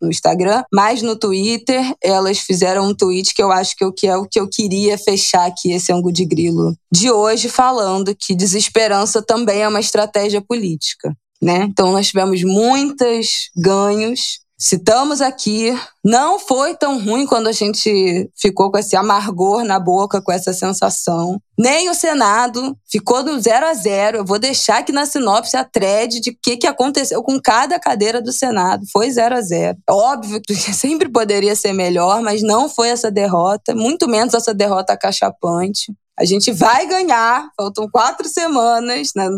no 0.00 0.10
Instagram, 0.10 0.62
mas 0.72 1.02
no 1.02 1.16
Twitter 1.16 1.92
elas 2.00 2.38
fizeram 2.38 2.88
um 2.88 2.94
tweet 2.94 3.34
que 3.34 3.42
eu 3.42 3.50
acho 3.50 3.74
que, 3.76 3.84
eu, 3.84 3.92
que 3.92 4.06
é 4.06 4.16
o 4.16 4.24
que 4.24 4.38
eu 4.38 4.48
queria 4.48 4.96
fechar 4.96 5.46
aqui 5.46 5.72
esse 5.72 5.92
ângulo 5.92 6.12
de 6.12 6.24
grilo 6.24 6.76
de 6.92 7.10
hoje, 7.10 7.48
falando 7.48 8.14
que 8.14 8.36
desesperança 8.36 9.20
também 9.20 9.62
é 9.62 9.68
uma 9.68 9.80
estratégia 9.80 10.40
política. 10.40 11.12
Né? 11.42 11.64
Então 11.68 11.90
nós 11.90 12.06
tivemos 12.06 12.44
muitos 12.44 13.50
ganhos 13.56 14.38
citamos 14.58 15.20
aqui, 15.20 15.76
não 16.04 16.38
foi 16.38 16.74
tão 16.74 17.02
ruim 17.02 17.26
quando 17.26 17.48
a 17.48 17.52
gente 17.52 18.30
ficou 18.36 18.70
com 18.70 18.78
esse 18.78 18.96
amargor 18.96 19.64
na 19.64 19.78
boca, 19.78 20.22
com 20.22 20.32
essa 20.32 20.52
sensação. 20.52 21.40
Nem 21.58 21.88
o 21.88 21.94
Senado 21.94 22.76
ficou 22.90 23.22
no 23.22 23.40
zero 23.40 23.66
a 23.66 23.74
zero. 23.74 24.18
Eu 24.18 24.24
vou 24.24 24.38
deixar 24.38 24.78
aqui 24.78 24.92
na 24.92 25.06
sinopse 25.06 25.56
a 25.56 25.64
thread 25.64 26.20
de 26.20 26.30
o 26.30 26.36
que, 26.42 26.56
que 26.56 26.66
aconteceu 26.66 27.22
com 27.22 27.40
cada 27.40 27.78
cadeira 27.78 28.20
do 28.20 28.32
Senado. 28.32 28.84
Foi 28.92 29.10
zero 29.10 29.34
a 29.36 29.40
zero. 29.40 29.78
Óbvio 29.88 30.40
que 30.40 30.54
sempre 30.72 31.08
poderia 31.08 31.56
ser 31.56 31.72
melhor, 31.72 32.22
mas 32.22 32.42
não 32.42 32.68
foi 32.68 32.88
essa 32.88 33.10
derrota, 33.10 33.74
muito 33.74 34.08
menos 34.08 34.34
essa 34.34 34.54
derrota 34.54 34.96
cachapante. 34.96 35.92
A 36.18 36.24
gente 36.24 36.52
vai 36.52 36.86
ganhar, 36.86 37.50
faltam 37.56 37.88
quatro 37.90 38.28
semanas, 38.28 39.10
né? 39.16 39.28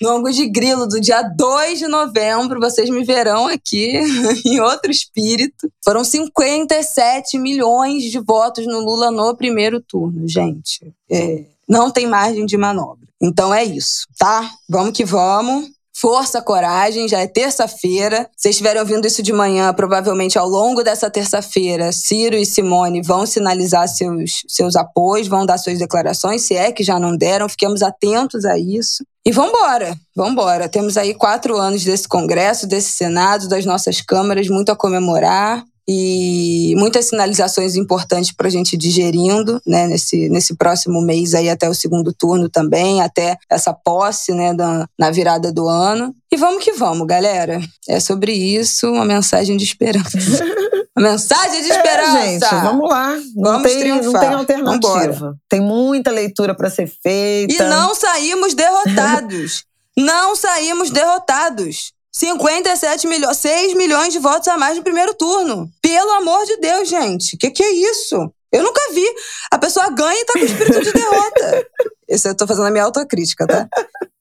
no 0.00 0.10
ângulo 0.10 0.32
de 0.32 0.46
grilo 0.48 0.86
do 0.86 1.00
dia 1.00 1.22
2 1.22 1.78
de 1.78 1.88
novembro. 1.88 2.60
Vocês 2.60 2.90
me 2.90 3.04
verão 3.04 3.46
aqui 3.46 3.98
em 4.44 4.60
outro 4.60 4.90
espírito. 4.90 5.70
Foram 5.84 6.04
57 6.04 7.38
milhões 7.38 8.04
de 8.04 8.18
votos 8.18 8.66
no 8.66 8.80
Lula 8.80 9.10
no 9.10 9.36
primeiro 9.36 9.80
turno, 9.80 10.28
gente. 10.28 10.92
É, 11.10 11.44
não 11.68 11.90
tem 11.90 12.06
margem 12.06 12.46
de 12.46 12.56
manobra. 12.56 13.06
Então 13.20 13.52
é 13.52 13.64
isso, 13.64 14.06
tá? 14.18 14.50
Vamos 14.68 14.92
que 14.92 15.04
vamos. 15.04 15.70
Força, 15.98 16.42
coragem, 16.42 17.08
já 17.08 17.20
é 17.20 17.26
terça-feira. 17.26 18.28
Se 18.36 18.50
estiverem 18.50 18.80
ouvindo 18.80 19.06
isso 19.06 19.22
de 19.22 19.32
manhã, 19.32 19.72
provavelmente 19.72 20.38
ao 20.38 20.46
longo 20.46 20.82
dessa 20.82 21.10
terça-feira, 21.10 21.90
Ciro 21.90 22.36
e 22.36 22.44
Simone 22.44 23.00
vão 23.00 23.24
sinalizar 23.24 23.88
seus, 23.88 24.42
seus 24.46 24.76
apoios, 24.76 25.26
vão 25.26 25.46
dar 25.46 25.56
suas 25.56 25.78
declarações, 25.78 26.42
se 26.42 26.54
é 26.54 26.70
que 26.70 26.84
já 26.84 27.00
não 27.00 27.16
deram, 27.16 27.48
fiquemos 27.48 27.82
atentos 27.82 28.44
a 28.44 28.58
isso. 28.58 29.02
E 29.24 29.32
vambora, 29.32 29.96
vambora. 30.14 30.68
Temos 30.68 30.98
aí 30.98 31.14
quatro 31.14 31.56
anos 31.56 31.82
desse 31.82 32.06
Congresso, 32.06 32.66
desse 32.66 32.92
Senado, 32.92 33.48
das 33.48 33.64
nossas 33.64 34.02
câmaras, 34.02 34.48
muito 34.48 34.70
a 34.70 34.76
comemorar 34.76 35.64
e 35.88 36.74
muitas 36.76 37.06
sinalizações 37.06 37.76
importantes 37.76 38.32
para 38.32 38.48
a 38.48 38.50
gente 38.50 38.76
digerindo 38.76 39.60
né, 39.66 39.86
nesse, 39.86 40.28
nesse 40.28 40.56
próximo 40.56 41.00
mês 41.00 41.34
aí 41.34 41.48
até 41.48 41.68
o 41.68 41.74
segundo 41.74 42.12
turno 42.12 42.48
também, 42.48 43.00
até 43.00 43.36
essa 43.48 43.72
posse 43.72 44.32
né, 44.32 44.52
da, 44.52 44.88
na 44.98 45.10
virada 45.10 45.52
do 45.52 45.68
ano. 45.68 46.14
E 46.32 46.36
vamos 46.36 46.64
que 46.64 46.72
vamos, 46.72 47.06
galera. 47.06 47.60
É 47.88 48.00
sobre 48.00 48.32
isso, 48.32 48.90
uma 48.90 49.04
mensagem 49.04 49.56
de 49.56 49.64
esperança. 49.64 50.18
Uma 50.96 51.10
mensagem 51.10 51.60
de 51.60 51.68
esperança. 51.68 52.18
É, 52.20 52.26
gente, 52.30 52.48
vamos 52.48 52.88
lá. 52.88 53.14
Não 53.34 53.52
vamos 53.52 53.70
tem, 53.70 53.80
triunfar. 53.80 54.30
Não 54.32 54.46
tem 54.46 54.56
alternativa. 54.56 55.12
Vambora. 55.12 55.34
Tem 55.46 55.60
muita 55.60 56.10
leitura 56.10 56.54
para 56.54 56.70
ser 56.70 56.86
feita. 56.86 57.52
E 57.52 57.68
não 57.68 57.94
saímos 57.94 58.54
derrotados. 58.54 59.64
não 59.94 60.34
saímos 60.34 60.90
derrotados. 60.90 61.92
57 62.16 63.06
milhões, 63.08 63.36
6 63.36 63.74
milhões 63.74 64.10
de 64.10 64.18
votos 64.18 64.48
a 64.48 64.56
mais 64.56 64.74
no 64.74 64.82
primeiro 64.82 65.12
turno. 65.12 65.70
Pelo 65.82 66.12
amor 66.12 66.46
de 66.46 66.56
Deus, 66.56 66.88
gente. 66.88 67.36
Que 67.36 67.50
que 67.50 67.62
é 67.62 67.70
isso? 67.70 68.32
Eu 68.50 68.62
nunca 68.62 68.80
vi. 68.94 69.04
A 69.50 69.58
pessoa 69.58 69.90
ganha 69.90 70.18
e 70.18 70.24
tá 70.24 70.32
com 70.32 70.38
espírito 70.38 70.80
de 70.80 70.92
derrota. 70.94 71.66
Isso 72.08 72.28
eu 72.28 72.36
tô 72.36 72.46
fazendo 72.46 72.68
a 72.68 72.70
minha 72.70 72.84
autocrítica, 72.84 73.46
tá? 73.46 73.68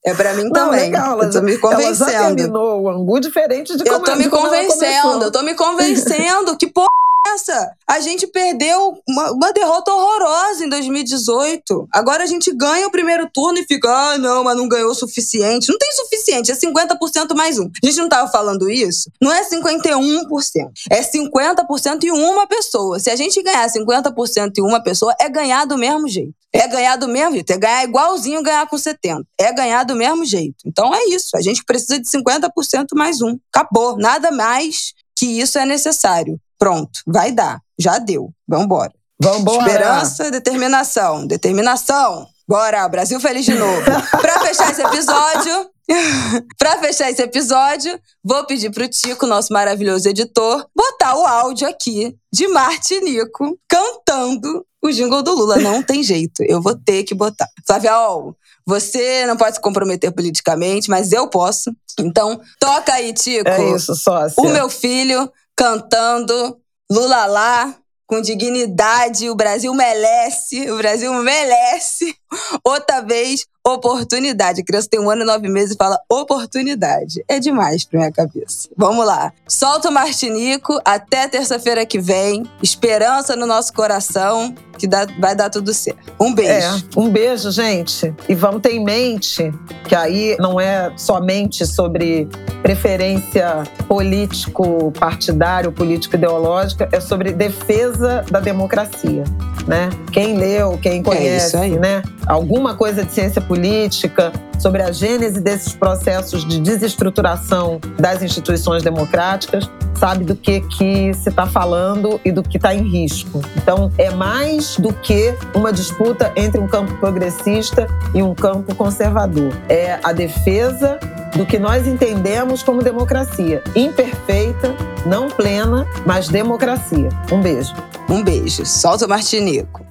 É 0.04 0.14
pra 0.14 0.34
mim 0.34 0.46
Não, 0.46 0.52
também. 0.52 0.80
Legal, 0.82 1.22
eu 1.22 1.32
tô 1.32 1.40
me 1.42 1.56
convencendo. 1.58 2.10
Ela 2.10 2.30
já 2.30 2.36
terminou 2.36 2.82
o 2.82 2.90
angu 2.90 3.20
diferente 3.20 3.78
de 3.78 3.84
como 3.84 3.96
Eu 3.96 4.00
tô 4.02 4.16
me 4.16 4.28
convencendo, 4.28 5.24
eu 5.24 5.32
tô 5.32 5.44
me 5.44 5.54
convencendo. 5.54 6.58
que 6.58 6.68
porra 6.68 6.88
essa? 7.34 7.72
A 7.88 8.00
gente 8.00 8.28
perdeu 8.28 8.98
uma, 9.08 9.32
uma, 9.32 9.54
derrota 9.54 9.92
horrorosa 9.92 10.66
em 10.66 10.70
2018. 10.70 11.88
Agora 11.92 12.24
a 12.24 12.26
gente 12.26 12.52
ganha 12.54 12.88
o 12.88 12.92
primeiro 12.92 13.30
turno 13.34 13.60
e 13.60 13.66
fica, 13.66 13.90
ah, 13.90 14.18
não, 14.18 14.44
mas 14.44 14.58
não 14.58 14.68
ganhou 14.68 14.92
o 14.92 14.96
suficiente. 14.96 15.70
Não 15.70 15.78
tem 15.78 15.92
suficiente, 15.92 16.52
é 16.52 16.56
50% 16.56 17.36
mais 17.36 17.60
um. 17.60 17.70
A 17.84 17.86
gente 17.86 17.98
não 17.98 18.10
tava 18.10 18.32
falando 18.32 18.70
isso? 18.70 19.10
Não 19.22 19.32
é 19.34 19.44
51%. 19.44 20.72
É 20.90 21.02
50% 21.02 22.04
e 22.04 22.12
uma 22.12 22.48
pessoa. 22.48 23.00
Se 23.00 23.10
a 23.10 23.16
gente 23.16 23.42
ganhar 23.42 23.68
50% 23.68 24.54
e 24.58 24.62
uma 24.62 24.82
pessoa, 24.82 25.16
é 25.20 25.30
ganhar 25.30 25.66
do 25.66 25.78
mesmo 25.78 26.08
jeito. 26.08 26.34
É 26.54 26.68
ganhar 26.68 26.96
do 26.96 27.08
mesmo 27.08 27.34
jeito. 27.34 27.52
É 27.52 27.58
ganhar 27.58 27.84
igualzinho 27.84 28.42
ganhar 28.42 28.68
com 28.68 28.78
70%. 28.78 29.24
É 29.38 29.52
ganhar 29.52 29.84
do 29.84 29.96
mesmo 29.96 30.26
jeito. 30.26 30.56
Então 30.66 30.94
é 30.96 31.06
isso. 31.06 31.36
A 31.36 31.42
gente 31.42 31.64
precisa 31.66 32.00
de 32.00 32.08
50% 32.08 32.88
mais 32.96 33.22
um. 33.22 33.38
Acabou. 33.54 33.98
Nada 33.98 34.32
mais 34.32 34.94
que 35.18 35.26
isso 35.26 35.58
é 35.58 35.66
necessário. 35.66 36.40
Pronto, 36.58 37.02
vai 37.06 37.32
dar. 37.32 37.60
Já 37.80 38.00
deu. 38.00 38.32
Vambora. 38.48 38.94
Vambora. 39.22 39.68
Esperança, 39.68 40.32
determinação. 40.32 41.26
Determinação. 41.26 42.28
Bora, 42.48 42.88
Brasil 42.88 43.20
feliz 43.20 43.46
de 43.46 43.56
novo. 43.56 43.82
pra 44.22 44.40
fechar 44.42 44.72
esse 44.72 44.82
episódio, 44.82 45.70
pra 46.60 46.78
fechar 46.80 47.10
esse 47.10 47.22
episódio, 47.22 48.00
vou 48.24 48.46
pedir 48.46 48.70
pro 48.72 48.88
Tico, 48.88 49.26
nosso 49.26 49.52
maravilhoso 49.52 50.08
editor, 50.08 50.66
botar 50.76 51.16
o 51.18 51.26
áudio 51.26 51.68
aqui 51.68 52.16
de 52.32 52.48
Martinico 52.48 53.58
cantando 53.68 54.64
o 54.80 54.92
jingle 54.92 55.24
do 55.24 55.34
Lula. 55.34 55.58
Não 55.58 55.82
tem 55.82 56.04
jeito, 56.04 56.44
eu 56.44 56.62
vou 56.62 56.76
ter 56.76 57.04
que 57.04 57.16
botar. 57.16 57.48
Flaviol, 57.66 58.36
você 58.66 59.26
não 59.26 59.38
pode 59.38 59.56
se 59.56 59.62
comprometer 59.62 60.12
politicamente, 60.12 60.88
mas 60.88 61.12
eu 61.12 61.28
posso. 61.28 61.72
Então, 62.00 62.40
toca 62.60 62.94
aí, 62.94 63.12
Tico. 63.12 63.50
É 63.50 63.76
isso, 63.76 63.96
sócia. 63.96 64.36
O 64.38 64.50
meu 64.50 64.70
filho 64.70 65.32
cantando 65.56 66.60
Lula 66.92 67.26
lá, 67.26 67.76
com 68.08 68.22
dignidade. 68.22 69.30
O 69.30 69.36
Brasil 69.36 69.74
merece, 69.74 70.70
o 70.70 70.78
Brasil 70.78 71.12
merece 71.14 72.16
outra 72.64 73.02
vez 73.02 73.46
oportunidade. 73.66 74.62
A 74.62 74.64
criança 74.64 74.88
tem 74.90 75.00
um 75.00 75.10
ano 75.10 75.24
e 75.24 75.26
nove 75.26 75.50
meses 75.50 75.74
e 75.74 75.78
fala 75.78 76.00
oportunidade. 76.08 77.24
É 77.28 77.40
demais 77.40 77.84
pra 77.84 78.00
minha 78.00 78.12
cabeça. 78.12 78.70
Vamos 78.78 79.06
lá. 79.06 79.34
Solta 79.48 79.90
o 79.90 79.92
Martinico 79.92 80.80
até 80.86 81.28
terça-feira 81.28 81.86
que 81.86 82.00
vem. 82.00 82.44
Esperança 82.62 83.36
no 83.36 83.48
nosso 83.48 83.74
coração 83.74 84.54
que 84.78 84.88
dá, 84.88 85.08
vai 85.20 85.36
dar 85.36 85.50
tudo 85.50 85.74
certo. 85.74 86.14
Um 86.20 86.34
beijo. 86.34 86.68
É, 86.68 87.00
um 87.00 87.10
beijo, 87.10 87.50
gente. 87.50 88.14
E 88.30 88.36
vamos 88.36 88.62
ter 88.62 88.74
em 88.74 88.84
mente 88.84 89.52
que 89.88 89.96
aí 89.96 90.36
não 90.40 90.60
é 90.60 90.92
somente 90.98 91.66
sobre 91.66 92.28
preferência 92.62 93.64
político-partidário, 93.88 95.72
político-ideológica, 95.72 96.90
é 96.92 97.00
sobre 97.00 97.32
defesa 97.32 98.24
da 98.30 98.40
democracia. 98.40 99.24
Né? 99.68 99.90
Quem 100.12 100.38
leu, 100.38 100.78
quem 100.78 101.00
é 101.00 101.04
conhece, 101.04 101.56
é 101.56 101.70
né? 101.70 102.04
Alguma 102.26 102.76
coisa 102.76 103.04
de 103.04 103.12
ciência 103.12 103.42
política, 103.42 104.32
sobre 104.60 104.82
a 104.82 104.92
gênese 104.92 105.40
desses 105.42 105.74
processos 105.74 106.46
de 106.46 106.60
desestruturação 106.60 107.80
das 108.00 108.24
instituições 108.24 108.84
democráticas, 108.84 109.70
sabe 109.96 110.24
do 110.24 110.36
que, 110.36 110.62
que 110.62 111.14
se 111.14 111.30
está 111.30 111.46
falando 111.46 112.20
e 112.24 112.32
do 112.32 112.44
que 112.44 112.58
está 112.58 112.74
em 112.74 112.84
risco. 112.84 113.42
Então, 113.58 113.92
é 113.98 114.10
mais 114.10 114.78
do 114.78 114.94
que 114.94 115.36
uma 115.54 115.72
disputa 115.72 116.32
entre 116.36 116.60
um 116.60 116.68
campo 116.68 116.96
progressista 116.98 117.88
e 118.14 118.22
um 118.22 118.34
campo 118.34 118.76
conservador. 118.76 119.54
É 119.70 120.00
a 120.04 120.12
defesa 120.12 121.00
do 121.36 121.46
que 121.46 121.60
nós 121.60 121.86
entendemos 121.86 122.64
como 122.64 122.82
democracia. 122.82 123.62
Imperfeita, 123.76 124.76
não 125.06 125.30
plena, 125.30 125.86
mas 126.06 126.30
democracia. 126.30 127.10
Um 127.32 127.42
beijo. 127.42 127.74
Um 128.10 128.24
beijo. 128.24 128.66
Solta 128.66 129.06
o 129.06 129.10
Martinico. 129.10 129.86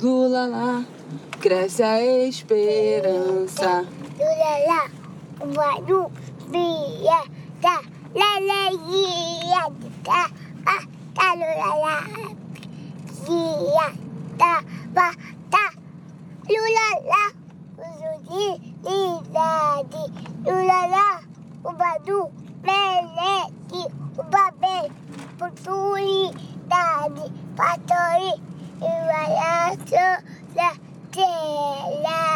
Lula 0.00 0.46
lá, 0.46 0.84
cresce 1.40 1.82
a 1.82 2.02
esperança. 2.02 3.86
Lula 4.18 4.58
lá, 4.66 4.90
o 5.40 5.46
barulho 5.54 6.10
via 6.50 7.22
da 7.60 7.80
leleia 8.12 9.70
da 10.02 10.30
lula 11.34 11.74
lá, 11.76 11.98
via 13.24 13.88
da 14.36 14.54
bata 14.88 15.64
lula 16.48 16.88
lá, 17.06 17.24
utilidade 18.88 20.04
lula 20.44 20.80
lá, 20.86 21.08
o 21.64 21.72
badu 21.72 22.30
meleque, 22.62 23.82
o 24.16 24.22
babê, 24.24 24.90
Stella. 31.18 32.28